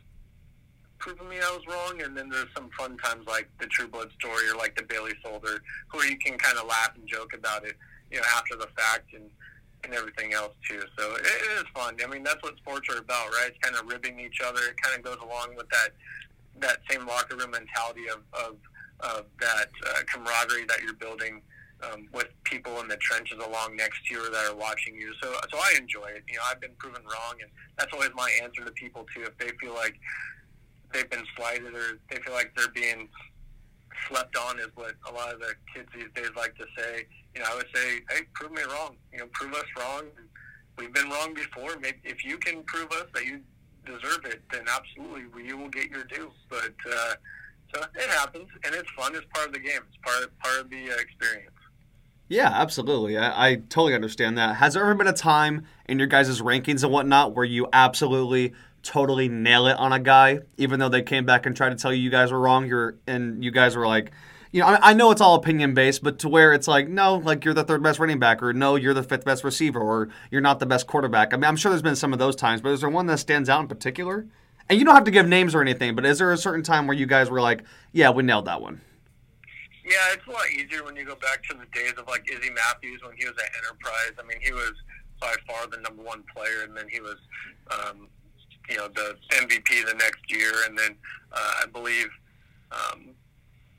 proving 0.99 1.29
me 1.29 1.37
I 1.37 1.57
was 1.57 1.67
wrong, 1.67 2.03
and 2.03 2.17
then 2.17 2.29
there's 2.29 2.53
some 2.55 2.71
fun 2.79 2.97
times 2.99 3.27
like 3.27 3.49
the 3.59 3.67
Trueblood 3.67 4.13
story 4.19 4.49
or 4.49 4.57
like 4.57 4.77
the 4.77 4.85
Bailey 4.85 5.13
Solder, 5.23 5.63
where 5.93 6.09
you 6.09 6.17
can 6.19 6.39
kind 6.39 6.59
of 6.59 6.67
laugh 6.67 6.93
and 6.95 7.07
joke 7.09 7.35
about 7.35 7.65
it, 7.65 7.77
you 8.11 8.19
know, 8.19 8.25
after 8.37 8.57
the 8.57 8.69
fact 8.77 9.13
and 9.15 9.31
and 9.83 9.95
everything 9.95 10.35
else 10.35 10.53
too. 10.69 10.83
So 10.99 11.15
it, 11.15 11.25
it 11.25 11.61
is 11.61 11.65
fun. 11.75 11.97
I 12.05 12.07
mean, 12.07 12.23
that's 12.23 12.43
what 12.43 12.57
sports 12.59 12.87
are 12.95 12.99
about, 12.99 13.29
right? 13.31 13.49
It's 13.49 13.59
kind 13.61 13.75
of 13.77 13.91
ribbing 13.91 14.21
each 14.21 14.41
other. 14.45 14.61
It 14.69 14.77
kind 14.83 14.97
of 14.97 15.03
goes 15.03 15.17
along 15.25 15.57
with 15.57 15.69
that 15.71 15.91
that 16.61 16.79
same 16.91 17.07
locker 17.07 17.37
room 17.37 17.53
mentality 17.53 18.09
of 18.09 18.21
of 18.33 18.57
of 19.03 19.27
that 19.41 19.69
uh, 19.87 20.03
camaraderie 20.13 20.67
that 20.67 20.83
you're 20.83 20.95
building 20.95 21.43
um, 21.83 22.09
with 22.13 22.29
people 22.45 22.81
in 22.81 22.89
the 22.89 22.97
trenches 22.97 23.39
along 23.39 23.77
next 23.77 24.05
to 24.07 24.15
you 24.15 24.31
that 24.31 24.47
are 24.47 24.55
watching 24.55 24.95
you. 24.95 25.13
So, 25.23 25.33
so 25.51 25.59
I 25.59 25.75
enjoy 25.79 26.07
it. 26.07 26.25
You 26.29 26.37
know, 26.37 26.43
I've 26.51 26.61
been 26.61 26.75
proven 26.79 27.03
wrong, 27.03 27.35
and 27.41 27.51
that's 27.79 27.93
always 27.93 28.11
my 28.15 28.31
answer 28.43 28.65
to 28.65 28.71
people 28.73 29.07
too. 29.15 29.23
If 29.23 29.37
they 29.39 29.51
feel 29.61 29.75
like 29.75 29.95
they've 30.93 31.09
been 31.09 31.25
slighted 31.37 31.75
or 31.75 31.99
they 32.11 32.17
feel 32.17 32.35
like 32.35 32.53
they're 32.57 32.69
being 32.69 33.09
slept 34.09 34.37
on, 34.37 34.59
is 34.59 34.69
what 34.75 34.95
a 35.09 35.13
lot 35.13 35.33
of 35.33 35.41
the 35.41 35.55
kids 35.75 35.89
these 35.95 36.11
days 36.15 36.31
like 36.37 36.57
to 36.57 36.67
say. 36.77 37.07
You 37.35 37.43
know, 37.43 37.47
I 37.51 37.57
would 37.57 37.69
say, 37.75 38.01
hey, 38.11 38.23
prove 38.35 38.53
me 38.53 38.63
wrong. 38.63 38.97
You 39.13 39.21
know, 39.21 39.27
prove 39.33 39.55
us 39.55 39.67
wrong. 39.79 40.05
We've 40.77 40.93
been 40.93 41.09
wrong 41.11 41.35
before. 41.35 41.77
Maybe 41.81 41.99
if 42.05 42.25
you 42.25 42.39
can 42.39 42.63
prove 42.65 42.91
us 42.93 43.07
that 43.15 43.25
you 43.25 43.41
deserve 43.87 44.25
it, 44.25 44.43
then 44.53 44.65
absolutely 44.69 45.47
you 45.47 45.57
will 45.57 45.69
get 45.69 45.91
your 45.91 46.05
due. 46.05 46.31
But 46.49 46.75
uh, 46.91 47.15
so 47.75 47.83
it 47.95 48.11
happens, 48.11 48.49
and 48.65 48.75
it's 48.75 48.91
fun. 48.91 49.15
It's 49.15 49.27
part 49.35 49.49
of 49.49 49.53
the 49.53 49.61
game. 49.61 49.81
It's 49.89 49.99
part 50.03 50.39
part 50.39 50.61
of 50.61 50.71
the 50.71 50.91
uh, 50.91 50.97
experience. 50.97 51.51
Yeah, 52.29 52.49
absolutely. 52.49 53.19
I, 53.19 53.49
I 53.49 53.55
totally 53.57 53.95
understand 53.95 54.39
that. 54.39 54.57
Has 54.57 54.75
there 54.75 54.85
ever 54.85 54.95
been 54.95 55.09
a 55.09 55.13
time 55.13 55.67
in 55.87 55.99
your 55.99 56.07
guys' 56.07 56.41
rankings 56.41 56.85
and 56.85 56.93
whatnot 56.93 57.35
where 57.35 57.45
you 57.45 57.67
absolutely, 57.73 58.53
totally 58.85 59.29
nail 59.29 59.67
it 59.67 59.77
on 59.79 59.93
a 59.93 59.99
guy, 59.99 60.39
even 60.57 60.79
though 60.79 60.89
they 60.89 61.03
came 61.03 61.27
back 61.27 61.45
and 61.45 61.57
tried 61.57 61.71
to 61.71 61.75
tell 61.75 61.93
you 61.93 62.01
you 62.01 62.11
guys 62.11 62.31
were 62.31 62.39
wrong? 62.39 62.67
You're 62.67 62.97
and 63.09 63.43
you 63.43 63.51
guys 63.51 63.75
were 63.77 63.87
like, 63.87 64.13
you 64.53 64.61
know, 64.61 64.69
I, 64.69 64.91
I 64.91 64.93
know 64.95 65.11
it's 65.11 65.21
all 65.21 65.35
opinion 65.35 65.75
based, 65.75 66.05
but 66.05 66.21
to 66.21 66.29
where 66.29 66.53
it's 66.53 66.69
like, 66.69 66.89
no, 66.89 67.17
like 67.17 67.45
you're 67.45 67.55
the 67.55 67.65
third 67.65 67.83
best 67.83 67.99
running 67.99 68.21
back, 68.21 68.43
or 68.43 68.53
no, 68.53 68.77
you're 68.77 68.95
the 68.95 69.03
fifth 69.03 69.25
best 69.25 69.43
receiver, 69.43 69.81
or 69.81 70.09
you're 70.31 70.41
not 70.41 70.61
the 70.61 70.67
best 70.67 70.87
quarterback. 70.87 71.35
I 71.35 71.37
mean, 71.37 71.45
I'm 71.45 71.57
sure 71.57 71.71
there's 71.71 71.83
been 71.83 71.97
some 71.97 72.13
of 72.13 72.21
those 72.21 72.37
times, 72.37 72.61
but 72.61 72.71
is 72.71 72.81
there 72.81 72.91
one 72.91 73.07
that 73.07 73.19
stands 73.19 73.49
out 73.49 73.61
in 73.61 73.67
particular? 73.67 74.27
And 74.71 74.79
you 74.79 74.85
don't 74.85 74.95
have 74.95 75.05
to 75.05 75.11
give 75.11 75.27
names 75.27 75.53
or 75.53 75.61
anything, 75.61 75.97
but 75.97 76.07
is 76.07 76.19
there 76.19 76.33
a 76.33 76.37
certain 76.37 76.63
time 76.63 76.87
where 76.87 76.97
you 76.97 77.05
guys 77.05 77.29
were 77.29 77.41
like, 77.41 77.65
yeah, 77.91 78.11
we 78.11 78.23
nailed 78.23 78.45
that 78.45 78.63
one? 78.63 78.81
Yeah, 79.85 79.97
it's 80.13 80.25
a 80.29 80.31
lot 80.31 80.49
easier 80.53 80.85
when 80.85 80.95
you 80.95 81.05
go 81.05 81.17
back 81.17 81.43
to 81.51 81.57
the 81.57 81.67
days 81.77 81.95
of 81.99 82.07
like 82.07 82.31
Izzy 82.31 82.51
Matthews 82.51 83.03
when 83.03 83.17
he 83.17 83.27
was 83.27 83.35
at 83.39 83.51
Enterprise. 83.57 84.13
I 84.17 84.23
mean, 84.29 84.39
he 84.41 84.53
was 84.53 84.75
by 85.21 85.35
far 85.49 85.67
the 85.67 85.79
number 85.79 86.05
one 86.05 86.23
player, 86.33 86.63
and 86.63 86.77
then 86.77 86.87
he 86.89 87.01
was, 87.01 87.17
um, 87.73 88.07
you 88.69 88.77
know, 88.77 88.87
the 88.87 89.17
MVP 89.33 89.85
the 89.85 89.95
next 89.95 90.31
year, 90.31 90.53
and 90.65 90.79
then 90.79 90.95
uh, 91.33 91.55
I 91.65 91.67
believe, 91.67 92.07
um, 92.71 93.09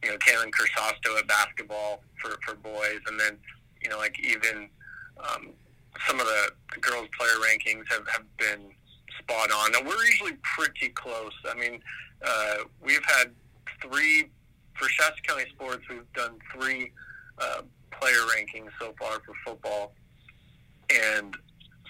you 0.04 0.10
know, 0.10 0.18
Kalen 0.18 0.52
Kersosto 0.52 1.18
at 1.18 1.26
basketball 1.26 2.04
for 2.22 2.32
for 2.46 2.56
boys, 2.56 3.00
and 3.08 3.18
then 3.18 3.38
you 3.82 3.90
know, 3.90 3.98
like 3.98 4.20
even 4.20 4.68
um, 5.20 5.52
some 6.06 6.20
of 6.20 6.26
the, 6.26 6.52
the 6.74 6.82
girls' 6.82 7.08
player 7.18 7.36
rankings 7.40 7.84
have 7.90 8.06
have 8.10 8.26
been 8.38 8.74
spot 9.22 9.52
on. 9.52 9.76
And 9.76 9.88
we're 9.88 10.04
usually 10.06 10.38
pretty 10.44 10.90
close. 10.90 11.34
I 11.50 11.54
mean, 11.56 11.82
uh, 12.26 12.56
we've 12.84 13.04
had 13.06 13.32
three 13.82 14.30
for 14.74 14.88
Shasta 14.90 15.22
County 15.24 15.46
Sports. 15.54 15.84
We've 15.90 16.12
done 16.14 16.40
three 16.54 16.92
uh, 17.38 17.62
player 17.92 18.22
rankings 18.36 18.70
so 18.80 18.94
far 19.00 19.20
for 19.26 19.34
football, 19.46 19.94
and 20.90 21.36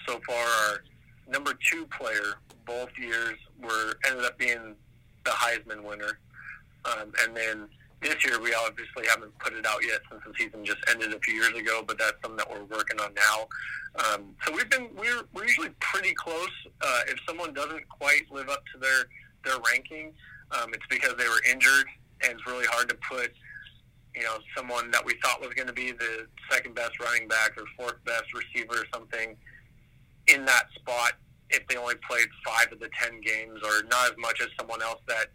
so 0.06 0.20
far 0.26 0.36
our 0.36 0.82
number 1.28 1.52
two 1.70 1.86
player 1.86 2.34
both 2.66 2.90
years 2.98 3.36
were 3.62 3.94
ended 4.06 4.24
up 4.24 4.38
being 4.38 4.74
the 5.24 5.30
Heisman 5.30 5.82
winner, 5.82 6.18
um, 6.84 7.12
and 7.22 7.36
then. 7.36 7.68
This 8.02 8.24
year, 8.24 8.40
we 8.40 8.52
obviously 8.52 9.06
haven't 9.08 9.36
put 9.38 9.52
it 9.52 9.64
out 9.64 9.84
yet 9.86 10.00
since 10.10 10.22
the 10.26 10.32
season 10.36 10.64
just 10.64 10.80
ended 10.90 11.14
a 11.14 11.20
few 11.20 11.34
years 11.34 11.54
ago, 11.54 11.84
but 11.86 11.98
that's 11.98 12.16
something 12.20 12.36
that 12.36 12.50
we're 12.50 12.64
working 12.64 12.98
on 13.00 13.14
now. 13.14 13.46
Um, 13.94 14.34
so 14.44 14.52
we've 14.52 14.68
been 14.68 14.88
we're 14.96 15.22
we're 15.32 15.44
usually 15.44 15.70
pretty 15.80 16.12
close. 16.14 16.50
Uh, 16.80 17.00
if 17.08 17.18
someone 17.28 17.54
doesn't 17.54 17.88
quite 17.88 18.30
live 18.30 18.48
up 18.48 18.64
to 18.74 18.80
their 18.80 19.04
their 19.44 19.60
ranking, 19.70 20.12
um, 20.50 20.74
it's 20.74 20.86
because 20.90 21.14
they 21.16 21.28
were 21.28 21.42
injured, 21.48 21.86
and 22.22 22.32
it's 22.32 22.46
really 22.46 22.66
hard 22.66 22.88
to 22.88 22.96
put 23.08 23.32
you 24.14 24.22
know 24.22 24.38
someone 24.56 24.90
that 24.90 25.04
we 25.04 25.14
thought 25.22 25.40
was 25.40 25.54
going 25.54 25.68
to 25.68 25.72
be 25.72 25.92
the 25.92 26.26
second 26.50 26.74
best 26.74 26.98
running 27.00 27.28
back 27.28 27.52
or 27.56 27.64
fourth 27.78 28.02
best 28.04 28.24
receiver 28.34 28.82
or 28.82 28.86
something 28.92 29.36
in 30.28 30.44
that 30.44 30.64
spot 30.74 31.12
if 31.50 31.66
they 31.68 31.76
only 31.76 31.94
played 32.08 32.28
five 32.44 32.72
of 32.72 32.80
the 32.80 32.88
ten 33.00 33.20
games 33.20 33.60
or 33.64 33.84
not 33.88 34.10
as 34.10 34.16
much 34.18 34.40
as 34.40 34.48
someone 34.58 34.82
else 34.82 35.00
that 35.06 35.26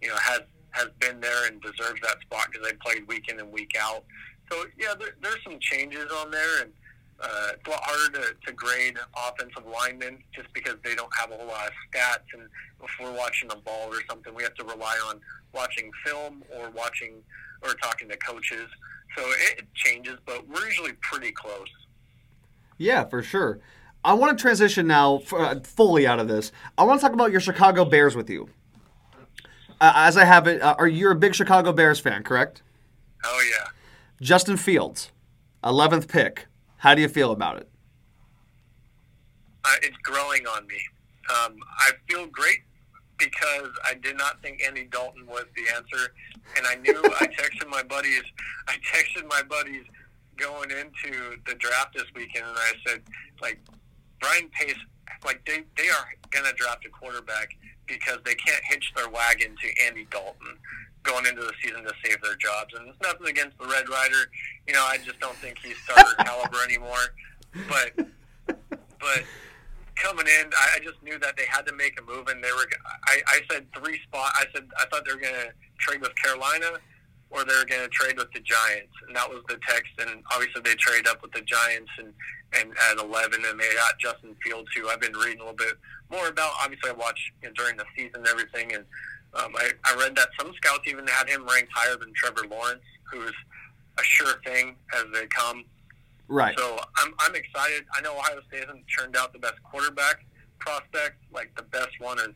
you 0.00 0.08
know 0.08 0.16
has 0.16 0.42
has 0.72 0.88
been 0.98 1.20
there 1.20 1.46
and 1.46 1.60
deserves 1.60 2.00
that 2.02 2.20
spot 2.20 2.48
because 2.50 2.66
they 2.66 2.74
played 2.76 3.06
week 3.08 3.28
in 3.28 3.38
and 3.40 3.52
week 3.52 3.72
out. 3.78 4.04
So 4.50 4.64
yeah, 4.78 4.94
there, 4.98 5.16
there's 5.22 5.42
some 5.44 5.58
changes 5.60 6.06
on 6.12 6.30
there, 6.30 6.62
and 6.62 6.72
uh, 7.20 7.52
it's 7.52 7.66
a 7.66 7.70
lot 7.70 7.80
harder 7.82 8.18
to, 8.18 8.34
to 8.46 8.52
grade 8.52 8.98
offensive 9.16 9.64
linemen 9.66 10.18
just 10.34 10.52
because 10.52 10.74
they 10.84 10.94
don't 10.94 11.12
have 11.16 11.30
a 11.30 11.36
whole 11.36 11.46
lot 11.46 11.66
of 11.66 11.72
stats. 11.90 12.26
And 12.34 12.48
if 12.82 12.90
we're 13.00 13.16
watching 13.16 13.50
a 13.52 13.56
ball 13.56 13.88
or 13.88 14.00
something, 14.10 14.34
we 14.34 14.42
have 14.42 14.54
to 14.54 14.64
rely 14.64 14.98
on 15.08 15.20
watching 15.54 15.90
film 16.04 16.42
or 16.56 16.70
watching 16.70 17.14
or 17.62 17.74
talking 17.74 18.08
to 18.08 18.16
coaches. 18.16 18.68
So 19.16 19.22
it, 19.26 19.64
changes, 19.74 20.18
but 20.26 20.48
we're 20.48 20.66
usually 20.66 20.92
pretty 20.94 21.32
close. 21.32 21.68
Yeah, 22.78 23.04
for 23.04 23.22
sure. 23.22 23.60
I 24.04 24.14
want 24.14 24.36
to 24.36 24.42
transition 24.42 24.86
now 24.86 25.18
f- 25.18 25.32
uh, 25.32 25.60
fully 25.60 26.06
out 26.06 26.18
of 26.18 26.28
this. 26.28 26.50
I 26.76 26.84
want 26.84 27.00
to 27.00 27.06
talk 27.06 27.12
about 27.14 27.30
your 27.30 27.40
Chicago 27.40 27.84
Bears 27.84 28.16
with 28.16 28.28
you. 28.28 28.48
Uh, 29.82 29.92
as 29.96 30.16
I 30.16 30.24
have 30.24 30.46
it, 30.46 30.62
uh, 30.62 30.76
are 30.78 30.86
you 30.86 31.10
a 31.10 31.14
big 31.16 31.34
Chicago 31.34 31.72
Bears 31.72 31.98
fan? 31.98 32.22
Correct. 32.22 32.62
Oh 33.24 33.44
yeah. 33.50 33.68
Justin 34.20 34.56
Fields, 34.56 35.10
eleventh 35.64 36.06
pick. 36.06 36.46
How 36.78 36.94
do 36.94 37.02
you 37.02 37.08
feel 37.08 37.32
about 37.32 37.56
it? 37.58 37.68
uh, 39.64 39.76
it's 39.82 39.96
growing 39.98 40.46
on 40.46 40.66
me. 40.66 40.78
Um, 41.30 41.56
I 41.78 41.92
feel 42.08 42.26
great 42.26 42.60
because 43.18 43.70
I 43.84 43.94
did 43.94 44.16
not 44.18 44.42
think 44.42 44.62
Andy 44.66 44.84
Dalton 44.84 45.26
was 45.26 45.44
the 45.56 45.62
answer, 45.74 46.12
and 46.56 46.66
I 46.66 46.74
knew 46.76 47.00
I 47.20 47.26
texted 47.38 47.68
my 47.68 47.82
buddies. 47.82 48.22
I 48.68 48.76
texted 48.94 49.28
my 49.28 49.42
buddies 49.42 49.84
going 50.36 50.70
into 50.70 51.36
the 51.46 51.54
draft 51.54 51.94
this 51.94 52.06
weekend, 52.14 52.46
and 52.46 52.56
I 52.56 52.72
said, 52.86 53.02
like, 53.40 53.60
Ryan 54.22 54.48
Pace, 54.50 54.76
like 55.24 55.44
they 55.46 55.62
they 55.76 55.88
are 55.88 56.06
gonna 56.30 56.52
draft 56.54 56.84
a 56.86 56.88
quarterback 56.88 57.50
because 57.92 58.18
they 58.24 58.34
can't 58.34 58.62
hitch 58.64 58.92
their 58.96 59.08
wagon 59.08 59.54
to 59.60 59.86
Andy 59.86 60.06
Dalton 60.10 60.56
going 61.02 61.26
into 61.26 61.42
the 61.42 61.52
season 61.62 61.82
to 61.84 61.92
save 62.04 62.22
their 62.22 62.36
jobs. 62.36 62.72
And 62.74 62.88
it's 62.88 62.98
nothing 63.02 63.26
against 63.28 63.58
the 63.58 63.66
Red 63.66 63.88
Rider. 63.88 64.30
You 64.66 64.72
know, 64.72 64.84
I 64.84 64.98
just 64.98 65.20
don't 65.20 65.36
think 65.36 65.58
he's 65.62 65.76
starter 65.78 66.14
caliber 66.24 66.58
anymore. 66.64 67.12
But 67.68 67.92
but 68.46 69.24
coming 69.96 70.26
in, 70.26 70.46
I, 70.58 70.76
I 70.76 70.78
just 70.82 71.02
knew 71.02 71.18
that 71.18 71.36
they 71.36 71.44
had 71.48 71.66
to 71.66 71.74
make 71.74 72.00
a 72.00 72.04
move, 72.04 72.28
and 72.28 72.42
they 72.42 72.52
were. 72.52 72.66
I, 73.06 73.20
I 73.26 73.40
said 73.50 73.66
three 73.76 74.00
spot. 74.02 74.32
I 74.34 74.44
said 74.54 74.68
I 74.78 74.86
thought 74.86 75.04
they 75.04 75.12
were 75.12 75.20
going 75.20 75.34
to 75.34 75.52
trade 75.78 76.00
with 76.00 76.14
Carolina, 76.16 76.78
or 77.32 77.44
they 77.44 77.54
were 77.54 77.64
going 77.64 77.82
to 77.82 77.88
trade 77.88 78.16
with 78.18 78.30
the 78.32 78.40
Giants, 78.40 78.92
and 79.06 79.16
that 79.16 79.28
was 79.28 79.42
the 79.48 79.58
text. 79.66 79.92
And 79.98 80.22
obviously, 80.32 80.60
they 80.62 80.74
traded 80.74 81.08
up 81.08 81.22
with 81.22 81.32
the 81.32 81.42
Giants, 81.42 81.90
and 81.98 82.12
and 82.52 82.70
at 82.90 82.98
eleven, 82.98 83.40
and 83.48 83.58
they 83.58 83.74
got 83.74 83.98
Justin 83.98 84.36
Fields, 84.44 84.68
who 84.76 84.88
I've 84.88 85.00
been 85.00 85.14
reading 85.14 85.40
a 85.40 85.44
little 85.44 85.56
bit 85.56 85.74
more 86.10 86.28
about. 86.28 86.52
Obviously, 86.62 86.90
I 86.90 86.92
watched 86.92 87.32
you 87.42 87.48
know, 87.48 87.54
during 87.56 87.76
the 87.76 87.84
season 87.96 88.16
and 88.16 88.28
everything, 88.28 88.74
and 88.74 88.84
um, 89.34 89.52
I, 89.56 89.70
I 89.84 89.96
read 89.96 90.14
that 90.16 90.28
some 90.38 90.52
scouts 90.54 90.86
even 90.86 91.06
had 91.06 91.28
him 91.28 91.46
ranked 91.46 91.72
higher 91.74 91.96
than 91.96 92.12
Trevor 92.14 92.46
Lawrence, 92.50 92.84
who's 93.10 93.32
a 93.98 94.02
sure 94.02 94.34
thing 94.44 94.76
as 94.94 95.04
they 95.12 95.26
come. 95.26 95.64
Right. 96.28 96.54
So 96.58 96.78
I'm, 96.98 97.14
I'm 97.20 97.34
excited. 97.34 97.84
I 97.94 98.00
know 98.00 98.16
Ohio 98.16 98.40
State 98.48 98.60
hasn't 98.60 98.84
turned 98.98 99.16
out 99.16 99.32
the 99.32 99.38
best 99.38 99.62
quarterback 99.62 100.24
prospect. 100.58 101.16
Like 101.32 101.54
the 101.56 101.62
best 101.64 101.90
one 101.98 102.18
has 102.18 102.30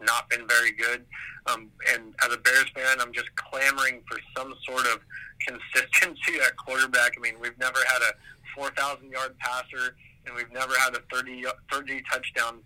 not 0.00 0.28
been 0.30 0.46
very 0.46 0.72
good. 0.72 1.04
Um, 1.46 1.70
and 1.92 2.14
as 2.24 2.32
a 2.32 2.38
Bears 2.38 2.66
fan, 2.74 3.00
I'm 3.00 3.12
just 3.12 3.34
clamoring 3.36 4.02
for 4.08 4.18
some 4.36 4.54
sort 4.66 4.86
of 4.86 5.00
consistency 5.46 6.40
at 6.44 6.56
quarterback. 6.56 7.12
I 7.16 7.20
mean, 7.20 7.34
we've 7.40 7.58
never 7.58 7.78
had 7.86 8.02
a 8.02 8.12
4,000 8.54 9.10
yard 9.10 9.36
passer, 9.38 9.96
and 10.26 10.34
we've 10.34 10.52
never 10.52 10.74
had 10.78 10.94
a 10.94 11.00
30, 11.12 11.44
30 11.70 12.02
touchdown 12.10 12.58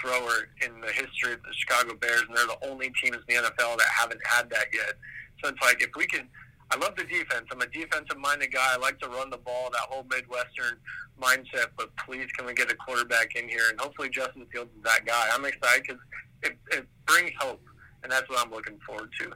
thrower 0.00 0.48
in 0.64 0.80
the 0.80 0.88
history 0.88 1.32
of 1.32 1.42
the 1.42 1.52
Chicago 1.52 1.94
Bears, 1.94 2.22
and 2.28 2.36
they're 2.36 2.46
the 2.46 2.68
only 2.68 2.92
team 3.02 3.14
in 3.14 3.20
the 3.26 3.34
NFL 3.34 3.78
that 3.78 3.88
haven't 3.88 4.20
had 4.24 4.48
that 4.50 4.66
yet. 4.72 4.94
So 5.42 5.50
it's 5.50 5.62
like 5.62 5.82
if 5.82 5.90
we 5.96 6.06
can 6.06 6.28
I 6.70 6.76
love 6.76 6.94
the 6.96 7.04
defense. 7.04 7.46
I'm 7.50 7.60
a 7.60 7.66
defensive 7.66 8.18
minded 8.18 8.52
guy. 8.52 8.74
I 8.74 8.76
like 8.76 8.98
to 9.00 9.08
run 9.08 9.30
the 9.30 9.38
ball, 9.38 9.70
that 9.70 9.80
whole 9.88 10.04
Midwestern 10.10 10.78
mindset. 11.20 11.68
But 11.76 11.90
please, 11.96 12.30
can 12.36 12.46
we 12.46 12.52
get 12.52 12.70
a 12.70 12.74
quarterback 12.74 13.36
in 13.36 13.48
here? 13.48 13.62
And 13.70 13.80
hopefully, 13.80 14.10
Justin 14.10 14.46
Fields 14.52 14.70
is 14.76 14.82
that 14.84 15.06
guy. 15.06 15.28
I'm 15.32 15.44
excited 15.44 15.82
because 15.86 16.02
it, 16.42 16.58
it 16.70 16.86
brings 17.06 17.32
hope, 17.38 17.62
and 18.02 18.12
that's 18.12 18.28
what 18.28 18.44
I'm 18.44 18.50
looking 18.52 18.78
forward 18.86 19.10
to. 19.20 19.32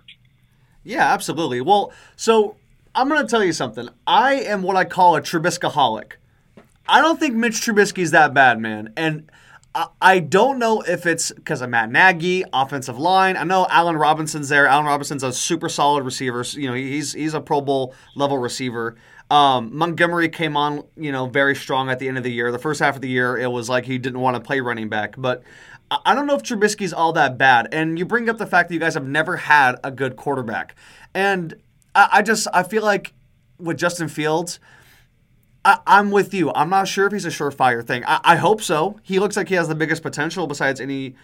Yeah, 0.84 1.12
absolutely. 1.12 1.60
Well, 1.60 1.92
so 2.16 2.56
I'm 2.94 3.08
going 3.08 3.22
to 3.22 3.28
tell 3.28 3.44
you 3.44 3.52
something. 3.52 3.88
I 4.06 4.34
am 4.34 4.62
what 4.62 4.76
I 4.76 4.84
call 4.84 5.16
a 5.16 5.22
Trubiskaholic. 5.22 6.12
I 6.86 7.00
don't 7.00 7.18
think 7.18 7.34
Mitch 7.34 7.54
Trubisky's 7.54 8.10
that 8.10 8.34
bad, 8.34 8.60
man. 8.60 8.92
And 8.96 9.30
I, 9.74 10.18
don't 10.18 10.58
know 10.58 10.82
if 10.82 11.06
it's 11.06 11.32
because 11.32 11.62
of 11.62 11.70
Matt 11.70 11.90
Nagy, 11.90 12.44
offensive 12.52 12.98
line. 12.98 13.36
I 13.36 13.44
know 13.44 13.66
Allen 13.70 13.96
Robinson's 13.96 14.48
there. 14.48 14.66
Allen 14.66 14.84
Robinson's 14.84 15.22
a 15.22 15.32
super 15.32 15.68
solid 15.68 16.04
receiver. 16.04 16.44
You 16.52 16.68
know, 16.68 16.74
he's 16.74 17.12
he's 17.14 17.34
a 17.34 17.40
Pro 17.40 17.60
Bowl 17.60 17.94
level 18.14 18.38
receiver. 18.38 18.96
Um, 19.30 19.74
Montgomery 19.74 20.28
came 20.28 20.58
on, 20.58 20.84
you 20.96 21.10
know, 21.10 21.26
very 21.26 21.56
strong 21.56 21.88
at 21.88 21.98
the 21.98 22.08
end 22.08 22.18
of 22.18 22.24
the 22.24 22.32
year. 22.32 22.52
The 22.52 22.58
first 22.58 22.80
half 22.80 22.96
of 22.96 23.00
the 23.00 23.08
year, 23.08 23.38
it 23.38 23.50
was 23.50 23.70
like 23.70 23.86
he 23.86 23.96
didn't 23.96 24.20
want 24.20 24.36
to 24.36 24.40
play 24.40 24.60
running 24.60 24.90
back. 24.90 25.14
But 25.16 25.42
I 25.90 25.98
I 26.04 26.14
don't 26.14 26.26
know 26.26 26.34
if 26.34 26.42
Trubisky's 26.42 26.92
all 26.92 27.14
that 27.14 27.38
bad. 27.38 27.68
And 27.72 27.98
you 27.98 28.04
bring 28.04 28.28
up 28.28 28.36
the 28.36 28.46
fact 28.46 28.68
that 28.68 28.74
you 28.74 28.80
guys 28.80 28.94
have 28.94 29.06
never 29.06 29.38
had 29.38 29.76
a 29.82 29.90
good 29.90 30.16
quarterback. 30.16 30.76
And 31.14 31.54
I, 31.94 32.08
I 32.12 32.22
just 32.22 32.46
I 32.52 32.62
feel 32.62 32.82
like 32.82 33.14
with 33.58 33.78
Justin 33.78 34.08
Fields, 34.08 34.60
I, 35.64 35.78
I'm 35.86 36.10
with 36.10 36.34
you. 36.34 36.52
I'm 36.54 36.70
not 36.70 36.88
sure 36.88 37.06
if 37.06 37.12
he's 37.12 37.24
a 37.24 37.28
surefire 37.28 37.86
thing. 37.86 38.04
I, 38.06 38.20
I 38.24 38.36
hope 38.36 38.62
so. 38.62 38.98
He 39.02 39.18
looks 39.18 39.36
like 39.36 39.48
he 39.48 39.54
has 39.54 39.68
the 39.68 39.74
biggest 39.74 40.02
potential 40.02 40.46
besides 40.46 40.80
any 40.80 41.14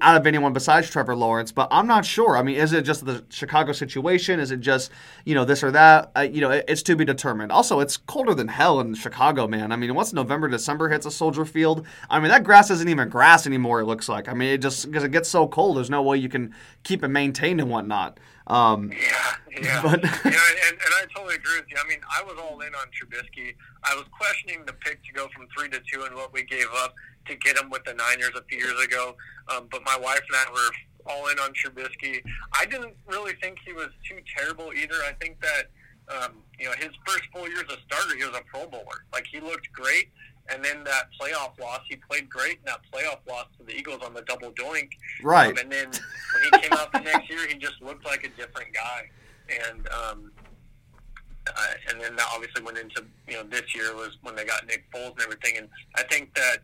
out 0.00 0.16
of 0.16 0.26
anyone 0.26 0.52
besides 0.52 0.90
Trevor 0.90 1.14
Lawrence, 1.14 1.52
but 1.52 1.68
I'm 1.70 1.86
not 1.86 2.04
sure. 2.04 2.36
I 2.36 2.42
mean, 2.42 2.56
is 2.56 2.72
it 2.72 2.82
just 2.82 3.04
the 3.04 3.24
Chicago 3.28 3.72
situation? 3.72 4.40
Is 4.40 4.50
it 4.50 4.60
just 4.60 4.90
you 5.24 5.34
know 5.34 5.44
this 5.44 5.62
or 5.62 5.70
that? 5.70 6.10
Uh, 6.16 6.20
you 6.20 6.40
know, 6.40 6.50
it, 6.50 6.64
it's 6.68 6.82
to 6.84 6.96
be 6.96 7.04
determined. 7.04 7.52
Also, 7.52 7.80
it's 7.80 7.96
colder 7.96 8.34
than 8.34 8.48
hell 8.48 8.80
in 8.80 8.94
Chicago, 8.94 9.46
man. 9.46 9.72
I 9.72 9.76
mean, 9.76 9.94
once 9.94 10.12
November, 10.12 10.48
December 10.48 10.88
hits 10.88 11.06
a 11.06 11.10
Soldier 11.10 11.44
Field, 11.44 11.86
I 12.10 12.18
mean 12.18 12.30
that 12.30 12.44
grass 12.44 12.70
isn't 12.70 12.88
even 12.88 13.08
grass 13.08 13.46
anymore. 13.46 13.80
It 13.80 13.86
looks 13.86 14.08
like. 14.08 14.28
I 14.28 14.34
mean, 14.34 14.48
it 14.48 14.58
just 14.58 14.86
because 14.86 15.04
it 15.04 15.12
gets 15.12 15.28
so 15.28 15.46
cold, 15.46 15.76
there's 15.76 15.90
no 15.90 16.02
way 16.02 16.16
you 16.16 16.28
can 16.28 16.54
keep 16.82 17.04
it 17.04 17.08
maintained 17.08 17.60
and 17.60 17.70
whatnot. 17.70 18.18
Um, 18.46 18.92
Yeah, 18.92 19.34
yeah, 19.60 19.82
But- 19.84 20.02
yeah, 20.02 20.10
and, 20.24 20.74
and 20.78 20.92
I 21.00 21.06
totally 21.14 21.34
agree 21.34 21.56
with 21.58 21.66
you. 21.70 21.76
I 21.82 21.88
mean, 21.88 21.98
I 22.16 22.22
was 22.22 22.36
all 22.38 22.60
in 22.60 22.74
on 22.74 22.86
Trubisky. 22.94 23.54
I 23.84 23.94
was 23.94 24.04
questioning 24.16 24.64
the 24.66 24.72
pick 24.74 25.02
to 25.04 25.12
go 25.12 25.28
from 25.34 25.46
three 25.56 25.68
to 25.70 25.80
two 25.92 26.02
and 26.04 26.14
what 26.14 26.32
we 26.32 26.44
gave 26.44 26.66
up 26.76 26.94
to 27.26 27.34
get 27.36 27.58
him 27.58 27.70
with 27.70 27.84
the 27.84 27.94
Niners 27.94 28.30
a 28.36 28.42
few 28.44 28.58
years 28.58 28.80
ago. 28.84 29.16
Um, 29.48 29.66
but 29.70 29.82
my 29.84 29.96
wife 29.98 30.20
and 30.28 30.36
I 30.36 30.52
were 30.52 31.12
all 31.12 31.28
in 31.28 31.38
on 31.38 31.52
Trubisky. 31.54 32.22
I 32.52 32.66
didn't 32.66 32.94
really 33.08 33.32
think 33.42 33.58
he 33.64 33.72
was 33.72 33.88
too 34.08 34.18
terrible 34.36 34.72
either. 34.72 34.96
I 35.08 35.12
think 35.20 35.40
that 35.40 35.70
um, 36.08 36.32
you 36.58 36.66
know 36.66 36.72
his 36.78 36.90
first 37.06 37.22
full 37.32 37.48
year 37.48 37.58
as 37.68 37.76
a 37.76 37.80
starter, 37.86 38.16
he 38.16 38.24
was 38.24 38.36
a 38.36 38.42
Pro 38.52 38.66
Bowler. 38.68 39.04
Like 39.12 39.26
he 39.30 39.40
looked 39.40 39.72
great. 39.72 40.10
And 40.52 40.64
then 40.64 40.84
that 40.84 41.08
playoff 41.20 41.58
loss, 41.60 41.80
he 41.88 41.96
played 41.96 42.28
great 42.28 42.58
in 42.58 42.64
that 42.66 42.80
playoff 42.92 43.18
loss 43.28 43.46
to 43.58 43.64
the 43.64 43.74
Eagles 43.74 44.00
on 44.04 44.14
the 44.14 44.22
double 44.22 44.52
doink. 44.52 44.90
right. 45.22 45.50
Um, 45.50 45.58
and 45.58 45.72
then 45.72 45.88
when 45.90 46.42
he 46.44 46.68
came 46.68 46.72
out 46.72 46.92
the 46.92 47.00
next 47.00 47.28
year, 47.30 47.46
he 47.48 47.54
just 47.54 47.80
looked 47.82 48.04
like 48.04 48.24
a 48.24 48.30
different 48.40 48.72
guy. 48.72 49.10
And 49.48 49.88
um, 49.88 50.32
uh, 51.48 51.74
and 51.90 52.00
then 52.00 52.16
that 52.16 52.26
obviously 52.34 52.62
went 52.62 52.78
into 52.78 53.04
you 53.28 53.34
know 53.34 53.42
this 53.44 53.74
year 53.74 53.94
was 53.94 54.16
when 54.22 54.34
they 54.34 54.44
got 54.44 54.66
Nick 54.66 54.84
Foles 54.92 55.12
and 55.12 55.22
everything. 55.22 55.58
And 55.58 55.68
I 55.94 56.02
think 56.04 56.34
that 56.34 56.58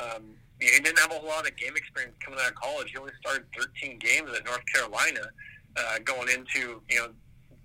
um, 0.00 0.22
he 0.60 0.66
didn't 0.80 0.98
have 0.98 1.10
a 1.10 1.14
whole 1.14 1.28
lot 1.28 1.46
of 1.46 1.56
game 1.56 1.76
experience 1.76 2.14
coming 2.24 2.40
out 2.40 2.48
of 2.48 2.54
college. 2.54 2.90
He 2.90 2.98
only 2.98 3.12
started 3.20 3.44
13 3.56 3.98
games 3.98 4.30
at 4.36 4.44
North 4.44 4.64
Carolina, 4.72 5.20
uh, 5.76 5.98
going 6.04 6.28
into 6.28 6.80
you 6.90 6.98
know 6.98 7.08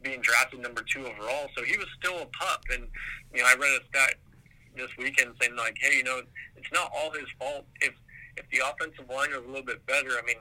being 0.01 0.21
drafted 0.21 0.59
number 0.61 0.83
two 0.93 1.05
overall. 1.05 1.47
So 1.57 1.63
he 1.63 1.77
was 1.77 1.87
still 1.99 2.21
a 2.21 2.25
pup. 2.27 2.63
And 2.73 2.87
you 3.33 3.41
know 3.41 3.47
I 3.47 3.55
read 3.55 3.81
a 3.81 3.85
stat 3.89 4.15
this 4.75 4.89
weekend 4.97 5.33
saying 5.41 5.55
like, 5.55 5.77
hey, 5.79 5.97
you 5.97 6.03
know, 6.03 6.21
it's 6.55 6.71
not 6.73 6.91
all 6.95 7.11
his 7.11 7.27
fault 7.37 7.65
if 7.81 7.93
if 8.37 8.45
the 8.51 8.59
offensive 8.65 9.09
line 9.09 9.31
was 9.31 9.43
a 9.43 9.47
little 9.47 9.65
bit 9.65 9.85
better. 9.85 10.09
I 10.11 10.21
mean, 10.25 10.37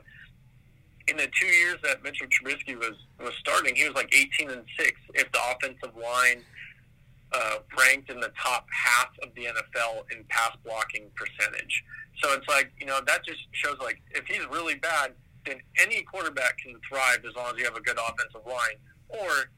in 1.07 1.17
the 1.17 1.27
two 1.39 1.47
years 1.47 1.77
that 1.83 2.03
Mitchell 2.03 2.27
Trubisky 2.27 2.77
was 2.77 2.95
was 3.19 3.33
starting, 3.39 3.75
he 3.75 3.85
was 3.85 3.95
like 3.95 4.13
18 4.13 4.49
and 4.49 4.63
six. 4.77 4.99
If 5.13 5.31
the 5.31 5.39
offensive 5.51 5.95
line 5.95 6.43
uh, 7.31 7.57
ranked 7.77 8.09
in 8.09 8.19
the 8.19 8.31
top 8.41 8.67
half 8.71 9.09
of 9.21 9.33
the 9.35 9.45
NFL 9.45 10.03
in 10.11 10.23
pass 10.29 10.55
blocking 10.63 11.09
percentage, 11.15 11.83
so 12.21 12.33
it's 12.33 12.47
like 12.47 12.71
you 12.79 12.85
know 12.85 12.99
that 13.05 13.25
just 13.25 13.39
shows 13.51 13.77
like 13.81 14.01
if 14.11 14.25
he's 14.25 14.45
really 14.51 14.75
bad, 14.75 15.13
then 15.45 15.57
any 15.81 16.01
quarterback 16.03 16.57
can 16.59 16.75
thrive 16.87 17.19
as 17.27 17.35
long 17.35 17.53
as 17.53 17.57
you 17.57 17.65
have 17.65 17.75
a 17.75 17.81
good 17.81 17.97
offensive 17.97 18.45
line. 18.45 18.77
Or 19.09 19.49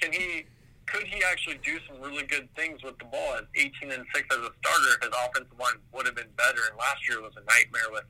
can 0.00 0.12
he? 0.12 0.46
Could 0.92 1.06
he 1.06 1.22
actually 1.30 1.58
do 1.64 1.78
some 1.88 2.00
really 2.02 2.24
good 2.24 2.48
things 2.56 2.82
with 2.82 2.98
the 2.98 3.04
ball 3.06 3.34
at 3.34 3.44
18 3.54 3.92
and 3.92 4.04
six 4.14 4.26
as 4.34 4.38
a 4.42 4.50
starter? 4.60 4.98
His 5.02 5.10
offensive 5.24 5.58
line 5.58 5.74
would 5.92 6.06
have 6.06 6.16
been 6.16 6.30
better, 6.36 6.60
and 6.68 6.76
last 6.78 7.06
year 7.08 7.20
was 7.22 7.32
a 7.36 7.44
nightmare 7.46 7.90
with 7.92 8.04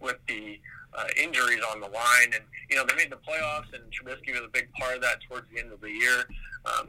with 0.00 0.16
the 0.26 0.60
uh, 0.92 1.06
injuries 1.16 1.60
on 1.72 1.80
the 1.80 1.86
line, 1.88 2.34
and 2.34 2.42
you 2.68 2.76
know 2.76 2.84
they 2.86 2.94
made 2.96 3.10
the 3.10 3.16
playoffs, 3.22 3.72
and 3.72 3.82
Trubisky 3.92 4.32
was 4.32 4.42
a 4.44 4.48
big 4.52 4.70
part 4.72 4.96
of 4.96 5.02
that 5.02 5.18
towards 5.28 5.46
the 5.52 5.60
end 5.60 5.72
of 5.72 5.80
the 5.80 5.90
year, 5.90 6.24
um, 6.66 6.88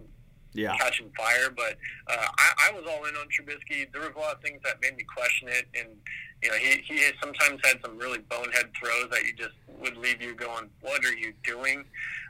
Yeah. 0.53 0.75
catching 0.77 1.11
fire. 1.15 1.49
But 1.55 1.77
uh, 2.07 2.27
I, 2.37 2.69
I 2.69 2.71
was 2.71 2.85
all 2.89 3.05
in 3.05 3.15
on 3.15 3.27
Trubisky. 3.27 3.91
There 3.91 4.01
was 4.01 4.11
a 4.15 4.19
lot 4.19 4.35
of 4.35 4.41
things 4.41 4.61
that 4.63 4.81
made 4.81 4.95
me 4.97 5.03
question 5.03 5.47
it, 5.47 5.65
and 5.77 5.89
you 6.41 6.49
know 6.49 6.55
he 6.55 6.81
he 6.85 7.03
sometimes 7.21 7.61
had 7.63 7.79
some 7.83 7.97
really 7.99 8.19
bonehead 8.19 8.71
throws 8.79 9.09
that 9.11 9.23
you 9.23 9.33
just 9.33 9.53
would 9.79 9.95
leave 9.97 10.21
you 10.23 10.33
going, 10.33 10.69
"What 10.81 11.05
are 11.05 11.13
you 11.15 11.33
doing?" 11.43 11.85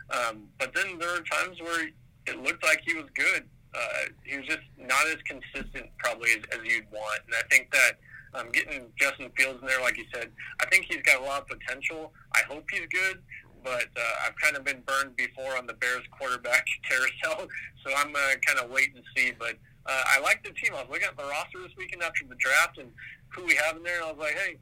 Um, 0.09 0.49
but 0.59 0.73
then 0.75 0.99
there 0.99 1.13
were 1.13 1.21
times 1.21 1.59
where 1.61 1.89
it 2.27 2.41
looked 2.41 2.63
like 2.63 2.81
he 2.85 2.93
was 2.93 3.05
good. 3.13 3.43
Uh, 3.73 4.09
he 4.23 4.37
was 4.37 4.45
just 4.45 4.65
not 4.79 5.05
as 5.07 5.17
consistent 5.27 5.89
probably 5.97 6.31
as, 6.31 6.59
as 6.59 6.65
you'd 6.65 6.89
want, 6.91 7.21
and 7.25 7.35
I 7.35 7.43
think 7.49 7.71
that 7.71 7.99
um, 8.33 8.51
getting 8.51 8.87
Justin 8.99 9.31
Fields 9.37 9.59
in 9.61 9.67
there, 9.67 9.81
like 9.81 9.97
you 9.97 10.05
said, 10.13 10.29
I 10.61 10.65
think 10.67 10.85
he's 10.85 11.01
got 11.01 11.21
a 11.21 11.23
lot 11.23 11.41
of 11.41 11.47
potential. 11.47 12.11
I 12.33 12.41
hope 12.47 12.65
he's 12.71 12.87
good, 12.87 13.21
but 13.63 13.87
uh, 13.97 14.25
I've 14.25 14.35
kind 14.35 14.55
of 14.55 14.63
been 14.63 14.81
burned 14.85 15.15
before 15.15 15.57
on 15.57 15.67
the 15.67 15.73
Bears 15.73 16.03
quarterback 16.11 16.65
carousel, 16.89 17.47
so 17.85 17.93
I'm 17.97 18.13
gonna 18.13 18.37
kind 18.45 18.59
of 18.59 18.69
wait 18.69 18.95
and 18.95 19.03
see. 19.15 19.33
But 19.37 19.55
uh, 19.85 20.03
I 20.07 20.19
like 20.19 20.43
the 20.43 20.51
team. 20.51 20.73
I 20.73 20.81
was 20.81 20.87
looking 20.89 21.07
at 21.07 21.17
the 21.17 21.23
roster 21.23 21.61
this 21.61 21.71
weekend 21.77 22.03
after 22.03 22.25
the 22.27 22.35
draft 22.35 22.77
and 22.77 22.89
who 23.29 23.45
we 23.45 23.55
have 23.55 23.77
in 23.77 23.83
there, 23.83 23.97
and 23.97 24.05
I 24.05 24.11
was 24.11 24.19
like, 24.19 24.37
hey, 24.37 24.57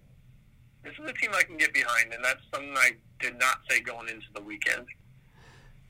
this 0.83 0.93
is 0.93 1.09
a 1.09 1.13
team 1.13 1.31
I 1.33 1.43
can 1.43 1.57
get 1.57 1.73
behind, 1.73 2.13
and 2.13 2.23
that's 2.23 2.41
something 2.53 2.75
I 2.77 2.91
did 3.19 3.39
not 3.39 3.59
say 3.69 3.79
going 3.79 4.09
into 4.09 4.27
the 4.35 4.41
weekend. 4.41 4.85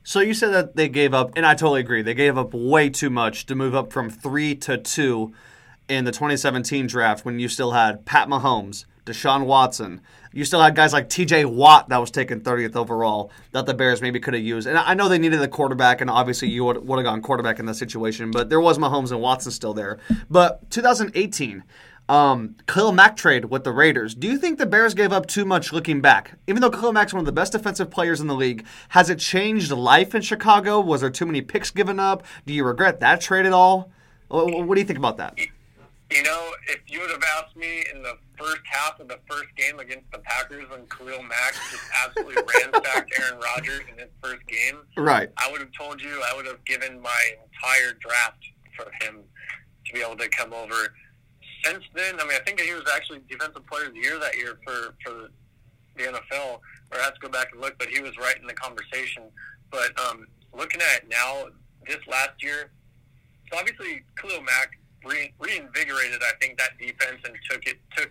So 0.03 0.19
you 0.19 0.33
said 0.33 0.49
that 0.49 0.75
they 0.75 0.89
gave 0.89 1.13
up, 1.13 1.31
and 1.35 1.45
I 1.45 1.55
totally 1.55 1.79
agree. 1.79 2.01
They 2.01 2.13
gave 2.13 2.37
up 2.37 2.53
way 2.53 2.89
too 2.89 3.09
much 3.09 3.45
to 3.45 3.55
move 3.55 3.73
up 3.73 3.93
from 3.93 4.09
three 4.09 4.53
to 4.55 4.77
two 4.77 5.33
in 5.87 6.03
the 6.03 6.11
2017 6.11 6.87
draft 6.87 7.23
when 7.23 7.39
you 7.39 7.47
still 7.47 7.71
had 7.71 8.05
Pat 8.05 8.27
Mahomes, 8.27 8.85
Deshaun 9.05 9.45
Watson. 9.45 10.01
You 10.33 10.43
still 10.43 10.61
had 10.61 10.75
guys 10.75 10.91
like 10.91 11.09
T.J. 11.09 11.45
Watt 11.45 11.87
that 11.89 11.97
was 11.97 12.11
taken 12.11 12.41
30th 12.41 12.75
overall 12.75 13.31
that 13.51 13.65
the 13.65 13.73
Bears 13.73 14.01
maybe 14.01 14.19
could 14.19 14.33
have 14.33 14.43
used. 14.43 14.67
And 14.67 14.77
I 14.77 14.93
know 14.93 15.07
they 15.07 15.19
needed 15.19 15.41
a 15.41 15.47
quarterback, 15.47 16.01
and 16.01 16.09
obviously 16.09 16.49
you 16.49 16.65
would, 16.65 16.77
have 16.77 17.03
gone 17.05 17.21
quarterback 17.21 17.59
in 17.59 17.65
that 17.67 17.75
situation, 17.75 18.31
but 18.31 18.49
there 18.49 18.59
was 18.59 18.77
Mahomes 18.77 19.11
and 19.11 19.21
Watson 19.21 19.51
still 19.51 19.73
there. 19.73 19.99
But 20.29 20.69
2018. 20.69 21.63
Um, 22.13 22.55
Khalil 22.67 22.91
Mack 22.91 23.15
trade 23.17 23.45
with 23.45 23.63
the 23.63 23.71
Raiders. 23.71 24.13
Do 24.13 24.27
you 24.27 24.37
think 24.37 24.59
the 24.59 24.67
Bears 24.67 24.93
gave 24.93 25.11
up 25.11 25.25
too 25.25 25.45
much 25.45 25.73
looking 25.73 25.99
back? 25.99 26.37
Even 26.45 26.61
though 26.61 26.69
Khalil 26.69 26.91
Mack's 26.93 27.11
one 27.11 27.21
of 27.21 27.25
the 27.25 27.31
best 27.31 27.53
defensive 27.53 27.89
players 27.89 28.21
in 28.21 28.27
the 28.27 28.35
league, 28.35 28.63
has 28.89 29.09
it 29.09 29.17
changed 29.17 29.71
life 29.71 30.13
in 30.13 30.21
Chicago? 30.21 30.79
Was 30.79 31.01
there 31.01 31.09
too 31.09 31.25
many 31.25 31.41
picks 31.41 31.71
given 31.71 31.99
up? 31.99 32.23
Do 32.45 32.53
you 32.53 32.65
regret 32.65 32.99
that 32.99 33.19
trade 33.19 33.47
at 33.47 33.51
all? 33.53 33.89
Wh- 34.29 34.45
wh- 34.45 34.67
What 34.67 34.75
do 34.75 34.81
you 34.81 34.85
think 34.85 34.99
about 34.99 35.17
that? 35.17 35.39
You 35.39 36.21
know, 36.21 36.51
if 36.67 36.81
you 36.85 36.99
would 36.99 37.09
have 37.09 37.23
asked 37.39 37.55
me 37.55 37.83
in 37.91 38.03
the 38.03 38.15
first 38.37 38.61
half 38.65 38.99
of 38.99 39.07
the 39.07 39.17
first 39.27 39.47
game 39.57 39.79
against 39.79 40.11
the 40.11 40.19
Packers 40.19 40.69
when 40.69 40.85
Khalil 40.85 41.23
Mack 41.23 41.53
just 41.71 41.83
absolutely 42.05 42.43
ransacked 42.61 43.11
Aaron 43.19 43.39
Rodgers 43.39 43.81
in 43.91 43.97
his 43.97 44.09
first 44.21 44.45
game, 44.45 44.81
Right. 44.97 45.29
I 45.37 45.49
would 45.51 45.61
have 45.61 45.71
told 45.75 45.99
you 45.99 46.21
I 46.31 46.35
would 46.35 46.45
have 46.45 46.63
given 46.65 47.01
my 47.01 47.31
entire 47.43 47.93
draft 47.93 48.43
for 48.77 48.91
him 49.03 49.21
to 49.87 49.93
be 49.93 50.01
able 50.01 50.17
to 50.17 50.29
come 50.29 50.53
over. 50.53 50.93
Since 51.65 51.83
then, 51.95 52.19
I 52.19 52.23
mean, 52.23 52.37
I 52.39 52.43
think 52.45 52.59
he 52.59 52.73
was 52.73 52.83
actually 52.93 53.21
Defensive 53.29 53.65
Player 53.67 53.87
of 53.87 53.93
the 53.93 53.99
Year 53.99 54.19
that 54.19 54.35
year 54.37 54.59
for 54.65 54.95
for 55.03 55.29
the 55.95 56.03
NFL. 56.03 56.59
Or 56.91 56.99
I 56.99 57.03
have 57.03 57.15
to 57.15 57.19
go 57.21 57.29
back 57.29 57.49
and 57.51 57.61
look, 57.61 57.77
but 57.79 57.87
he 57.87 58.01
was 58.01 58.17
right 58.17 58.37
in 58.39 58.47
the 58.47 58.53
conversation. 58.53 59.23
But 59.71 59.97
um, 59.99 60.27
looking 60.53 60.81
at 60.81 61.03
it 61.03 61.09
now, 61.09 61.45
this 61.87 61.99
last 62.07 62.41
year, 62.41 62.71
so 63.51 63.57
obviously 63.57 64.03
Khalil 64.19 64.41
Mack 64.41 64.77
re- 65.05 65.33
reinvigorated, 65.39 66.21
I 66.21 66.31
think, 66.39 66.57
that 66.57 66.77
defense 66.79 67.21
and 67.25 67.35
took 67.49 67.65
it 67.65 67.77
took 67.95 68.09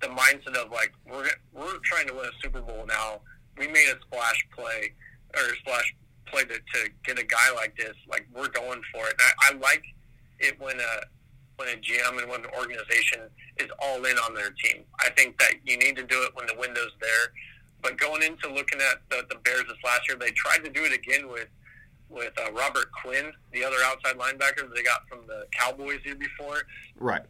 the 0.00 0.08
mindset 0.08 0.56
of 0.56 0.70
like 0.70 0.92
we're 1.06 1.28
we're 1.52 1.78
trying 1.84 2.06
to 2.08 2.14
win 2.14 2.26
a 2.26 2.42
Super 2.42 2.60
Bowl 2.60 2.84
now. 2.86 3.20
We 3.58 3.68
made 3.68 3.88
a 3.88 4.00
splash 4.06 4.46
play 4.56 4.92
or 5.36 5.42
a 5.42 5.56
splash 5.56 5.94
play 6.26 6.42
to, 6.44 6.54
to 6.54 6.90
get 7.04 7.18
a 7.18 7.24
guy 7.24 7.52
like 7.54 7.76
this. 7.76 7.94
Like 8.08 8.26
we're 8.34 8.48
going 8.48 8.82
for 8.92 9.06
it. 9.08 9.14
And 9.18 9.22
I, 9.22 9.54
I 9.54 9.58
like 9.58 9.84
it 10.40 10.58
when 10.60 10.78
a 10.80 11.00
when 11.56 11.68
a 11.68 11.76
GM 11.76 12.20
and 12.20 12.30
when 12.30 12.40
an 12.44 12.50
organization 12.58 13.20
is 13.58 13.68
all 13.80 14.04
in 14.04 14.16
on 14.18 14.34
their 14.34 14.50
team. 14.50 14.84
I 15.00 15.10
think 15.10 15.38
that 15.38 15.54
you 15.64 15.78
need 15.78 15.96
to 15.96 16.04
do 16.04 16.22
it 16.22 16.30
when 16.34 16.46
the 16.46 16.54
window's 16.58 16.92
there. 17.00 17.32
But 17.82 17.98
going 17.98 18.22
into 18.22 18.48
looking 18.48 18.80
at 18.80 19.02
the, 19.10 19.26
the 19.28 19.36
Bears 19.44 19.64
this 19.68 19.76
last 19.84 20.08
year, 20.08 20.16
they 20.18 20.30
tried 20.30 20.64
to 20.64 20.70
do 20.70 20.84
it 20.84 20.92
again 20.92 21.28
with 21.28 21.48
with 22.10 22.32
uh, 22.38 22.52
Robert 22.52 22.92
Quinn, 23.02 23.32
the 23.52 23.64
other 23.64 23.76
outside 23.84 24.16
linebacker 24.16 24.72
they 24.72 24.82
got 24.82 25.08
from 25.08 25.20
the 25.26 25.46
Cowboys 25.52 26.00
year 26.04 26.14
before. 26.14 26.62
Right. 26.98 27.22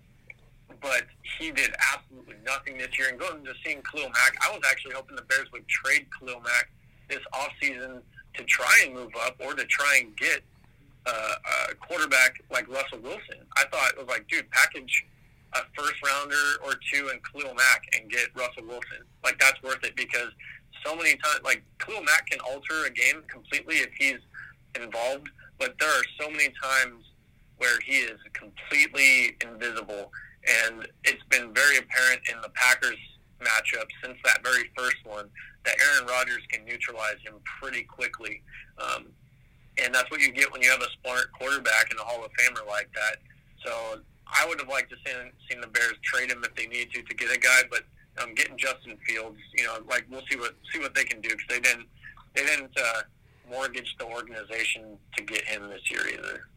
But 0.83 1.05
he 1.39 1.51
did 1.51 1.75
absolutely 1.95 2.37
nothing 2.45 2.77
this 2.77 2.99
year. 2.99 3.09
And 3.09 3.19
going 3.19 3.45
to 3.45 3.53
seeing 3.65 3.81
Khalil 3.83 4.09
Mack, 4.09 4.37
I 4.47 4.51
was 4.53 4.61
actually 4.71 4.95
hoping 4.95 5.17
the 5.17 5.23
Bears 5.23 5.51
would 5.53 5.67
trade 5.69 6.07
Khalil 6.19 6.41
Mack 6.41 6.71
this 7.09 7.21
offseason 7.33 8.03
to 8.35 8.45
try 8.45 8.83
and 8.85 8.95
move 8.95 9.13
up 9.25 9.37
or 9.39 9.55
to 9.55 9.65
try 9.65 10.01
and 10.03 10.15
get 10.17 10.43
uh, 11.07 11.35
a 11.71 11.75
quarterback 11.75 12.43
like 12.51 12.69
Russell 12.69 13.01
Wilson. 13.03 13.45
I 13.57 13.65
thought 13.65 13.91
it 13.91 13.99
was 13.99 14.09
like, 14.09 14.27
dude, 14.29 14.51
package 14.51 15.05
a 15.55 15.61
first 15.77 15.95
rounder 16.05 16.57
or 16.65 16.75
two 16.93 17.11
and 17.11 17.21
Khalil 17.23 17.55
Mack 17.55 17.83
and 17.97 18.11
get 18.11 18.29
Russell 18.35 18.65
Wilson. 18.67 19.07
Like 19.23 19.39
that's 19.39 19.63
worth 19.63 19.85
it 19.85 19.95
because 19.97 20.31
so 20.85 20.97
many 20.97 21.11
times, 21.11 21.41
like 21.45 21.63
Khalil 21.79 22.03
Mack 22.03 22.27
can 22.27 22.41
alter 22.41 22.87
a 22.87 22.91
game 22.91 23.23
completely 23.29 23.77
if 23.77 23.91
he's 23.99 24.19
involved, 24.81 25.29
but 25.59 25.75
there 25.79 25.89
are 25.89 26.03
so 26.21 26.31
many 26.31 26.53
times 26.63 27.05
where 27.59 27.79
he 27.81 27.99
is 27.99 28.19
completely 28.33 29.37
invisible, 29.43 30.11
and 30.67 30.87
it's 31.05 31.23
been 31.31 31.55
very 31.55 31.79
apparent 31.79 32.21
in 32.33 32.41
the 32.43 32.49
Packers 32.51 32.99
matchup 33.41 33.87
since 34.03 34.19
that 34.25 34.43
very 34.43 34.71
first 34.77 34.97
one 35.05 35.29
that 35.65 35.77
Aaron 35.81 36.07
Rodgers 36.07 36.43
can 36.51 36.65
neutralize 36.65 37.17
him 37.25 37.35
pretty 37.61 37.85
quickly. 37.85 38.43
Um, 38.79 39.07
and 39.83 39.95
that's 39.95 40.11
what 40.11 40.21
you 40.21 40.33
get 40.33 40.53
when 40.53 40.63
you 40.63 40.71
have 40.71 40.81
a 40.81 40.89
smart 41.03 41.33
quarterback 41.33 41.91
and 41.91 41.99
a 41.99 42.03
Hall 42.03 42.25
of 42.25 42.31
Famer 42.33 42.67
like 42.69 42.89
that. 42.95 43.17
So 43.65 44.01
I 44.27 44.47
would 44.47 44.61
have 44.61 44.69
liked 44.69 44.91
to 44.91 44.97
seen 45.05 45.31
seen 45.51 45.61
the 45.61 45.67
Bears 45.67 45.95
trade 46.03 46.31
him 46.31 46.45
if 46.45 46.55
they 46.55 46.67
need 46.67 46.91
to 46.93 47.03
to 47.03 47.15
get 47.15 47.35
a 47.35 47.39
guy, 47.39 47.63
but 47.71 47.83
um, 48.23 48.35
getting 48.35 48.57
Justin 48.57 48.97
Fields, 49.07 49.39
you 49.57 49.65
know, 49.65 49.79
like 49.89 50.07
we'll 50.11 50.23
see 50.31 50.39
what 50.39 50.55
see 50.73 50.79
what 50.79 50.95
they 50.95 51.05
can 51.05 51.21
do 51.21 51.31
because 51.31 51.47
they 51.49 51.61
didn't 51.61 51.87
they 52.35 52.45
didn't 52.45 52.71
uh, 52.77 53.03
mortgage 53.51 53.95
the 53.99 54.07
organization 54.07 54.97
to 55.17 55.25
get 55.25 55.45
him 55.45 55.69
this 55.69 55.91
year 55.91 56.03
either. 56.13 56.49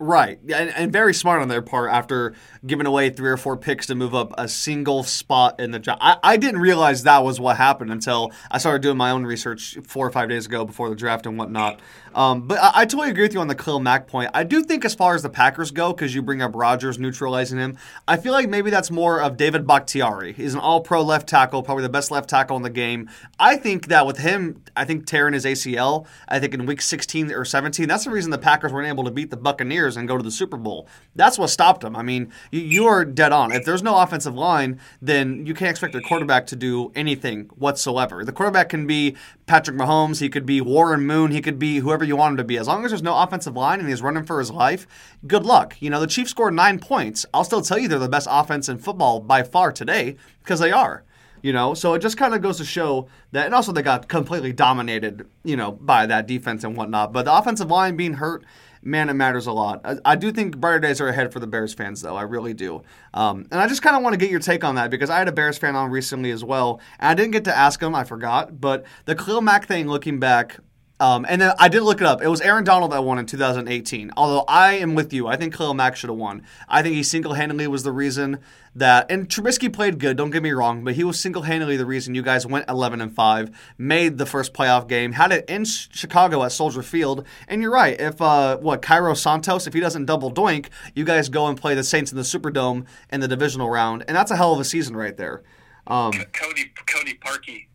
Right, 0.00 0.40
and, 0.42 0.70
and 0.70 0.92
very 0.92 1.14
smart 1.14 1.40
on 1.40 1.46
their 1.46 1.62
part 1.62 1.92
after 1.92 2.34
giving 2.66 2.84
away 2.84 3.10
three 3.10 3.30
or 3.30 3.36
four 3.36 3.56
picks 3.56 3.86
to 3.86 3.94
move 3.94 4.12
up 4.12 4.34
a 4.36 4.48
single 4.48 5.04
spot 5.04 5.60
in 5.60 5.70
the 5.70 5.78
draft. 5.78 6.00
I, 6.02 6.16
I 6.20 6.36
didn't 6.36 6.60
realize 6.60 7.04
that 7.04 7.22
was 7.22 7.38
what 7.38 7.56
happened 7.56 7.92
until 7.92 8.32
I 8.50 8.58
started 8.58 8.82
doing 8.82 8.96
my 8.96 9.12
own 9.12 9.24
research 9.24 9.78
four 9.86 10.04
or 10.04 10.10
five 10.10 10.28
days 10.28 10.46
ago 10.46 10.64
before 10.64 10.88
the 10.88 10.96
draft 10.96 11.26
and 11.26 11.38
whatnot. 11.38 11.78
Um, 12.14 12.46
but 12.46 12.58
I, 12.58 12.72
I 12.74 12.84
totally 12.84 13.10
agree 13.10 13.24
with 13.24 13.34
you 13.34 13.40
on 13.40 13.48
the 13.48 13.54
Khalil 13.54 13.80
Mack 13.80 14.06
point. 14.06 14.30
I 14.32 14.44
do 14.44 14.62
think 14.62 14.84
as 14.84 14.94
far 14.94 15.14
as 15.14 15.22
the 15.22 15.28
Packers 15.28 15.70
go, 15.70 15.92
because 15.92 16.14
you 16.14 16.22
bring 16.22 16.42
up 16.42 16.52
Rodgers 16.54 16.98
neutralizing 16.98 17.58
him, 17.58 17.76
I 18.06 18.16
feel 18.16 18.32
like 18.32 18.48
maybe 18.48 18.70
that's 18.70 18.90
more 18.90 19.20
of 19.20 19.36
David 19.36 19.66
Bakhtiari. 19.66 20.32
He's 20.32 20.54
an 20.54 20.60
All-Pro 20.60 21.02
left 21.02 21.28
tackle, 21.28 21.62
probably 21.62 21.82
the 21.82 21.88
best 21.88 22.10
left 22.10 22.30
tackle 22.30 22.56
in 22.56 22.62
the 22.62 22.70
game. 22.70 23.10
I 23.38 23.56
think 23.56 23.88
that 23.88 24.06
with 24.06 24.18
him, 24.18 24.62
I 24.76 24.84
think 24.84 25.06
tearing 25.06 25.34
his 25.34 25.44
ACL, 25.44 26.06
I 26.28 26.38
think 26.38 26.54
in 26.54 26.66
Week 26.66 26.80
16 26.80 27.32
or 27.32 27.44
17, 27.44 27.88
that's 27.88 28.04
the 28.04 28.10
reason 28.10 28.30
the 28.30 28.38
Packers 28.38 28.72
weren't 28.72 28.88
able 28.88 29.04
to 29.04 29.10
beat 29.10 29.30
the 29.30 29.36
Buccaneers 29.36 29.96
and 29.96 30.06
go 30.06 30.16
to 30.16 30.22
the 30.22 30.30
Super 30.30 30.56
Bowl. 30.56 30.88
That's 31.16 31.38
what 31.38 31.48
stopped 31.48 31.80
them. 31.80 31.96
I 31.96 32.02
mean, 32.02 32.32
you, 32.50 32.60
you 32.60 32.86
are 32.86 33.04
dead 33.04 33.32
on. 33.32 33.52
If 33.52 33.64
there's 33.64 33.82
no 33.82 33.98
offensive 33.98 34.34
line, 34.34 34.80
then 35.02 35.46
you 35.46 35.54
can't 35.54 35.70
expect 35.70 35.94
a 35.94 36.00
quarterback 36.00 36.46
to 36.48 36.56
do 36.56 36.92
anything 36.94 37.44
whatsoever. 37.56 38.24
The 38.24 38.32
quarterback 38.32 38.68
can 38.68 38.86
be 38.86 39.16
Patrick 39.46 39.76
Mahomes, 39.76 40.20
he 40.20 40.28
could 40.28 40.46
be 40.46 40.60
Warren 40.60 41.02
Moon, 41.02 41.30
he 41.30 41.42
could 41.42 41.58
be 41.58 41.78
whoever 41.78 42.03
you 42.04 42.16
want 42.16 42.32
him 42.32 42.36
to 42.38 42.44
be. 42.44 42.58
As 42.58 42.68
long 42.68 42.84
as 42.84 42.90
there's 42.90 43.02
no 43.02 43.16
offensive 43.16 43.56
line 43.56 43.80
and 43.80 43.88
he's 43.88 44.02
running 44.02 44.24
for 44.24 44.38
his 44.38 44.50
life, 44.50 44.86
good 45.26 45.44
luck. 45.44 45.76
You 45.80 45.90
know, 45.90 46.00
the 46.00 46.06
Chiefs 46.06 46.30
scored 46.30 46.54
nine 46.54 46.78
points. 46.78 47.26
I'll 47.34 47.44
still 47.44 47.62
tell 47.62 47.78
you 47.78 47.88
they're 47.88 47.98
the 47.98 48.08
best 48.08 48.28
offense 48.30 48.68
in 48.68 48.78
football 48.78 49.20
by 49.20 49.42
far 49.42 49.72
today 49.72 50.16
because 50.42 50.60
they 50.60 50.72
are. 50.72 51.04
You 51.42 51.52
know, 51.52 51.74
so 51.74 51.92
it 51.92 51.98
just 51.98 52.16
kind 52.16 52.34
of 52.34 52.40
goes 52.40 52.56
to 52.56 52.64
show 52.64 53.08
that, 53.32 53.44
and 53.44 53.54
also 53.54 53.70
they 53.70 53.82
got 53.82 54.08
completely 54.08 54.54
dominated, 54.54 55.28
you 55.44 55.58
know, 55.58 55.72
by 55.72 56.06
that 56.06 56.26
defense 56.26 56.64
and 56.64 56.74
whatnot. 56.74 57.12
But 57.12 57.26
the 57.26 57.36
offensive 57.36 57.70
line 57.70 57.96
being 57.96 58.14
hurt, 58.14 58.46
man, 58.84 59.10
it 59.10 59.12
matters 59.14 59.46
a 59.46 59.52
lot. 59.52 59.82
I, 59.84 59.96
I 60.04 60.16
do 60.16 60.32
think 60.32 60.56
brighter 60.56 60.78
days 60.78 61.02
are 61.02 61.08
ahead 61.08 61.34
for 61.34 61.40
the 61.40 61.46
Bears 61.46 61.74
fans, 61.74 62.00
though. 62.00 62.16
I 62.16 62.22
really 62.22 62.54
do. 62.54 62.82
Um, 63.12 63.46
and 63.50 63.60
I 63.60 63.66
just 63.66 63.82
kind 63.82 63.94
of 63.94 64.02
want 64.02 64.14
to 64.14 64.18
get 64.18 64.30
your 64.30 64.40
take 64.40 64.64
on 64.64 64.76
that 64.76 64.90
because 64.90 65.10
I 65.10 65.18
had 65.18 65.28
a 65.28 65.32
Bears 65.32 65.58
fan 65.58 65.76
on 65.76 65.90
recently 65.90 66.30
as 66.30 66.42
well. 66.42 66.80
And 66.98 67.10
I 67.10 67.14
didn't 67.14 67.32
get 67.32 67.44
to 67.44 67.56
ask 67.56 67.82
him, 67.82 67.94
I 67.94 68.04
forgot. 68.04 68.58
But 68.58 68.84
the 69.04 69.14
Khalil 69.14 69.42
Mack 69.42 69.66
thing, 69.66 69.86
looking 69.86 70.18
back, 70.18 70.58
um, 71.00 71.26
and 71.28 71.40
then 71.42 71.52
I 71.58 71.68
did 71.68 71.82
look 71.82 72.00
it 72.00 72.06
up. 72.06 72.22
It 72.22 72.28
was 72.28 72.40
Aaron 72.40 72.62
Donald 72.62 72.92
that 72.92 73.02
won 73.02 73.18
in 73.18 73.26
2018. 73.26 74.12
Although 74.16 74.44
I 74.46 74.74
am 74.74 74.94
with 74.94 75.12
you, 75.12 75.26
I 75.26 75.36
think 75.36 75.52
Khalil 75.52 75.74
Mack 75.74 75.96
should 75.96 76.08
have 76.08 76.18
won. 76.18 76.42
I 76.68 76.82
think 76.82 76.94
he 76.94 77.02
single-handedly 77.02 77.66
was 77.66 77.82
the 77.82 77.90
reason 77.90 78.38
that. 78.76 79.10
And 79.10 79.28
Trubisky 79.28 79.72
played 79.72 79.98
good. 79.98 80.16
Don't 80.16 80.30
get 80.30 80.42
me 80.42 80.52
wrong, 80.52 80.84
but 80.84 80.94
he 80.94 81.02
was 81.02 81.18
single-handedly 81.18 81.76
the 81.76 81.84
reason 81.84 82.14
you 82.14 82.22
guys 82.22 82.46
went 82.46 82.68
11 82.68 83.00
and 83.00 83.12
five, 83.12 83.50
made 83.76 84.18
the 84.18 84.26
first 84.26 84.54
playoff 84.54 84.86
game, 84.86 85.12
had 85.12 85.32
it 85.32 85.44
in 85.50 85.64
Chicago 85.64 86.44
at 86.44 86.52
Soldier 86.52 86.82
Field. 86.82 87.26
And 87.48 87.60
you're 87.60 87.72
right. 87.72 88.00
If 88.00 88.22
uh, 88.22 88.58
what 88.58 88.80
Cairo 88.80 89.14
Santos, 89.14 89.66
if 89.66 89.74
he 89.74 89.80
doesn't 89.80 90.04
double 90.04 90.32
doink, 90.32 90.68
you 90.94 91.04
guys 91.04 91.28
go 91.28 91.48
and 91.48 91.60
play 91.60 91.74
the 91.74 91.84
Saints 91.84 92.12
in 92.12 92.16
the 92.16 92.22
Superdome 92.22 92.86
in 93.10 93.18
the 93.20 93.28
divisional 93.28 93.68
round, 93.68 94.04
and 94.06 94.16
that's 94.16 94.30
a 94.30 94.36
hell 94.36 94.52
of 94.52 94.60
a 94.60 94.64
season 94.64 94.96
right 94.96 95.16
there. 95.16 95.42
Um, 95.86 96.12
Cody 96.32 96.72
Cody 96.86 97.14
Parkey. 97.14 97.66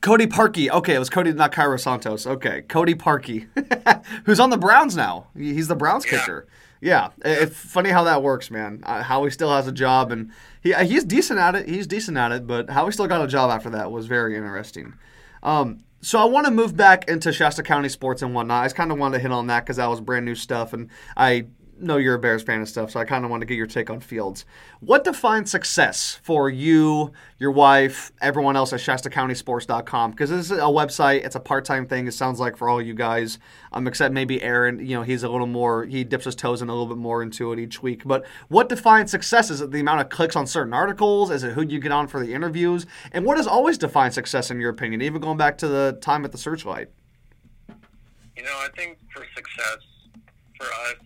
Cody 0.00 0.26
Parkey. 0.26 0.70
Okay, 0.70 0.94
it 0.94 0.98
was 0.98 1.10
Cody, 1.10 1.32
not 1.32 1.52
Cairo 1.52 1.76
Santos. 1.76 2.26
Okay, 2.26 2.62
Cody 2.62 2.94
Parkey, 2.94 3.46
who's 4.24 4.38
on 4.40 4.50
the 4.50 4.56
Browns 4.58 4.96
now. 4.96 5.26
He's 5.36 5.68
the 5.68 5.74
Browns 5.76 6.04
Yeah. 6.04 6.20
kicker. 6.20 6.46
Yeah, 6.80 7.08
it's 7.24 7.56
funny 7.56 7.90
how 7.90 8.04
that 8.04 8.22
works, 8.22 8.52
man. 8.52 8.84
Uh, 8.86 9.02
Howie 9.02 9.30
still 9.32 9.50
has 9.50 9.66
a 9.66 9.72
job, 9.72 10.12
and 10.12 10.30
he 10.60 10.72
uh, 10.72 10.84
he's 10.84 11.02
decent 11.02 11.40
at 11.40 11.56
it. 11.56 11.68
He's 11.68 11.88
decent 11.88 12.16
at 12.16 12.30
it, 12.30 12.46
but 12.46 12.70
Howie 12.70 12.92
still 12.92 13.08
got 13.08 13.20
a 13.20 13.26
job 13.26 13.50
after 13.50 13.68
that 13.70 13.90
was 13.90 14.06
very 14.06 14.36
interesting. 14.36 14.94
Um, 15.42 15.80
so 16.00 16.20
I 16.20 16.24
want 16.26 16.46
to 16.46 16.52
move 16.52 16.76
back 16.76 17.08
into 17.08 17.32
Shasta 17.32 17.64
County 17.64 17.88
sports 17.88 18.22
and 18.22 18.32
whatnot. 18.32 18.62
I 18.62 18.66
just 18.66 18.76
kind 18.76 18.92
of 18.92 18.98
wanted 18.98 19.16
to 19.16 19.22
hit 19.22 19.32
on 19.32 19.48
that 19.48 19.64
because 19.64 19.78
that 19.78 19.86
was 19.88 20.00
brand 20.00 20.24
new 20.24 20.36
stuff, 20.36 20.72
and 20.72 20.88
I 21.16 21.46
know 21.80 21.96
you're 21.96 22.14
a 22.14 22.18
Bears 22.18 22.42
fan 22.42 22.58
and 22.58 22.68
stuff, 22.68 22.90
so 22.90 23.00
I 23.00 23.04
kind 23.04 23.24
of 23.24 23.30
want 23.30 23.40
to 23.40 23.46
get 23.46 23.56
your 23.56 23.66
take 23.66 23.90
on 23.90 24.00
Fields. 24.00 24.44
What 24.80 25.04
defines 25.04 25.50
success 25.50 26.18
for 26.22 26.50
you, 26.50 27.12
your 27.38 27.50
wife, 27.50 28.12
everyone 28.20 28.56
else 28.56 28.72
at 28.72 28.80
ShastaCountySports.com? 28.80 30.10
Because 30.10 30.30
this 30.30 30.50
is 30.50 30.58
a 30.58 30.62
website, 30.62 31.24
it's 31.24 31.36
a 31.36 31.40
part 31.40 31.64
time 31.64 31.86
thing. 31.86 32.06
It 32.06 32.12
sounds 32.12 32.40
like 32.40 32.56
for 32.56 32.68
all 32.68 32.80
you 32.80 32.94
guys, 32.94 33.38
um, 33.72 33.86
except 33.86 34.12
maybe 34.14 34.42
Aaron. 34.42 34.78
You 34.78 34.96
know, 34.96 35.02
he's 35.02 35.22
a 35.22 35.28
little 35.28 35.46
more. 35.46 35.84
He 35.84 36.04
dips 36.04 36.24
his 36.24 36.34
toes 36.34 36.62
in 36.62 36.68
a 36.68 36.72
little 36.72 36.86
bit 36.86 36.98
more 36.98 37.22
into 37.22 37.52
it 37.52 37.58
each 37.58 37.82
week. 37.82 38.02
But 38.04 38.24
what 38.48 38.68
defines 38.68 39.10
success? 39.10 39.50
Is 39.50 39.60
it 39.60 39.70
the 39.70 39.80
amount 39.80 40.00
of 40.00 40.08
clicks 40.08 40.36
on 40.36 40.46
certain 40.46 40.72
articles? 40.72 41.30
Is 41.30 41.42
it 41.42 41.52
who 41.52 41.62
you 41.62 41.80
get 41.80 41.92
on 41.92 42.06
for 42.06 42.24
the 42.24 42.34
interviews? 42.34 42.86
And 43.12 43.24
what 43.24 43.36
has 43.36 43.46
always 43.46 43.78
defined 43.78 44.14
success 44.14 44.50
in 44.50 44.60
your 44.60 44.70
opinion, 44.70 45.02
even 45.02 45.20
going 45.20 45.38
back 45.38 45.58
to 45.58 45.68
the 45.68 45.98
time 46.00 46.24
at 46.24 46.32
the 46.32 46.38
Searchlight? 46.38 46.88
You 48.36 48.44
know, 48.44 48.54
I 48.54 48.68
think 48.76 48.98
for 49.12 49.26
success 49.34 49.78
for 50.58 50.66
us 50.66 50.96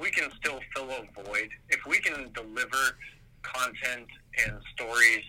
we 0.00 0.10
can 0.10 0.30
still 0.32 0.60
fill 0.74 0.90
a 0.90 1.22
void, 1.22 1.50
if 1.68 1.84
we 1.86 1.98
can 1.98 2.32
deliver 2.32 2.96
content 3.42 4.06
and 4.44 4.56
stories 4.74 5.24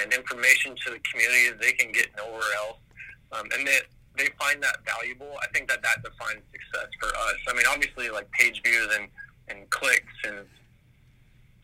and 0.00 0.12
information 0.12 0.74
to 0.84 0.92
the 0.92 1.00
community 1.10 1.50
that 1.50 1.60
they 1.60 1.72
can 1.72 1.92
get 1.92 2.08
nowhere 2.16 2.50
else, 2.56 2.78
um, 3.32 3.46
and 3.56 3.66
that 3.66 3.82
they 4.16 4.28
find 4.38 4.62
that 4.62 4.76
valuable, 4.86 5.34
I 5.42 5.46
think 5.52 5.68
that 5.68 5.82
that 5.82 6.02
defines 6.02 6.42
success 6.52 6.88
for 7.00 7.08
us. 7.08 7.38
I 7.48 7.54
mean, 7.54 7.66
obviously, 7.68 8.08
like 8.10 8.30
page 8.30 8.62
views 8.64 8.88
and, 8.94 9.08
and 9.48 9.68
clicks 9.70 10.14
and 10.26 10.38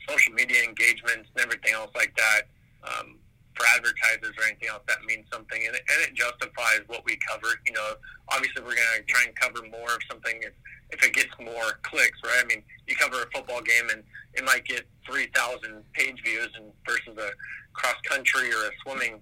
social 0.08 0.32
media 0.32 0.64
engagements 0.64 1.30
and 1.34 1.44
everything 1.44 1.74
else 1.74 1.90
like 1.94 2.16
that. 2.16 2.42
Um, 2.82 3.16
for 3.54 3.66
advertisers 3.76 4.34
or 4.38 4.44
anything 4.44 4.68
else, 4.68 4.82
that 4.88 5.04
means 5.04 5.26
something, 5.30 5.60
and 5.66 5.74
it, 5.76 5.82
and 5.90 6.00
it 6.08 6.14
justifies 6.14 6.80
what 6.86 7.04
we 7.04 7.18
cover. 7.28 7.48
You 7.66 7.74
know, 7.74 7.92
obviously 8.30 8.62
we're 8.62 8.74
going 8.74 8.96
to 8.96 9.02
try 9.06 9.24
and 9.26 9.36
cover 9.36 9.66
more 9.68 9.94
of 9.94 10.00
something 10.08 10.40
if, 10.40 10.54
if 10.92 11.02
it 11.04 11.14
gets 11.14 11.30
more 11.40 11.78
clicks, 11.82 12.18
right? 12.24 12.42
I 12.42 12.46
mean, 12.46 12.62
you 12.86 12.96
cover 12.96 13.22
a 13.22 13.26
football 13.30 13.62
game 13.62 13.88
and 13.92 14.02
it 14.34 14.44
might 14.44 14.64
get 14.64 14.84
3,000 15.08 15.82
page 15.92 16.22
views 16.24 16.48
and 16.56 16.72
versus 16.86 17.16
a 17.18 17.30
cross 17.72 17.96
country 18.08 18.48
or 18.52 18.66
a 18.66 18.70
swimming 18.82 19.20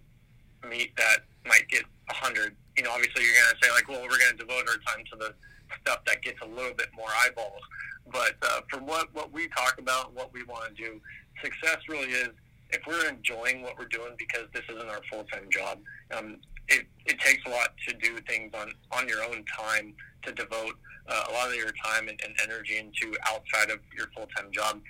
meet 0.68 0.96
that 0.96 1.20
might 1.46 1.68
get 1.68 1.82
100. 2.06 2.54
You 2.76 2.84
know, 2.84 2.90
obviously 2.92 3.24
you're 3.24 3.34
going 3.34 3.54
to 3.54 3.66
say 3.66 3.72
like, 3.72 3.88
well, 3.88 4.02
we're 4.02 4.18
going 4.18 4.36
to 4.36 4.44
devote 4.44 4.68
our 4.68 4.94
time 4.94 5.04
to 5.12 5.16
the 5.18 5.34
stuff 5.82 6.04
that 6.06 6.22
gets 6.22 6.40
a 6.42 6.46
little 6.46 6.74
bit 6.74 6.88
more 6.96 7.08
eyeballs. 7.24 7.62
But 8.10 8.36
uh, 8.42 8.60
for 8.70 8.80
what, 8.80 9.14
what 9.14 9.32
we 9.32 9.48
talk 9.48 9.76
about, 9.78 10.14
what 10.14 10.32
we 10.32 10.42
want 10.44 10.74
to 10.74 10.82
do, 10.82 11.00
success 11.42 11.76
really 11.88 12.08
is 12.08 12.30
if 12.70 12.80
we're 12.86 13.08
enjoying 13.08 13.62
what 13.62 13.78
we're 13.78 13.86
doing 13.86 14.12
because 14.18 14.46
this 14.52 14.64
isn't 14.68 14.88
our 14.88 15.00
full 15.10 15.24
time 15.24 15.48
job, 15.50 15.78
um, 16.16 16.36
it, 16.68 16.86
it 17.06 17.18
takes 17.20 17.44
a 17.46 17.50
lot 17.50 17.70
to 17.86 17.94
do 17.94 18.18
things 18.28 18.52
on, 18.54 18.72
on 18.92 19.08
your 19.08 19.22
own 19.24 19.44
time 19.56 19.94
to 20.22 20.32
devote 20.32 20.74
uh, 21.08 21.24
a 21.28 21.32
lot 21.32 21.48
of 21.48 21.56
your 21.56 21.72
time 21.84 22.08
and, 22.08 22.20
and 22.24 22.34
energy 22.42 22.78
into 22.78 23.16
outside 23.26 23.70
of 23.70 23.80
your 23.96 24.08
full 24.14 24.28
time 24.36 24.50
job. 24.52 24.80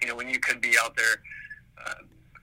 You 0.00 0.08
know, 0.08 0.16
when 0.16 0.28
you 0.28 0.40
could 0.40 0.60
be 0.60 0.74
out 0.82 0.96
there 0.96 1.22
uh, 1.84 1.94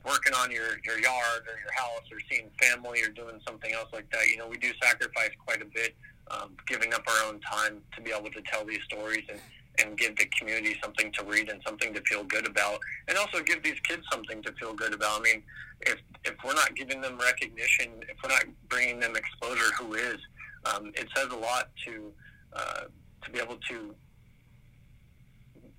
working 0.05 0.33
on 0.33 0.51
your, 0.51 0.79
your 0.85 0.99
yard 0.99 1.41
or 1.47 1.59
your 1.59 1.73
house 1.75 2.03
or 2.11 2.19
seeing 2.31 2.49
family 2.61 3.01
or 3.01 3.09
doing 3.09 3.39
something 3.45 3.73
else 3.73 3.89
like 3.91 4.09
that, 4.11 4.27
you 4.27 4.37
know, 4.37 4.47
we 4.47 4.57
do 4.57 4.71
sacrifice 4.81 5.31
quite 5.45 5.61
a 5.61 5.65
bit, 5.65 5.95
um, 6.31 6.55
giving 6.67 6.93
up 6.93 7.03
our 7.07 7.27
own 7.27 7.39
time 7.41 7.81
to 7.95 8.01
be 8.01 8.11
able 8.11 8.31
to 8.31 8.41
tell 8.43 8.63
these 8.65 8.81
stories 8.85 9.25
and, 9.29 9.39
and 9.79 9.97
give 9.97 10.15
the 10.15 10.25
community 10.37 10.77
something 10.83 11.11
to 11.13 11.23
read 11.25 11.49
and 11.49 11.61
something 11.65 11.93
to 11.93 12.01
feel 12.01 12.23
good 12.23 12.47
about, 12.47 12.79
and 13.07 13.17
also 13.17 13.41
give 13.41 13.61
these 13.63 13.79
kids 13.81 14.03
something 14.11 14.41
to 14.43 14.51
feel 14.53 14.73
good 14.73 14.93
about. 14.93 15.19
I 15.19 15.23
mean, 15.23 15.43
if 15.81 15.97
if 16.25 16.35
we're 16.43 16.53
not 16.53 16.75
giving 16.75 17.01
them 17.01 17.17
recognition, 17.17 17.91
if 18.01 18.17
we're 18.21 18.29
not 18.29 18.43
bringing 18.67 18.99
them 18.99 19.15
exposure, 19.15 19.71
who 19.79 19.93
is? 19.93 20.17
Um, 20.65 20.91
it 20.95 21.07
says 21.15 21.27
a 21.31 21.35
lot 21.35 21.69
to 21.85 22.11
uh, 22.53 22.83
to 23.23 23.31
be 23.31 23.39
able 23.39 23.57
to 23.69 23.95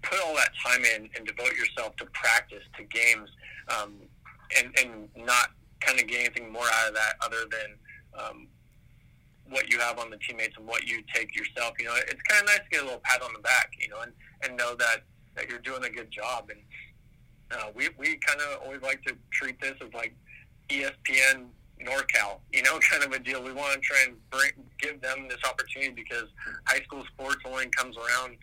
put 0.02 0.18
all 0.24 0.34
that 0.34 0.50
time 0.64 0.84
in 0.84 1.08
and 1.16 1.26
devote 1.26 1.54
yourself 1.54 1.96
to 1.96 2.06
practice, 2.06 2.62
to 2.76 2.84
games, 2.84 3.28
um, 3.68 3.94
and 4.58 4.76
and 4.78 5.08
not 5.16 5.50
kind 5.80 5.98
of 5.98 6.06
get 6.06 6.20
anything 6.20 6.52
more 6.52 6.66
out 6.66 6.88
of 6.88 6.94
that 6.94 7.14
other 7.22 7.44
than 7.50 8.22
um, 8.22 8.46
what 9.50 9.70
you 9.70 9.78
have 9.78 9.98
on 9.98 10.10
the 10.10 10.16
teammates 10.18 10.56
and 10.56 10.66
what 10.66 10.84
you 10.84 11.02
take 11.12 11.34
yourself. 11.36 11.74
You 11.78 11.86
know, 11.86 11.94
it's 11.96 12.22
kind 12.28 12.42
of 12.42 12.46
nice 12.46 12.58
to 12.58 12.70
get 12.70 12.80
a 12.82 12.84
little 12.84 13.00
pat 13.02 13.22
on 13.22 13.32
the 13.32 13.40
back, 13.40 13.72
you 13.78 13.88
know, 13.88 14.00
and, 14.02 14.12
and 14.42 14.56
know 14.56 14.74
that, 14.76 15.02
that 15.36 15.48
you're 15.48 15.58
doing 15.58 15.84
a 15.84 15.90
good 15.90 16.10
job. 16.10 16.50
And 16.50 16.60
uh, 17.58 17.70
we, 17.74 17.88
we 17.98 18.16
kind 18.18 18.40
of 18.40 18.62
always 18.62 18.80
like 18.82 19.02
to 19.04 19.14
treat 19.30 19.60
this 19.60 19.74
as 19.84 19.92
like 19.92 20.14
ESPN 20.68 21.46
NorCal, 21.84 22.40
you 22.52 22.62
know, 22.62 22.78
kind 22.90 23.04
of 23.04 23.12
a 23.12 23.18
deal. 23.18 23.42
We 23.42 23.52
want 23.52 23.74
to 23.74 23.80
try 23.80 24.04
and 24.06 24.16
bring, 24.30 24.52
give 24.78 25.00
them 25.00 25.28
this 25.28 25.38
opportunity 25.48 25.92
because 25.92 26.28
high 26.66 26.80
school 26.82 27.04
sports 27.12 27.38
only 27.44 27.68
comes 27.68 27.96
around, 27.96 28.36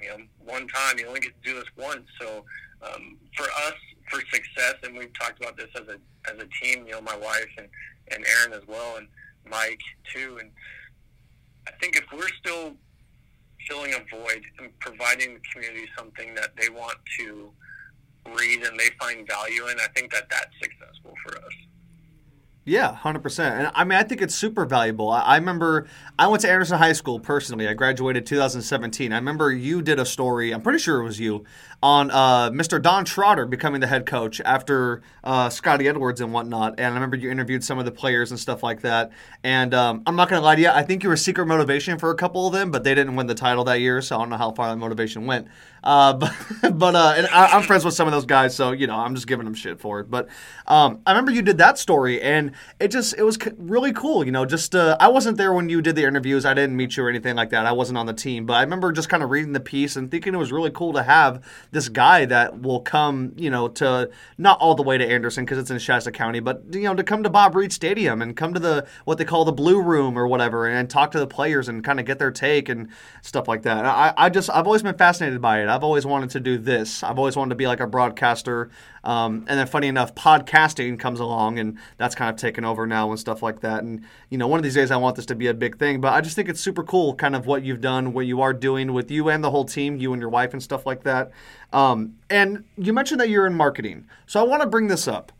you 0.00 0.08
know, 0.08 0.24
one 0.44 0.68
time. 0.68 0.98
You 0.98 1.08
only 1.08 1.20
get 1.20 1.32
to 1.42 1.48
do 1.48 1.58
this 1.58 1.68
once. 1.76 2.06
So 2.20 2.44
um, 2.82 3.16
for 3.36 3.44
us, 3.44 3.74
for 4.10 4.20
success, 4.32 4.74
and 4.82 4.96
we've 4.96 5.12
talked 5.18 5.40
about 5.40 5.56
this 5.56 5.68
as 5.74 5.88
a 5.88 5.98
as 6.30 6.38
a 6.38 6.64
team. 6.64 6.86
You 6.86 6.92
know, 6.92 7.00
my 7.00 7.16
wife 7.16 7.48
and 7.56 7.68
and 8.10 8.24
Aaron 8.26 8.52
as 8.52 8.66
well, 8.66 8.96
and 8.96 9.08
Mike 9.48 9.80
too. 10.14 10.38
And 10.40 10.50
I 11.66 11.72
think 11.80 11.96
if 11.96 12.04
we're 12.12 12.28
still 12.40 12.74
filling 13.68 13.92
a 13.92 14.16
void 14.16 14.42
and 14.58 14.78
providing 14.78 15.34
the 15.34 15.40
community 15.52 15.86
something 15.96 16.34
that 16.34 16.56
they 16.56 16.70
want 16.70 16.96
to 17.18 17.50
read 18.34 18.62
and 18.62 18.78
they 18.78 18.88
find 19.00 19.26
value 19.26 19.66
in, 19.68 19.78
I 19.78 19.88
think 19.94 20.12
that 20.12 20.28
that's 20.30 20.54
successful 20.62 21.14
for 21.24 21.36
us. 21.36 21.52
Yeah, 22.68 22.94
hundred 22.94 23.20
percent. 23.22 23.54
And 23.58 23.70
I 23.74 23.84
mean, 23.84 23.98
I 23.98 24.02
think 24.02 24.20
it's 24.20 24.34
super 24.34 24.66
valuable. 24.66 25.08
I, 25.08 25.20
I 25.22 25.36
remember 25.36 25.88
I 26.18 26.26
went 26.26 26.42
to 26.42 26.50
Anderson 26.50 26.76
High 26.76 26.92
School 26.92 27.18
personally. 27.18 27.66
I 27.66 27.72
graduated 27.72 28.26
2017. 28.26 29.10
I 29.10 29.16
remember 29.16 29.50
you 29.50 29.80
did 29.80 29.98
a 29.98 30.04
story. 30.04 30.52
I'm 30.52 30.60
pretty 30.60 30.78
sure 30.78 31.00
it 31.00 31.04
was 31.04 31.18
you 31.18 31.44
on 31.82 32.10
uh, 32.10 32.50
Mr. 32.50 32.80
Don 32.82 33.06
Trotter 33.06 33.46
becoming 33.46 33.80
the 33.80 33.86
head 33.86 34.04
coach 34.04 34.42
after 34.42 35.00
uh, 35.24 35.48
Scotty 35.48 35.88
Edwards 35.88 36.20
and 36.20 36.30
whatnot. 36.32 36.74
And 36.78 36.86
I 36.86 36.94
remember 36.94 37.16
you 37.16 37.30
interviewed 37.30 37.64
some 37.64 37.78
of 37.78 37.86
the 37.86 37.90
players 37.90 38.30
and 38.32 38.38
stuff 38.38 38.62
like 38.62 38.82
that. 38.82 39.12
And 39.42 39.72
um, 39.72 40.02
I'm 40.06 40.16
not 40.16 40.28
gonna 40.28 40.42
lie 40.42 40.56
to 40.56 40.60
you, 40.60 40.68
I 40.68 40.82
think 40.82 41.02
you 41.02 41.08
were 41.08 41.16
secret 41.16 41.46
motivation 41.46 41.98
for 41.98 42.10
a 42.10 42.16
couple 42.16 42.46
of 42.46 42.52
them, 42.52 42.70
but 42.70 42.84
they 42.84 42.94
didn't 42.94 43.16
win 43.16 43.28
the 43.28 43.34
title 43.34 43.64
that 43.64 43.80
year, 43.80 44.02
so 44.02 44.16
I 44.16 44.18
don't 44.18 44.28
know 44.28 44.36
how 44.36 44.50
far 44.52 44.68
that 44.68 44.76
motivation 44.76 45.24
went. 45.24 45.48
Uh, 45.88 46.12
but 46.12 46.32
but 46.78 46.94
uh, 46.94 47.14
and 47.16 47.26
I, 47.28 47.46
I'm 47.46 47.62
friends 47.62 47.82
with 47.82 47.94
some 47.94 48.06
of 48.06 48.12
those 48.12 48.26
guys, 48.26 48.54
so 48.54 48.72
you 48.72 48.86
know 48.86 48.96
I'm 48.96 49.14
just 49.14 49.26
giving 49.26 49.46
them 49.46 49.54
shit 49.54 49.80
for 49.80 50.00
it. 50.00 50.10
But 50.10 50.28
um, 50.66 51.00
I 51.06 51.12
remember 51.12 51.30
you 51.30 51.40
did 51.40 51.56
that 51.58 51.78
story, 51.78 52.20
and 52.20 52.52
it 52.78 52.88
just 52.88 53.16
it 53.16 53.22
was 53.22 53.38
really 53.56 53.92
cool. 53.92 54.24
You 54.24 54.30
know, 54.30 54.44
just 54.44 54.74
uh, 54.74 54.98
I 55.00 55.08
wasn't 55.08 55.38
there 55.38 55.54
when 55.54 55.70
you 55.70 55.80
did 55.80 55.96
the 55.96 56.04
interviews. 56.04 56.44
I 56.44 56.52
didn't 56.52 56.76
meet 56.76 56.98
you 56.98 57.04
or 57.04 57.08
anything 57.08 57.36
like 57.36 57.48
that. 57.50 57.64
I 57.64 57.72
wasn't 57.72 57.96
on 57.96 58.04
the 58.04 58.12
team, 58.12 58.44
but 58.44 58.54
I 58.54 58.60
remember 58.60 58.92
just 58.92 59.08
kind 59.08 59.22
of 59.22 59.30
reading 59.30 59.54
the 59.54 59.60
piece 59.60 59.96
and 59.96 60.10
thinking 60.10 60.34
it 60.34 60.36
was 60.36 60.52
really 60.52 60.70
cool 60.70 60.92
to 60.92 61.02
have 61.02 61.42
this 61.70 61.88
guy 61.88 62.26
that 62.26 62.60
will 62.60 62.80
come, 62.80 63.32
you 63.36 63.48
know, 63.48 63.68
to 63.68 64.10
not 64.36 64.60
all 64.60 64.74
the 64.74 64.82
way 64.82 64.98
to 64.98 65.06
Anderson 65.06 65.46
because 65.46 65.56
it's 65.56 65.70
in 65.70 65.78
Shasta 65.78 66.12
County, 66.12 66.40
but 66.40 66.64
you 66.70 66.82
know, 66.82 66.94
to 66.94 67.02
come 67.02 67.22
to 67.22 67.30
Bob 67.30 67.56
Reed 67.56 67.72
Stadium 67.72 68.20
and 68.20 68.36
come 68.36 68.52
to 68.52 68.60
the 68.60 68.86
what 69.06 69.16
they 69.16 69.24
call 69.24 69.46
the 69.46 69.52
Blue 69.52 69.80
Room 69.80 70.18
or 70.18 70.28
whatever, 70.28 70.66
and 70.66 70.90
talk 70.90 71.12
to 71.12 71.18
the 71.18 71.26
players 71.26 71.66
and 71.66 71.82
kind 71.82 71.98
of 71.98 72.04
get 72.04 72.18
their 72.18 72.30
take 72.30 72.68
and 72.68 72.88
stuff 73.22 73.48
like 73.48 73.62
that. 73.62 73.86
I, 73.86 74.12
I 74.18 74.28
just 74.28 74.50
I've 74.50 74.66
always 74.66 74.82
been 74.82 74.98
fascinated 74.98 75.40
by 75.40 75.62
it. 75.62 75.77
I've 75.78 75.84
always 75.84 76.04
wanted 76.04 76.30
to 76.30 76.40
do 76.40 76.58
this. 76.58 77.04
I've 77.04 77.18
always 77.18 77.36
wanted 77.36 77.50
to 77.50 77.54
be 77.54 77.68
like 77.68 77.78
a 77.78 77.86
broadcaster. 77.86 78.68
Um, 79.04 79.44
and 79.46 79.60
then, 79.60 79.68
funny 79.68 79.86
enough, 79.86 80.12
podcasting 80.12 80.98
comes 80.98 81.20
along, 81.20 81.60
and 81.60 81.78
that's 81.98 82.16
kind 82.16 82.28
of 82.28 82.34
taken 82.34 82.64
over 82.64 82.84
now 82.84 83.10
and 83.10 83.20
stuff 83.20 83.44
like 83.44 83.60
that. 83.60 83.84
And 83.84 84.02
you 84.28 84.38
know, 84.38 84.48
one 84.48 84.58
of 84.58 84.64
these 84.64 84.74
days, 84.74 84.90
I 84.90 84.96
want 84.96 85.14
this 85.14 85.26
to 85.26 85.36
be 85.36 85.46
a 85.46 85.54
big 85.54 85.78
thing. 85.78 86.00
But 86.00 86.14
I 86.14 86.20
just 86.20 86.34
think 86.34 86.48
it's 86.48 86.60
super 86.60 86.82
cool, 86.82 87.14
kind 87.14 87.36
of 87.36 87.46
what 87.46 87.62
you've 87.62 87.80
done, 87.80 88.12
what 88.12 88.26
you 88.26 88.40
are 88.40 88.52
doing 88.52 88.92
with 88.92 89.08
you 89.08 89.28
and 89.28 89.44
the 89.44 89.52
whole 89.52 89.64
team, 89.64 89.98
you 89.98 90.12
and 90.12 90.20
your 90.20 90.30
wife 90.30 90.52
and 90.52 90.60
stuff 90.60 90.84
like 90.84 91.04
that. 91.04 91.30
Um, 91.72 92.16
and 92.28 92.64
you 92.76 92.92
mentioned 92.92 93.20
that 93.20 93.28
you're 93.28 93.46
in 93.46 93.54
marketing, 93.54 94.08
so 94.26 94.40
I 94.40 94.42
want 94.42 94.62
to 94.62 94.68
bring 94.68 94.88
this 94.88 95.06
up. 95.06 95.30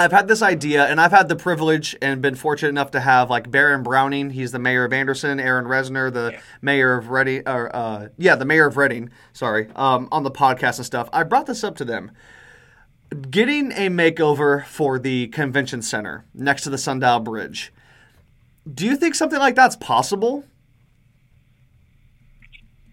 I've 0.00 0.12
had 0.12 0.28
this 0.28 0.42
idea, 0.42 0.86
and 0.86 1.00
I've 1.00 1.10
had 1.10 1.28
the 1.28 1.36
privilege 1.36 1.94
and 2.00 2.22
been 2.22 2.34
fortunate 2.34 2.70
enough 2.70 2.90
to 2.92 3.00
have 3.00 3.28
like 3.28 3.50
Baron 3.50 3.82
Browning. 3.82 4.30
He's 4.30 4.50
the 4.50 4.58
mayor 4.58 4.84
of 4.84 4.92
Anderson. 4.92 5.38
Erin 5.38 5.66
Resner, 5.66 6.12
the 6.12 6.40
mayor 6.62 6.94
of 6.94 7.10
Redding, 7.10 7.42
or 7.46 7.74
uh, 7.74 8.08
yeah, 8.16 8.34
the 8.34 8.44
mayor 8.44 8.66
of 8.66 8.76
Redding. 8.76 9.10
Sorry, 9.32 9.68
um, 9.76 10.08
on 10.10 10.22
the 10.22 10.30
podcast 10.30 10.78
and 10.78 10.86
stuff. 10.86 11.08
I 11.12 11.22
brought 11.22 11.46
this 11.46 11.62
up 11.62 11.76
to 11.76 11.84
them. 11.84 12.12
Getting 13.30 13.72
a 13.72 13.88
makeover 13.88 14.64
for 14.64 14.98
the 14.98 15.28
convention 15.28 15.82
center 15.82 16.24
next 16.32 16.62
to 16.62 16.70
the 16.70 16.78
Sundial 16.78 17.20
Bridge. 17.20 17.72
Do 18.72 18.86
you 18.86 18.96
think 18.96 19.14
something 19.14 19.38
like 19.38 19.54
that's 19.54 19.76
possible? 19.76 20.44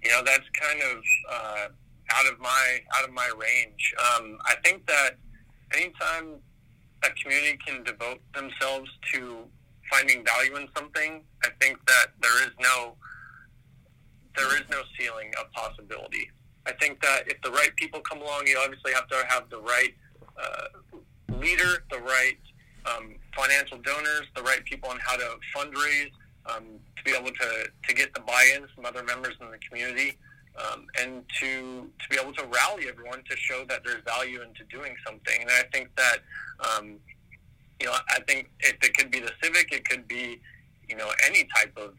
you 0.07 0.13
know 0.13 0.23
that's 0.23 0.47
kind 0.53 0.81
of 0.81 1.03
uh, 1.29 1.67
out 2.13 2.31
of 2.31 2.39
my 2.39 2.79
out 2.97 3.07
of 3.07 3.13
my 3.13 3.29
range. 3.37 3.93
Um, 3.99 4.37
I 4.45 4.55
think 4.63 4.85
that 4.87 5.11
anytime 5.73 6.39
a 7.03 7.09
community 7.21 7.57
can 7.65 7.83
devote 7.83 8.19
themselves 8.33 8.89
to 9.13 9.45
finding 9.89 10.23
value 10.25 10.55
in 10.57 10.67
something, 10.75 11.21
I 11.43 11.49
think 11.61 11.77
that 11.87 12.07
there 12.21 12.43
is 12.43 12.51
no 12.59 12.95
there 14.35 14.55
is 14.55 14.63
no 14.69 14.81
ceiling 14.97 15.31
of 15.41 15.51
possibility. 15.51 16.29
I 16.67 16.71
think 16.73 17.01
that 17.01 17.23
if 17.25 17.41
the 17.41 17.49
right 17.49 17.75
people 17.75 18.01
come 18.01 18.21
along, 18.21 18.45
you 18.45 18.59
obviously 18.63 18.93
have 18.93 19.07
to 19.07 19.25
have 19.27 19.49
the 19.49 19.59
right 19.59 19.95
uh, 20.37 20.67
leader, 21.39 21.83
the 21.89 21.97
right 21.99 22.37
um, 22.85 23.15
financial 23.35 23.79
donors, 23.79 24.27
the 24.35 24.43
right 24.43 24.63
people 24.65 24.89
on 24.89 24.99
how 25.03 25.15
to 25.15 25.39
fundraise, 25.55 26.11
um, 26.45 26.65
to 26.97 27.03
be 27.03 27.11
able 27.11 27.31
to, 27.31 27.69
to 27.87 27.95
get 27.95 28.13
the 28.13 28.19
buy-in 28.19 28.67
from 28.75 28.85
other 28.85 29.03
members 29.03 29.33
in 29.41 29.49
the 29.49 29.57
community. 29.57 30.17
Um, 30.57 30.85
and 30.99 31.23
to 31.39 31.89
to 31.99 32.09
be 32.09 32.17
able 32.21 32.33
to 32.33 32.45
rally 32.45 32.87
everyone 32.87 33.23
to 33.29 33.37
show 33.37 33.65
that 33.69 33.83
there's 33.83 34.03
value 34.03 34.41
into 34.41 34.63
doing 34.65 34.95
something. 35.05 35.41
And 35.41 35.49
I 35.49 35.63
think 35.71 35.89
that 35.95 36.19
um, 36.59 36.95
you 37.79 37.87
know 37.87 37.93
I 38.09 38.19
think 38.27 38.49
if 38.59 38.75
it 38.83 38.95
could 38.95 39.11
be 39.11 39.19
the 39.19 39.31
civic, 39.41 39.71
it 39.71 39.87
could 39.87 40.07
be 40.07 40.39
you 40.87 40.95
know 40.95 41.09
any 41.25 41.47
type 41.55 41.73
of 41.77 41.93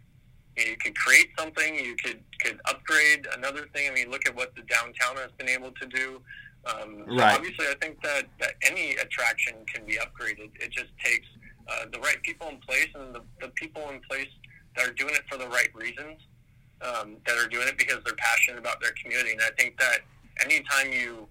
you 0.57 0.77
could 0.77 0.97
create 0.97 1.29
something, 1.39 1.75
you 1.77 1.95
could 1.97 2.21
could 2.41 2.59
upgrade 2.69 3.27
another 3.37 3.67
thing. 3.75 3.91
I 3.91 3.95
mean, 3.95 4.11
look 4.11 4.27
at 4.27 4.35
what 4.35 4.55
the 4.55 4.63
downtown 4.63 5.17
has 5.17 5.31
been 5.39 5.49
able 5.49 5.73
to 5.73 5.87
do. 5.87 6.21
Um, 6.67 7.05
so 7.07 7.17
Right. 7.17 7.35
Obviously, 7.35 7.67
I 7.67 7.75
think 7.81 8.03
that, 8.03 8.25
that 8.41 8.55
any 8.63 8.93
attraction 8.97 9.55
can 9.73 9.87
be 9.87 9.95
upgraded. 9.95 10.51
It 10.61 10.71
just 10.71 10.91
takes 11.03 11.27
uh, 11.69 11.87
the 11.93 11.99
right 12.01 12.21
people 12.23 12.49
in 12.49 12.59
place 12.59 12.89
and 12.95 13.15
the, 13.15 13.23
the 13.41 13.49
people 13.49 13.89
in 13.91 14.01
place 14.09 14.29
that 14.77 14.89
are 14.89 14.93
doing 14.93 15.15
it 15.15 15.23
for 15.31 15.39
the 15.39 15.49
right 15.49 15.69
reasons, 15.75 16.21
um, 16.83 17.17
that 17.27 17.37
are 17.37 17.49
doing 17.49 17.69
it 17.69 17.79
because 17.79 17.99
they're 18.05 18.15
passionate 18.15 18.59
about 18.59 18.81
their 18.81 18.93
community. 19.03 19.33
And 19.33 19.43
I 19.43 19.51
think 19.59 19.79
that 19.79 20.01
anytime 20.45 20.93
you 20.93 21.29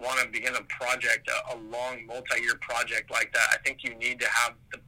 want 0.00 0.20
to 0.20 0.28
begin 0.28 0.54
a 0.54 0.62
project, 0.62 1.28
a, 1.28 1.54
a 1.54 1.56
long 1.56 2.06
multi-year 2.06 2.56
project 2.60 3.10
like 3.10 3.32
that, 3.32 3.46
I 3.52 3.56
think 3.64 3.82
you 3.82 3.94
need 3.94 4.20
to 4.20 4.28
have 4.28 4.54
the, 4.72 4.78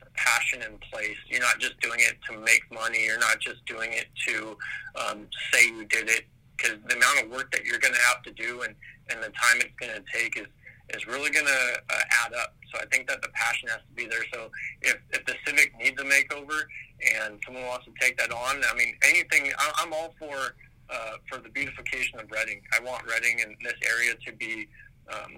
the 0.00 0.06
passion 0.14 0.62
in 0.62 0.78
place. 0.78 1.16
You're 1.28 1.40
not 1.40 1.58
just 1.58 1.78
doing 1.80 2.00
it 2.00 2.16
to 2.28 2.38
make 2.38 2.62
money. 2.72 3.04
You're 3.04 3.20
not 3.20 3.38
just 3.40 3.64
doing 3.66 3.92
it 3.92 4.06
to 4.26 4.56
um, 4.96 5.26
say 5.52 5.66
you 5.66 5.84
did 5.84 6.08
it 6.08 6.24
because 6.56 6.78
the 6.88 6.96
amount 6.96 7.24
of 7.24 7.30
work 7.30 7.52
that 7.52 7.64
you're 7.64 7.78
going 7.78 7.94
to 7.94 8.00
have 8.00 8.22
to 8.22 8.32
do 8.32 8.62
and, 8.62 8.74
and 9.10 9.22
the 9.22 9.30
time 9.30 9.56
it's 9.56 9.74
going 9.78 9.92
to 9.92 10.02
take 10.12 10.36
is, 10.36 10.46
is 10.90 11.06
really 11.06 11.30
going 11.30 11.46
to 11.46 11.82
uh, 11.90 12.00
add 12.24 12.34
up. 12.34 12.54
So 12.72 12.80
I 12.80 12.86
think 12.86 13.08
that 13.08 13.22
the 13.22 13.28
passion 13.34 13.68
has 13.68 13.78
to 13.78 13.94
be 13.94 14.06
there. 14.06 14.24
So 14.32 14.50
if, 14.82 14.96
if 15.12 15.24
the 15.26 15.34
Civic 15.46 15.76
needs 15.78 16.00
a 16.00 16.04
makeover 16.04 16.62
and 17.02 17.40
someone 17.44 17.64
wants 17.66 17.86
to 17.86 17.92
take 18.00 18.16
that 18.18 18.30
on, 18.32 18.62
I 18.70 18.74
mean, 18.76 18.94
anything, 19.04 19.52
I'm 19.78 19.92
all 19.92 20.14
for 20.18 20.54
uh, 20.90 21.12
for 21.28 21.38
the 21.38 21.48
beautification 21.50 22.18
of 22.18 22.30
Redding. 22.30 22.60
I 22.76 22.80
want 22.80 23.06
Redding 23.08 23.40
and 23.42 23.54
this 23.62 23.74
area 23.88 24.14
to 24.26 24.32
be, 24.32 24.68
um, 25.12 25.36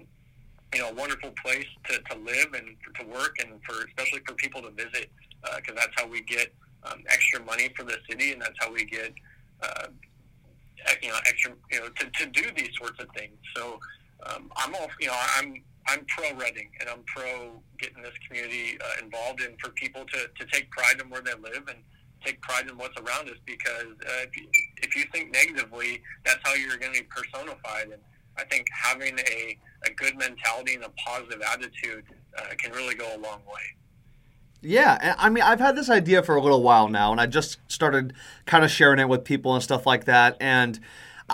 you 0.73 0.79
know, 0.79 0.89
a 0.89 0.93
wonderful 0.93 1.31
place 1.43 1.67
to, 1.89 1.99
to 1.99 2.17
live 2.17 2.53
and 2.53 2.75
to 2.99 3.05
work, 3.05 3.35
and 3.39 3.61
for 3.63 3.85
especially 3.85 4.21
for 4.25 4.33
people 4.33 4.61
to 4.63 4.71
visit, 4.71 5.11
because 5.57 5.75
that's 5.75 5.93
how 5.95 6.07
we 6.07 6.21
get 6.23 6.53
um, 6.83 7.03
extra 7.07 7.43
money 7.43 7.69
for 7.75 7.83
the 7.83 7.97
city, 8.09 8.31
and 8.33 8.41
that's 8.41 8.57
how 8.59 8.71
we 8.73 8.83
get, 8.83 9.13
uh, 9.61 9.87
you 11.01 11.09
know, 11.09 11.19
extra, 11.27 11.51
you 11.71 11.79
know, 11.79 11.89
to, 11.89 12.05
to 12.09 12.25
do 12.31 12.49
these 12.57 12.71
sorts 12.77 12.99
of 12.99 13.07
things. 13.15 13.37
So 13.55 13.79
um, 14.25 14.51
I'm 14.57 14.73
all, 14.73 14.89
you 14.99 15.07
know, 15.07 15.19
I'm 15.37 15.61
I'm 15.87 16.05
pro 16.05 16.33
Redding, 16.35 16.69
and 16.79 16.89
I'm 16.89 17.03
pro 17.05 17.61
getting 17.77 18.01
this 18.01 18.13
community 18.27 18.77
uh, 18.79 19.03
involved, 19.03 19.41
and 19.41 19.59
for 19.59 19.69
people 19.71 20.05
to, 20.05 20.27
to 20.37 20.51
take 20.51 20.69
pride 20.71 21.01
in 21.01 21.09
where 21.09 21.21
they 21.21 21.33
live 21.33 21.67
and 21.67 21.77
take 22.25 22.41
pride 22.41 22.69
in 22.69 22.77
what's 22.77 22.97
around 22.99 23.29
us 23.29 23.37
because 23.45 23.91
uh, 24.01 24.23
if, 24.23 24.37
you, 24.37 24.47
if 24.77 24.95
you 24.95 25.03
think 25.11 25.33
negatively, 25.33 26.01
that's 26.25 26.39
how 26.43 26.53
you're 26.53 26.77
going 26.77 26.93
to 26.93 27.01
be 27.01 27.07
personified. 27.07 27.89
And 27.91 28.01
I 28.37 28.45
think 28.45 28.67
having 28.71 29.19
a, 29.19 29.57
a 29.85 29.91
good 29.91 30.17
mentality 30.17 30.75
and 30.75 30.85
a 30.85 30.91
positive 31.05 31.41
attitude 31.41 32.05
uh, 32.37 32.43
can 32.57 32.71
really 32.71 32.95
go 32.95 33.07
a 33.09 33.19
long 33.19 33.41
way. 33.45 33.61
Yeah, 34.65 35.15
I 35.17 35.29
mean, 35.29 35.43
I've 35.43 35.59
had 35.59 35.75
this 35.75 35.89
idea 35.89 36.23
for 36.23 36.35
a 36.35 36.41
little 36.41 36.63
while 36.63 36.87
now, 36.87 37.11
and 37.11 37.19
I 37.19 37.25
just 37.25 37.59
started 37.67 38.13
kind 38.45 38.63
of 38.63 38.71
sharing 38.71 38.97
it 38.99 39.09
with 39.09 39.25
people 39.25 39.53
and 39.53 39.61
stuff 39.61 39.85
like 39.85 40.05
that. 40.05 40.37
And 40.39 40.79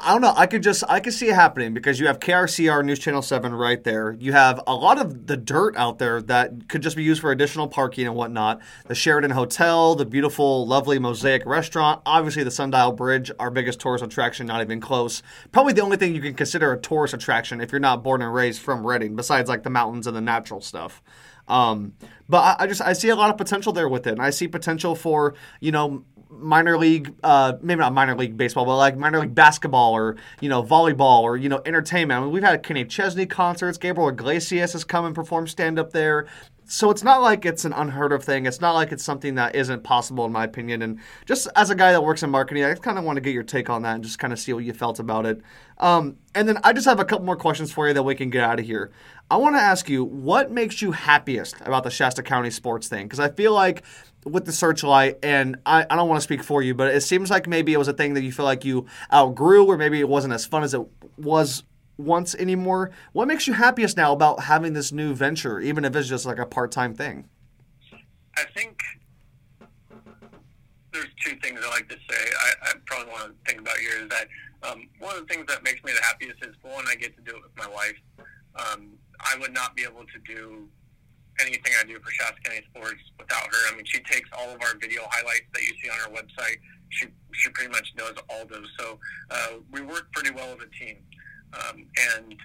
I 0.04 0.12
don't 0.14 0.22
know, 0.22 0.34
I 0.36 0.46
could 0.48 0.64
just 0.64 0.84
I 0.88 1.00
could 1.00 1.14
see 1.14 1.30
it 1.30 1.36
happening 1.36 1.74
because 1.74 2.00
you 2.00 2.08
have 2.08 2.20
KRCR 2.20 2.84
News 2.84 3.00
Channel 3.00 3.22
Seven 3.22 3.54
right 3.54 3.84
there. 3.84 4.14
You 4.20 4.32
have 4.34 4.62
a 4.68 4.76
lot 4.76 5.00
of 5.00 5.28
the 5.28 5.38
dirt 5.38 5.76
out 5.78 6.00
there 6.00 6.22
that 6.24 6.68
could 6.68 6.82
just 6.82 6.96
be 6.96 7.04
used 7.04 7.22
for 7.22 7.32
additional 7.32 7.68
parking 7.68 8.08
and 8.08 8.16
whatnot. 8.16 8.62
The 8.88 8.96
Sheraton 8.96 9.32
Hotel, 9.32 9.96
the 9.96 10.06
beautiful, 10.06 10.66
lovely 10.68 11.00
Mosaic 11.00 11.46
Restaurant, 11.46 12.02
obviously 12.06 12.44
the 12.44 12.52
Sundial 12.52 12.92
Bridge, 12.92 13.32
our 13.40 13.52
biggest 13.52 13.80
tourist 13.80 14.04
attraction, 14.04 14.48
not 14.48 14.62
even 14.62 14.80
close. 14.80 15.22
Probably 15.52 15.74
the 15.74 15.82
only 15.82 15.98
thing 15.98 16.16
you 16.16 16.22
can 16.22 16.34
consider 16.34 16.72
a 16.72 16.80
tourist 16.80 17.14
attraction 17.14 17.62
if 17.62 17.72
you're 17.72 17.80
not 17.80 18.04
born 18.04 18.22
and 18.22 18.34
raised 18.34 18.62
from 18.62 18.86
Redding, 18.86 19.16
besides 19.16 19.50
like 19.50 19.64
the 19.64 19.70
mountains 19.70 20.08
and 20.08 20.16
the 20.16 20.22
natural 20.22 20.62
stuff. 20.62 21.02
Um, 21.48 21.94
but 22.30 22.40
I, 22.40 22.64
I 22.64 22.68
just 22.68 22.82
I 22.82 22.94
see 22.94 23.10
a 23.10 23.16
lot 23.16 23.32
of 23.32 23.38
potential 23.38 23.74
there 23.74 23.90
with 23.90 24.06
it, 24.08 24.12
and 24.12 24.22
I 24.22 24.30
see 24.30 24.48
potential 24.48 24.96
for 24.96 25.34
you 25.60 25.72
know 25.72 26.04
minor 26.40 26.78
league, 26.78 27.14
uh, 27.24 27.54
maybe 27.62 27.80
not 27.80 27.94
minor 27.94 28.16
league 28.16 28.38
baseball, 28.38 28.66
but 28.66 28.78
like 28.78 28.98
minor 28.98 29.20
league 29.20 29.36
basketball 29.36 29.94
or 29.94 30.18
you 30.42 30.50
know 30.50 30.64
volleyball 30.64 31.22
or 31.22 31.38
you 31.38 31.50
know 31.50 31.62
entertainment. 31.66 32.20
I 32.20 32.24
mean, 32.24 32.32
we've 32.32 32.44
had 32.44 32.64
Kenny 32.64 32.86
Chesney 32.86 33.26
concerts. 33.26 33.78
Gabriel 33.78 34.10
Iglesias 34.10 34.74
has 34.74 34.84
come 34.84 35.06
and 35.06 35.16
performed 35.16 35.50
stand 35.50 35.80
up 35.80 35.92
there. 35.92 36.28
So 36.72 36.92
it's 36.92 37.04
not 37.04 37.24
like 37.24 37.46
it's 37.46 37.66
an 37.66 37.74
unheard 37.74 38.12
of 38.12 38.24
thing. 38.24 38.46
It's 38.46 38.62
not 38.62 38.74
like 38.74 38.92
it's 38.92 39.04
something 39.04 39.34
that 39.36 39.56
isn't 39.56 39.84
possible, 39.84 40.24
in 40.26 40.32
my 40.32 40.44
opinion. 40.44 40.84
And 40.84 41.00
just 41.26 41.48
as 41.56 41.72
a 41.72 41.76
guy 41.76 41.92
that 41.92 42.04
works 42.04 42.22
in 42.22 42.30
marketing, 42.30 42.64
I 42.64 42.76
kind 42.76 43.00
of 43.00 43.04
want 43.04 43.18
to 43.18 43.22
get 43.22 43.34
your 43.34 43.42
take 43.42 43.72
on 43.72 43.82
that 43.82 43.96
and 43.96 44.04
just 44.04 44.20
kind 44.20 44.32
of 44.32 44.38
see 44.38 44.54
what 44.54 44.64
you 44.64 44.72
felt 44.74 45.00
about 45.00 45.26
it. 45.26 45.42
Um, 45.80 46.18
and 46.36 46.48
then 46.48 46.60
I 46.64 46.74
just 46.74 46.86
have 46.86 47.00
a 47.00 47.06
couple 47.06 47.26
more 47.26 47.36
questions 47.36 47.72
for 47.72 47.88
you 47.88 47.96
that 47.96 48.04
we 48.04 48.14
can 48.14 48.30
get 48.30 48.44
out 48.44 48.60
of 48.60 48.68
here. 48.68 48.92
I 49.32 49.38
want 49.38 49.56
to 49.56 49.60
ask 49.60 49.90
you, 49.90 50.04
what 50.04 50.52
makes 50.52 50.80
you 50.80 50.92
happiest 50.92 51.60
about 51.62 51.84
the 51.84 51.90
Shasta 51.90 52.22
County 52.22 52.52
sports 52.52 52.88
thing? 52.88 53.08
Because 53.08 53.20
I 53.20 53.30
feel 53.30 53.54
like 53.54 53.84
with 54.26 54.46
the 54.46 54.52
searchlight, 54.52 55.18
and 55.24 55.58
I, 55.66 55.86
I 55.90 55.96
don't 55.96 56.10
want 56.10 56.20
to 56.20 56.24
speak 56.24 56.44
for 56.44 56.62
you, 56.62 56.74
but 56.74 56.94
it 56.94 57.02
seems 57.02 57.30
like 57.30 57.48
maybe 57.48 57.74
it 57.74 57.78
was 57.78 57.88
a 57.88 57.94
thing 57.94 58.14
that 58.16 58.24
you 58.24 58.32
feel 58.32 58.46
like 58.46 58.66
you 58.66 58.86
outgrew, 59.14 59.66
or 59.66 59.78
maybe 59.78 60.00
it 60.00 60.10
wasn't 60.10 60.34
as 60.34 60.46
fun 60.46 60.64
as 60.64 60.74
it 60.74 60.82
was 61.18 61.64
once 61.98 62.36
anymore. 62.36 62.92
What 63.14 63.28
makes 63.28 63.48
you 63.48 63.54
happiest 63.54 63.98
now 63.98 64.14
about 64.14 64.44
having 64.44 64.74
this 64.74 64.92
new 64.92 65.14
venture, 65.14 65.60
even 65.60 65.86
if 65.86 65.96
it's 65.96 66.08
just 66.08 66.26
like 66.26 66.40
a 66.40 66.46
part 66.46 66.72
time 66.72 66.94
thing? 66.94 67.28
I 68.38 68.44
think 68.56 68.80
there's 70.94 71.08
two 71.24 71.36
things 71.42 71.60
I 71.64 71.70
like 71.70 71.90
to 71.90 71.96
say. 72.10 72.32
I, 72.42 72.70
I 72.70 72.74
probably 72.86 73.12
want 73.12 73.26
to 73.26 73.52
think 73.52 73.62
about 73.62 73.78
here 73.78 74.04
is 74.04 74.10
that 74.10 74.28
um, 74.64 74.88
one 75.00 75.16
of 75.16 75.28
the 75.28 75.34
things 75.34 75.46
that 75.48 75.64
makes 75.64 75.84
me 75.84 75.92
the 75.94 76.04
happiest 76.04 76.44
is 76.46 76.56
one, 76.62 76.86
I 76.88 76.96
get 76.96 77.16
to 77.16 77.22
do 77.22 77.38
it 77.38 77.44
with 77.44 77.56
my 77.58 77.68
wife. 77.74 77.96
Um, 78.56 78.92
I 79.20 79.38
would 79.40 79.54
not 79.54 79.76
be 79.76 79.84
able 79.84 80.06
to 80.06 80.34
do 80.34 80.68
anything 81.42 81.72
I 81.80 81.86
do 81.86 82.00
for 82.00 82.12
Shasta 82.12 82.42
County 82.42 82.62
Sports 82.70 83.02
without 83.18 83.46
her. 83.46 83.74
I 83.74 83.76
mean, 83.76 83.86
she 83.86 84.00
takes 84.02 84.30
all 84.38 84.50
of 84.50 84.62
our 84.62 84.78
video 84.80 85.02
highlights 85.10 85.48
that 85.54 85.62
you 85.62 85.74
see 85.82 85.90
on 85.90 86.00
our 86.06 86.22
website. 86.22 86.58
She 86.90 87.08
she 87.34 87.50
pretty 87.50 87.72
much 87.72 87.94
does 87.96 88.16
all 88.30 88.46
those. 88.46 88.68
So 88.80 89.00
uh, 89.30 89.48
we 89.72 89.82
work 89.82 90.12
pretty 90.12 90.32
well 90.32 90.50
as 90.50 90.60
a 90.66 90.84
team, 90.84 90.98
um, 91.54 91.86
and 92.16 92.36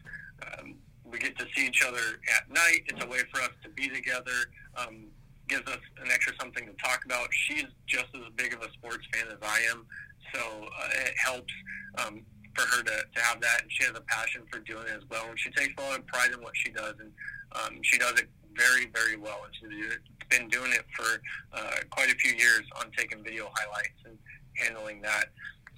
um, 0.46 0.74
we 1.04 1.18
get 1.18 1.36
to 1.38 1.46
see 1.54 1.66
each 1.66 1.82
other 1.82 2.20
at 2.36 2.50
night. 2.50 2.82
It's 2.86 3.02
a 3.02 3.08
way 3.08 3.20
for 3.32 3.40
us 3.40 3.50
to 3.62 3.68
be 3.70 3.88
together. 3.88 4.50
Um, 4.76 5.06
gives 5.48 5.68
us 5.70 5.80
an 6.02 6.10
extra 6.10 6.32
something 6.40 6.66
to 6.66 6.72
talk 6.82 7.04
about. 7.04 7.28
She's 7.32 7.66
just 7.86 8.06
as 8.14 8.22
big 8.36 8.54
of 8.54 8.62
a 8.62 8.72
sports 8.72 9.06
fan 9.12 9.26
as 9.28 9.38
I 9.42 9.60
am, 9.70 9.86
so 10.32 10.40
uh, 10.40 10.88
it 11.06 11.14
helps 11.22 11.52
um, 11.98 12.22
for 12.54 12.62
her 12.62 12.82
to, 12.82 13.04
to 13.14 13.22
have 13.22 13.40
that. 13.40 13.62
And 13.62 13.70
she 13.70 13.84
has 13.84 13.94
a 13.94 14.00
passion 14.02 14.42
for 14.50 14.60
doing 14.60 14.84
it 14.88 14.96
as 14.96 15.02
well. 15.10 15.26
And 15.28 15.38
she 15.38 15.50
takes 15.50 15.74
a 15.78 15.82
lot 15.82 15.98
of 15.98 16.06
pride 16.06 16.32
in 16.32 16.42
what 16.42 16.56
she 16.56 16.70
does, 16.70 16.94
and 16.98 17.12
um, 17.52 17.80
she 17.82 17.98
does 17.98 18.12
it 18.12 18.28
very, 18.56 18.86
very 18.86 19.16
well. 19.16 19.40
She's 19.52 19.98
been 20.30 20.48
doing 20.48 20.72
it 20.72 20.84
for 20.96 21.20
uh, 21.52 21.76
quite 21.90 22.10
a 22.10 22.16
few 22.16 22.34
years 22.34 22.62
on 22.80 22.90
taking 22.96 23.22
video 23.22 23.50
highlights 23.54 24.00
and 24.04 24.16
handling 24.54 25.02
that. 25.02 25.26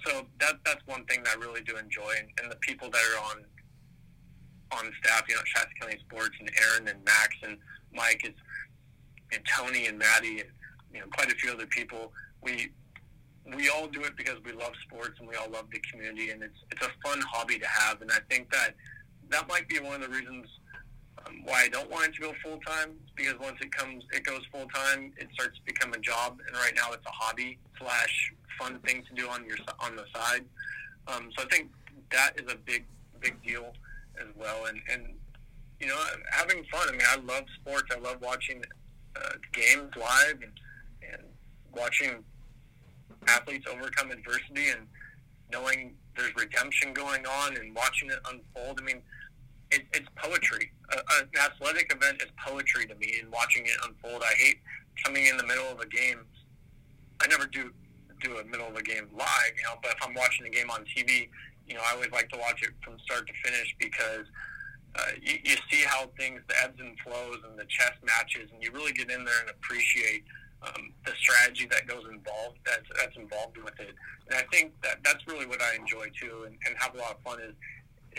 So 0.05 0.25
that 0.39 0.59
that's 0.63 0.85
one 0.85 1.05
thing 1.05 1.23
that 1.23 1.35
I 1.37 1.39
really 1.39 1.61
do 1.61 1.75
enjoy, 1.77 2.13
and, 2.19 2.29
and 2.41 2.51
the 2.51 2.55
people 2.57 2.89
that 2.89 3.01
are 3.01 3.23
on 3.31 3.43
on 4.71 4.91
staff, 5.03 5.23
you 5.27 5.35
know, 5.35 5.41
Shasta 5.45 5.69
County 5.79 5.97
Sports, 6.07 6.35
and 6.39 6.51
Aaron 6.61 6.87
and 6.87 7.03
Max 7.03 7.35
and 7.43 7.57
Mike 7.93 8.21
is 8.25 8.33
and 9.33 9.41
Tony 9.57 9.87
and 9.87 9.97
Maddie 9.97 10.39
and 10.41 10.49
you 10.93 10.99
know 10.99 11.07
quite 11.13 11.31
a 11.31 11.35
few 11.35 11.51
other 11.51 11.65
people. 11.65 12.11
We 12.41 12.69
we 13.55 13.69
all 13.69 13.87
do 13.87 14.03
it 14.03 14.15
because 14.15 14.37
we 14.45 14.51
love 14.51 14.73
sports 14.85 15.19
and 15.19 15.27
we 15.27 15.35
all 15.35 15.49
love 15.49 15.65
the 15.71 15.79
community, 15.91 16.29
and 16.29 16.43
it's 16.43 16.59
it's 16.71 16.85
a 16.85 16.91
fun 17.03 17.21
hobby 17.21 17.57
to 17.59 17.67
have. 17.67 18.01
And 18.01 18.11
I 18.11 18.19
think 18.29 18.51
that 18.51 18.75
that 19.29 19.47
might 19.47 19.67
be 19.67 19.79
one 19.79 19.95
of 19.95 20.01
the 20.01 20.09
reasons 20.09 20.47
why 21.43 21.63
I 21.63 21.69
don't 21.69 21.89
want 21.89 22.07
it 22.07 22.15
to 22.15 22.21
go 22.21 22.33
full 22.43 22.59
time. 22.65 22.93
Because 23.15 23.39
once 23.39 23.57
it 23.61 23.71
comes, 23.71 24.03
it 24.11 24.23
goes 24.23 24.41
full 24.51 24.67
time, 24.73 25.13
it 25.17 25.27
starts 25.33 25.57
to 25.57 25.63
become 25.65 25.93
a 25.93 25.99
job, 25.99 26.39
and 26.45 26.55
right 26.55 26.73
now 26.75 26.91
it's 26.93 27.05
a 27.05 27.11
hobby 27.11 27.57
slash 27.79 28.33
fun 28.59 28.79
thing 28.79 29.03
to 29.07 29.13
do 29.13 29.29
on 29.29 29.45
your 29.45 29.57
on 29.79 29.95
the 29.95 30.05
side. 30.13 30.45
Um, 31.07 31.29
so 31.37 31.45
I 31.45 31.47
think 31.49 31.71
that 32.11 32.33
is 32.37 32.51
a 32.51 32.55
big 32.55 32.85
big 33.19 33.41
deal 33.43 33.73
as 34.19 34.27
well, 34.35 34.65
and 34.65 34.79
and 34.91 35.13
you 35.79 35.87
know 35.87 35.97
having 36.31 36.63
fun. 36.71 36.87
I 36.89 36.91
mean, 36.91 37.01
I 37.07 37.15
love 37.17 37.45
sports. 37.61 37.93
I 37.95 37.99
love 37.99 38.17
watching 38.21 38.63
uh, 39.15 39.33
games 39.53 39.91
live 39.95 40.41
and, 40.41 40.51
and 41.11 41.23
watching 41.75 42.23
athletes 43.27 43.65
overcome 43.69 44.11
adversity 44.11 44.69
and 44.69 44.87
knowing 45.51 45.93
there's 46.15 46.35
redemption 46.35 46.93
going 46.93 47.25
on 47.25 47.55
and 47.57 47.75
watching 47.75 48.09
it 48.09 48.19
unfold. 48.29 48.79
I 48.81 48.83
mean, 48.83 49.01
it, 49.71 49.83
it's 49.93 50.07
poetry. 50.15 50.71
Uh, 50.91 51.01
an 51.19 51.29
athletic 51.39 51.93
event 51.93 52.21
is 52.21 52.29
poetry 52.45 52.85
to 52.85 52.95
me, 52.95 53.19
and 53.21 53.31
watching 53.31 53.65
it 53.65 53.77
unfold. 53.85 54.23
I 54.23 54.33
hate 54.33 54.59
coming 55.03 55.25
in 55.27 55.37
the 55.37 55.45
middle 55.45 55.65
of 55.65 55.79
a 55.79 55.87
game. 55.87 56.21
I 57.21 57.27
never 57.27 57.45
do 57.45 57.71
do 58.21 58.37
a 58.37 58.45
middle 58.45 58.67
of 58.67 58.75
a 58.75 58.81
game 58.81 59.07
live, 59.15 59.53
you 59.55 59.63
know. 59.63 59.75
But 59.81 59.91
if 59.91 60.07
I'm 60.07 60.13
watching 60.13 60.45
a 60.47 60.49
game 60.49 60.69
on 60.71 60.85
TV, 60.85 61.29
you 61.67 61.75
know, 61.75 61.81
I 61.85 61.93
always 61.93 62.11
like 62.11 62.29
to 62.29 62.37
watch 62.37 62.63
it 62.63 62.71
from 62.83 62.97
start 62.99 63.27
to 63.27 63.33
finish 63.43 63.75
because 63.79 64.25
uh, 64.95 65.11
you, 65.21 65.37
you 65.43 65.55
see 65.69 65.83
how 65.85 66.09
things, 66.17 66.41
the 66.47 66.55
ebbs 66.63 66.79
and 66.79 66.97
flows, 66.99 67.37
and 67.47 67.59
the 67.59 67.65
chess 67.65 67.93
matches, 68.03 68.49
and 68.53 68.63
you 68.63 68.71
really 68.71 68.93
get 68.93 69.11
in 69.11 69.23
there 69.23 69.39
and 69.41 69.49
appreciate 69.49 70.23
um, 70.63 70.93
the 71.05 71.11
strategy 71.19 71.67
that 71.69 71.85
goes 71.87 72.03
involved 72.09 72.57
that's 72.65 72.87
that's 72.97 73.15
involved 73.15 73.57
with 73.57 73.79
it. 73.79 73.93
And 74.29 74.39
I 74.39 74.43
think 74.51 74.73
that 74.81 74.97
that's 75.03 75.25
really 75.27 75.45
what 75.45 75.61
I 75.61 75.75
enjoy 75.75 76.09
too, 76.19 76.45
and, 76.45 76.55
and 76.65 76.75
have 76.77 76.95
a 76.95 76.97
lot 76.97 77.11
of 77.11 77.21
fun 77.21 77.41
is 77.41 77.53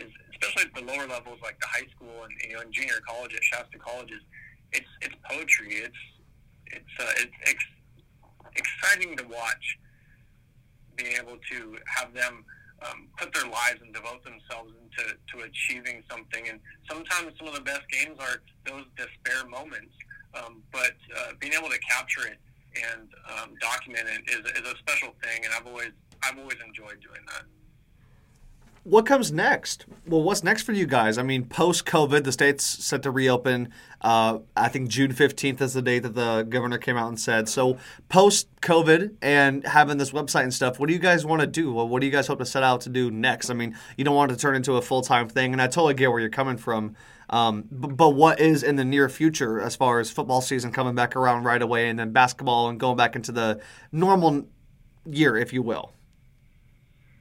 is 0.01 0.11
especially 0.33 0.71
at 0.71 0.75
the 0.75 0.87
lower 0.87 1.07
levels 1.07 1.39
like 1.43 1.59
the 1.61 1.67
high 1.67 1.87
school 1.95 2.25
and 2.25 2.33
you 2.47 2.55
know 2.55 2.63
in 2.63 2.73
junior 2.73 3.01
college 3.09 3.35
at 3.35 3.43
Shasta 3.43 3.79
colleges. 3.79 4.23
It's 4.73 4.89
it's 5.01 5.15
poetry. 5.29 5.75
It's 5.75 6.03
it's 6.67 6.95
uh, 7.01 7.13
it's 7.17 7.37
ex- 7.47 7.77
exciting 8.57 9.17
to 9.17 9.25
watch 9.25 9.79
being 10.97 11.17
able 11.17 11.39
to 11.51 11.79
have 11.87 12.13
them 12.13 12.45
um, 12.83 13.09
put 13.17 13.33
their 13.33 13.47
lives 13.47 13.81
and 13.83 13.95
devote 13.95 14.23
themselves 14.25 14.73
into 14.83 15.15
to 15.15 15.47
achieving 15.47 16.03
something. 16.11 16.49
And 16.49 16.61
sometimes 16.91 17.33
some 17.39 17.49
of 17.49 17.55
the 17.55 17.61
best 17.61 17.83
games 17.91 18.19
are 18.21 18.43
those 18.67 18.85
despair 18.97 19.49
moments. 19.49 19.95
Um, 20.35 20.63
but 20.73 20.95
uh, 21.17 21.33
being 21.41 21.55
able 21.55 21.71
to 21.71 21.79
capture 21.79 22.27
it 22.27 22.39
and 22.77 23.09
um, 23.33 23.55
document 23.61 24.07
it 24.07 24.31
is, 24.31 24.45
is 24.53 24.73
a 24.73 24.77
special 24.79 25.15
thing, 25.23 25.45
and 25.45 25.55
I've 25.55 25.67
always 25.67 25.91
I've 26.23 26.39
always 26.39 26.59
enjoyed 26.65 27.01
doing 27.01 27.25
that. 27.33 27.45
What 28.89 29.05
comes 29.05 29.31
next? 29.31 29.85
Well, 30.07 30.23
what's 30.23 30.43
next 30.43 30.63
for 30.63 30.73
you 30.73 30.87
guys? 30.87 31.19
I 31.19 31.23
mean, 31.23 31.45
post 31.45 31.85
COVID, 31.85 32.25
the 32.25 32.33
state's 32.33 32.65
set 32.65 33.03
to 33.03 33.11
reopen. 33.11 33.69
Uh, 34.01 34.39
I 34.57 34.69
think 34.69 34.89
June 34.89 35.13
15th 35.13 35.61
is 35.61 35.75
the 35.75 35.83
date 35.83 36.05
that 36.05 36.15
the 36.15 36.47
governor 36.49 36.79
came 36.79 36.97
out 36.97 37.09
and 37.09 37.21
said. 37.21 37.51
So, 37.51 37.77
post 38.09 38.49
COVID 38.63 39.17
and 39.21 39.67
having 39.67 39.99
this 39.99 40.13
website 40.13 40.45
and 40.45 40.55
stuff, 40.55 40.81
what 40.81 40.87
do 40.87 40.95
you 40.95 40.99
guys 40.99 41.27
want 41.27 41.43
to 41.43 41.47
do? 41.47 41.71
Well, 41.71 41.87
what 41.87 42.01
do 42.01 42.07
you 42.07 42.13
guys 42.13 42.29
hope 42.29 42.39
to 42.39 42.47
set 42.47 42.63
out 42.63 42.81
to 42.81 42.89
do 42.89 43.11
next? 43.11 43.51
I 43.51 43.53
mean, 43.53 43.77
you 43.99 44.05
don't 44.05 44.15
want 44.15 44.31
to 44.31 44.39
turn 44.39 44.57
into 44.57 44.77
a 44.77 44.81
full 44.81 45.03
time 45.03 45.29
thing, 45.29 45.53
and 45.53 45.61
I 45.61 45.67
totally 45.67 45.93
get 45.93 46.11
where 46.11 46.21
you're 46.21 46.31
coming 46.31 46.57
from. 46.57 46.97
Um, 47.29 47.69
but, 47.71 47.95
but 47.95 48.09
what 48.15 48.41
is 48.41 48.63
in 48.63 48.77
the 48.77 48.87
near 48.87 49.11
future 49.11 49.61
as 49.61 49.77
far 49.77 50.01
as 50.01 50.11
football 50.11 50.41
season 50.41 50.73
coming 50.73 50.95
back 50.95 51.15
around 51.15 51.45
right 51.45 51.61
away 51.61 51.91
and 51.91 51.99
then 51.99 52.13
basketball 52.13 52.71
and 52.71 52.81
going 52.81 52.97
back 52.97 53.17
into 53.17 53.33
the 53.33 53.61
normal 53.93 54.47
year, 55.05 55.37
if 55.37 55.53
you 55.53 55.61
will? 55.61 55.93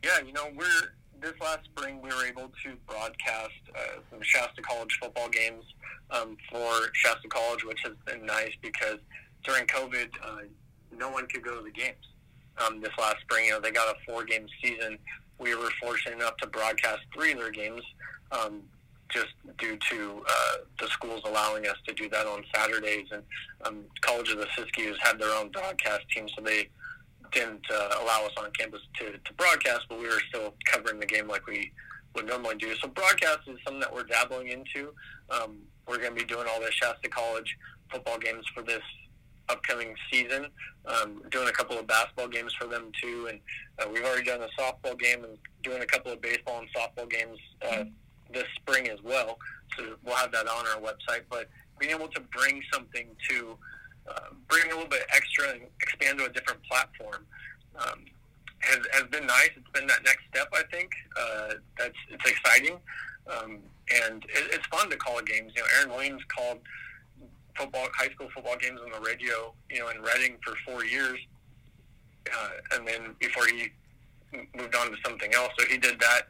Yeah, 0.01 0.19
you 0.25 0.31
know, 0.31 0.49
we're 0.55 0.93
this 1.21 1.33
last 1.41 1.65
spring 1.65 2.01
we 2.01 2.09
were 2.09 2.25
able 2.25 2.51
to 2.63 2.75
broadcast 2.87 3.61
uh, 3.75 3.99
some 4.09 4.19
Shasta 4.21 4.61
College 4.61 4.97
football 5.01 5.29
games 5.29 5.63
um, 6.11 6.37
for 6.51 6.71
Shasta 6.93 7.27
College, 7.27 7.63
which 7.63 7.79
has 7.83 7.93
been 8.05 8.25
nice 8.25 8.51
because 8.61 8.99
during 9.43 9.65
COVID, 9.65 10.09
uh, 10.23 10.41
no 10.97 11.09
one 11.09 11.27
could 11.27 11.43
go 11.43 11.57
to 11.57 11.63
the 11.63 11.71
games. 11.71 12.05
Um, 12.65 12.81
this 12.81 12.91
last 12.99 13.17
spring, 13.21 13.45
you 13.45 13.51
know, 13.51 13.59
they 13.59 13.71
got 13.71 13.87
a 13.87 13.99
four-game 14.05 14.47
season. 14.61 14.97
We 15.39 15.55
were 15.55 15.69
fortunate 15.81 16.15
enough 16.15 16.37
to 16.37 16.47
broadcast 16.47 17.01
three 17.13 17.33
of 17.33 17.39
their 17.39 17.51
games, 17.51 17.81
um, 18.31 18.63
just 19.09 19.33
due 19.57 19.77
to 19.89 20.23
uh, 20.27 20.55
the 20.79 20.87
schools 20.87 21.21
allowing 21.25 21.67
us 21.67 21.77
to 21.87 21.93
do 21.93 22.09
that 22.09 22.25
on 22.25 22.43
Saturdays. 22.53 23.07
And 23.11 23.23
um, 23.65 23.83
College 24.01 24.31
of 24.31 24.39
the 24.39 24.47
Siskiyous 24.47 24.97
had 24.99 25.19
their 25.19 25.33
own 25.37 25.49
broadcast 25.49 26.09
team, 26.09 26.27
so 26.35 26.41
they 26.41 26.69
didn't 27.37 27.65
uh, 27.71 27.89
allow 28.01 28.25
us 28.25 28.31
on 28.37 28.49
campus 28.51 28.81
to, 28.99 29.11
to 29.11 29.33
broadcast, 29.33 29.85
but 29.89 29.99
we 29.99 30.07
were 30.07 30.21
still 30.29 30.55
covering 30.65 30.99
the 30.99 31.05
game 31.05 31.27
like 31.27 31.45
we 31.45 31.71
would 32.15 32.25
normally 32.25 32.55
do. 32.55 32.73
So 32.75 32.87
broadcast 32.87 33.39
is 33.47 33.57
something 33.63 33.79
that 33.79 33.93
we're 33.93 34.03
dabbling 34.03 34.47
into. 34.47 34.93
Um, 35.29 35.59
we're 35.87 35.97
going 35.97 36.15
to 36.15 36.19
be 36.19 36.25
doing 36.25 36.47
all 36.49 36.59
the 36.59 36.71
Shasta 36.71 37.07
College 37.09 37.55
football 37.91 38.17
games 38.17 38.43
for 38.55 38.63
this 38.63 38.81
upcoming 39.49 39.93
season. 40.11 40.47
Um, 40.85 41.21
doing 41.29 41.47
a 41.47 41.51
couple 41.51 41.77
of 41.77 41.85
basketball 41.85 42.27
games 42.27 42.53
for 42.53 42.65
them 42.67 42.91
too, 43.01 43.27
and 43.29 43.39
uh, 43.79 43.89
we've 43.91 44.03
already 44.03 44.23
done 44.23 44.41
a 44.41 44.61
softball 44.61 44.99
game 44.99 45.23
and 45.23 45.37
doing 45.63 45.81
a 45.81 45.85
couple 45.85 46.11
of 46.11 46.21
baseball 46.21 46.59
and 46.59 46.67
softball 46.75 47.09
games 47.09 47.37
uh, 47.69 47.83
this 48.33 48.45
spring 48.55 48.89
as 48.89 49.01
well. 49.03 49.37
So 49.77 49.95
we'll 50.03 50.15
have 50.15 50.31
that 50.31 50.47
on 50.47 50.65
our 50.67 50.81
website. 50.81 51.21
But 51.29 51.49
being 51.79 51.91
able 51.93 52.07
to 52.07 52.21
bring 52.35 52.61
something 52.73 53.07
to 53.29 53.57
uh, 54.07 54.29
bring 54.47 54.65
a 54.71 54.75
little 54.75 54.89
bit 54.89 55.05
extra 55.13 55.49
and 55.51 55.61
expand 55.81 56.19
to 56.19 56.25
a 56.25 56.29
different 56.29 56.61
platform 56.63 57.25
um, 57.77 58.05
has, 58.59 58.79
has 58.91 59.03
been 59.03 59.25
nice. 59.25 59.49
It's 59.55 59.69
been 59.73 59.87
that 59.87 60.03
next 60.03 60.23
step, 60.29 60.47
I 60.53 60.63
think. 60.71 60.91
Uh, 61.19 61.53
that's 61.77 61.95
it's 62.09 62.29
exciting, 62.29 62.77
um, 63.27 63.59
and 64.05 64.23
it, 64.25 64.53
it's 64.53 64.65
fun 64.67 64.89
to 64.89 64.97
call 64.97 65.21
games. 65.21 65.53
You 65.55 65.61
know, 65.61 65.67
Aaron 65.77 65.89
Williams 65.91 66.23
called 66.35 66.59
football, 67.55 67.87
high 67.95 68.09
school 68.09 68.29
football 68.33 68.57
games 68.57 68.79
on 68.83 68.91
the 68.91 68.99
radio. 69.07 69.53
You 69.69 69.79
know, 69.79 69.89
in 69.89 70.01
Redding 70.01 70.37
for 70.43 70.53
four 70.65 70.85
years, 70.85 71.19
uh, 72.33 72.49
and 72.73 72.87
then 72.87 73.15
before 73.19 73.45
he 73.47 73.69
moved 74.55 74.75
on 74.75 74.91
to 74.91 74.97
something 75.05 75.33
else, 75.33 75.51
so 75.57 75.65
he 75.67 75.77
did 75.77 75.99
that 75.99 76.23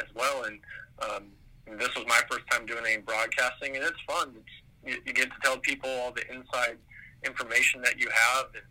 as 0.00 0.06
well. 0.14 0.44
And 0.44 0.60
um, 1.02 1.78
this 1.78 1.94
was 1.94 2.04
my 2.06 2.20
first 2.30 2.44
time 2.50 2.66
doing 2.66 2.84
any 2.86 3.02
broadcasting, 3.02 3.76
and 3.76 3.84
it's 3.84 4.00
fun. 4.06 4.34
It's, 4.36 4.94
you, 4.94 5.02
you 5.06 5.12
get 5.12 5.30
to 5.30 5.36
tell 5.42 5.58
people 5.58 5.90
all 5.90 6.12
the 6.12 6.26
inside 6.32 6.78
information 7.24 7.82
that 7.82 7.98
you 7.98 8.08
have 8.10 8.46
and, 8.54 8.64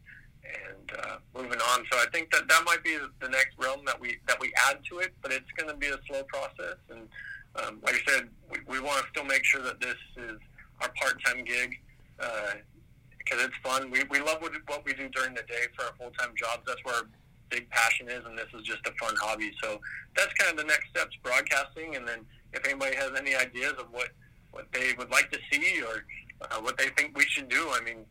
and 0.62 0.99
uh, 0.99 1.18
moving 1.36 1.60
on. 1.60 1.86
So 1.91 1.97
I 1.97 2.06
think 2.14 2.32
that 2.32 2.47
that 2.47 2.64
might 2.66 2.84
be 2.84 2.97
the 3.22 3.30
next 3.30 3.58
realm 3.58 3.82
that 3.86 3.99
we 3.99 4.18
that 4.28 4.39
we 4.39 4.51
add 4.70 4.80
to 4.89 4.99
it, 4.99 5.14
but 5.22 5.32
it's 5.32 5.51
going 5.58 5.70
to 5.70 5.76
be 5.76 5.88
a 5.88 5.97
slow 6.08 6.24
process. 6.24 6.78
And 6.89 7.08
um, 7.56 7.80
like 7.84 7.95
I 7.95 8.12
said, 8.12 8.30
we, 8.49 8.58
we 8.68 8.80
want 8.80 9.04
to 9.04 9.10
still 9.10 9.26
make 9.26 9.43
sure 9.43 9.62
that 9.62 9.80
this 9.80 9.97
is 10.18 10.38
our 10.82 10.89
part-time 11.01 11.43
gig 11.45 11.80
because 12.18 13.45
it's 13.45 13.56
fun. 13.64 13.89
We, 13.89 14.04
we 14.10 14.20
love 14.20 14.41
what, 14.41 14.54
what 14.68 14.86
we 14.86 14.93
do 14.93 15.10
during 15.10 15.34
the 15.34 15.43
day 15.43 15.64
for 15.76 15.86
our 15.86 15.93
full-time 15.97 16.34
jobs. 16.36 16.64
That's 16.68 16.84
where 16.84 16.95
our 16.95 17.08
big 17.49 17.70
passion 17.70 18.10
is, 18.10 18.26
and 18.26 18.38
this 18.38 18.47
is 18.54 18.64
just 18.64 18.86
a 18.88 18.91
fun 18.99 19.16
hobby. 19.20 19.51
So 19.62 19.80
that's 20.16 20.34
kind 20.34 20.51
of 20.51 20.58
the 20.58 20.66
next 20.66 20.89
steps, 20.89 21.16
broadcasting. 21.24 21.95
And 21.95 22.08
then 22.08 22.20
if 22.54 22.66
anybody 22.66 22.95
has 22.95 23.12
any 23.18 23.36
ideas 23.36 23.74
of 23.80 23.88
what, 23.91 24.10
what 24.51 24.66
they 24.72 24.93
would 24.97 25.12
like 25.12 25.32
to 25.32 25.39
see 25.51 25.82
or 25.82 26.06
uh, 26.41 26.60
what 26.62 26.78
they 26.78 26.89
think 26.97 27.18
we 27.18 27.26
should 27.26 27.49
do, 27.49 27.70
I 27.72 27.82
mean, 27.82 28.06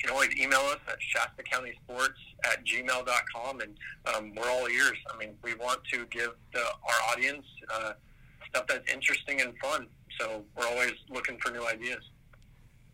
can 0.00 0.10
always 0.10 0.30
email 0.36 0.60
us 0.60 0.78
at 0.88 0.98
shastacountysports 0.98 1.50
County 1.50 1.72
Sports 1.84 2.18
at 2.44 2.64
gmail.com, 2.64 3.60
and 3.60 3.76
um, 4.14 4.34
we're 4.34 4.48
all 4.50 4.68
ears. 4.68 4.96
I 5.12 5.18
mean, 5.18 5.34
we 5.42 5.54
want 5.54 5.80
to 5.92 6.06
give 6.06 6.30
the, 6.52 6.60
our 6.60 7.12
audience 7.12 7.44
uh, 7.72 7.92
stuff 8.48 8.66
that's 8.66 8.92
interesting 8.92 9.40
and 9.40 9.52
fun. 9.58 9.86
So 10.18 10.44
we're 10.56 10.66
always 10.66 10.92
looking 11.08 11.38
for 11.38 11.50
new 11.50 11.66
ideas. 11.66 12.02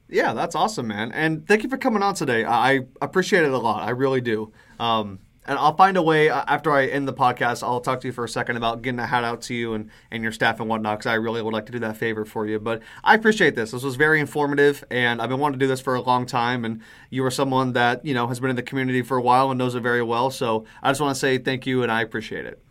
Yeah, 0.08 0.34
that's 0.34 0.54
awesome, 0.54 0.86
man. 0.86 1.10
And 1.12 1.46
thank 1.46 1.64
you 1.64 1.68
for 1.68 1.78
coming 1.78 2.02
on 2.02 2.14
today. 2.14 2.44
I 2.44 2.86
appreciate 3.02 3.42
it 3.44 3.52
a 3.52 3.58
lot. 3.58 3.82
I 3.82 3.90
really 3.90 4.20
do. 4.20 4.52
Um, 4.78 5.18
and 5.46 5.58
I'll 5.58 5.76
find 5.76 5.96
a 5.96 6.02
way 6.02 6.28
uh, 6.28 6.44
after 6.46 6.72
I 6.72 6.86
end 6.86 7.08
the 7.08 7.12
podcast. 7.12 7.62
I'll 7.62 7.80
talk 7.80 8.00
to 8.00 8.08
you 8.08 8.12
for 8.12 8.24
a 8.24 8.28
second 8.28 8.56
about 8.56 8.82
getting 8.82 8.98
a 8.98 9.06
hat 9.06 9.24
out 9.24 9.42
to 9.42 9.54
you 9.54 9.74
and, 9.74 9.90
and 10.10 10.22
your 10.22 10.32
staff 10.32 10.60
and 10.60 10.68
whatnot 10.68 10.98
because 10.98 11.10
I 11.10 11.14
really 11.14 11.40
would 11.40 11.54
like 11.54 11.66
to 11.66 11.72
do 11.72 11.78
that 11.80 11.96
favor 11.96 12.24
for 12.24 12.46
you. 12.46 12.58
But 12.58 12.82
I 13.04 13.14
appreciate 13.14 13.54
this. 13.54 13.70
This 13.70 13.82
was 13.82 13.96
very 13.96 14.20
informative, 14.20 14.84
and 14.90 15.22
I've 15.22 15.28
been 15.28 15.38
wanting 15.40 15.58
to 15.58 15.64
do 15.64 15.68
this 15.68 15.80
for 15.80 15.94
a 15.94 16.00
long 16.00 16.26
time. 16.26 16.64
And 16.64 16.82
you 17.10 17.24
are 17.24 17.30
someone 17.30 17.72
that 17.72 18.04
you 18.04 18.14
know 18.14 18.26
has 18.26 18.40
been 18.40 18.50
in 18.50 18.56
the 18.56 18.62
community 18.62 19.02
for 19.02 19.16
a 19.16 19.22
while 19.22 19.50
and 19.50 19.58
knows 19.58 19.74
it 19.74 19.80
very 19.80 20.02
well. 20.02 20.30
So 20.30 20.66
I 20.82 20.90
just 20.90 21.00
want 21.00 21.14
to 21.14 21.18
say 21.18 21.38
thank 21.38 21.66
you, 21.66 21.82
and 21.82 21.90
I 21.90 22.02
appreciate 22.02 22.46
it. 22.46 22.62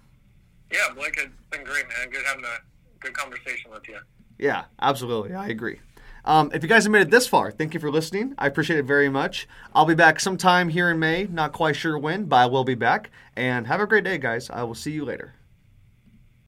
Yeah, 0.72 0.94
Blake, 0.94 1.16
it's 1.18 1.32
been 1.50 1.64
great, 1.64 1.86
man. 1.88 2.10
Good 2.10 2.26
having 2.26 2.44
a 2.46 2.58
good 3.00 3.14
conversation 3.14 3.72
with 3.72 3.88
you. 3.88 3.98
Yeah, 4.38 4.66
absolutely. 4.82 5.34
I 5.34 5.48
agree. 5.48 5.80
Um, 6.26 6.50
if 6.54 6.64
you 6.64 6.70
guys 6.70 6.84
have 6.84 6.92
made 6.92 7.04
it 7.04 7.12
this 7.12 7.28
far, 7.28 7.52
thank 7.52 7.76
you 7.76 7.80
for 7.80 7.92
listening. 7.92 8.34
I 8.38 8.48
appreciate 8.48 8.80
it 8.80 8.86
very 8.86 9.10
much. 9.10 9.48
I'll 9.76 9.86
be 9.86 9.94
back 9.94 10.20
sometime 10.20 10.70
here 10.70 10.90
in 10.90 10.98
May. 10.98 11.26
Not 11.26 11.54
quite 11.54 11.76
sure 11.76 11.98
when, 11.98 12.26
but 12.26 12.38
I 12.38 12.46
will 12.48 12.64
be 12.64 12.74
back. 12.74 13.12
And 13.36 13.68
have 13.68 13.80
a 13.80 13.86
great 13.86 14.04
day, 14.04 14.18
guys. 14.18 14.50
I 14.50 14.64
will 14.64 14.74
see 14.74 14.92
you 14.92 15.06
later. 15.06 15.36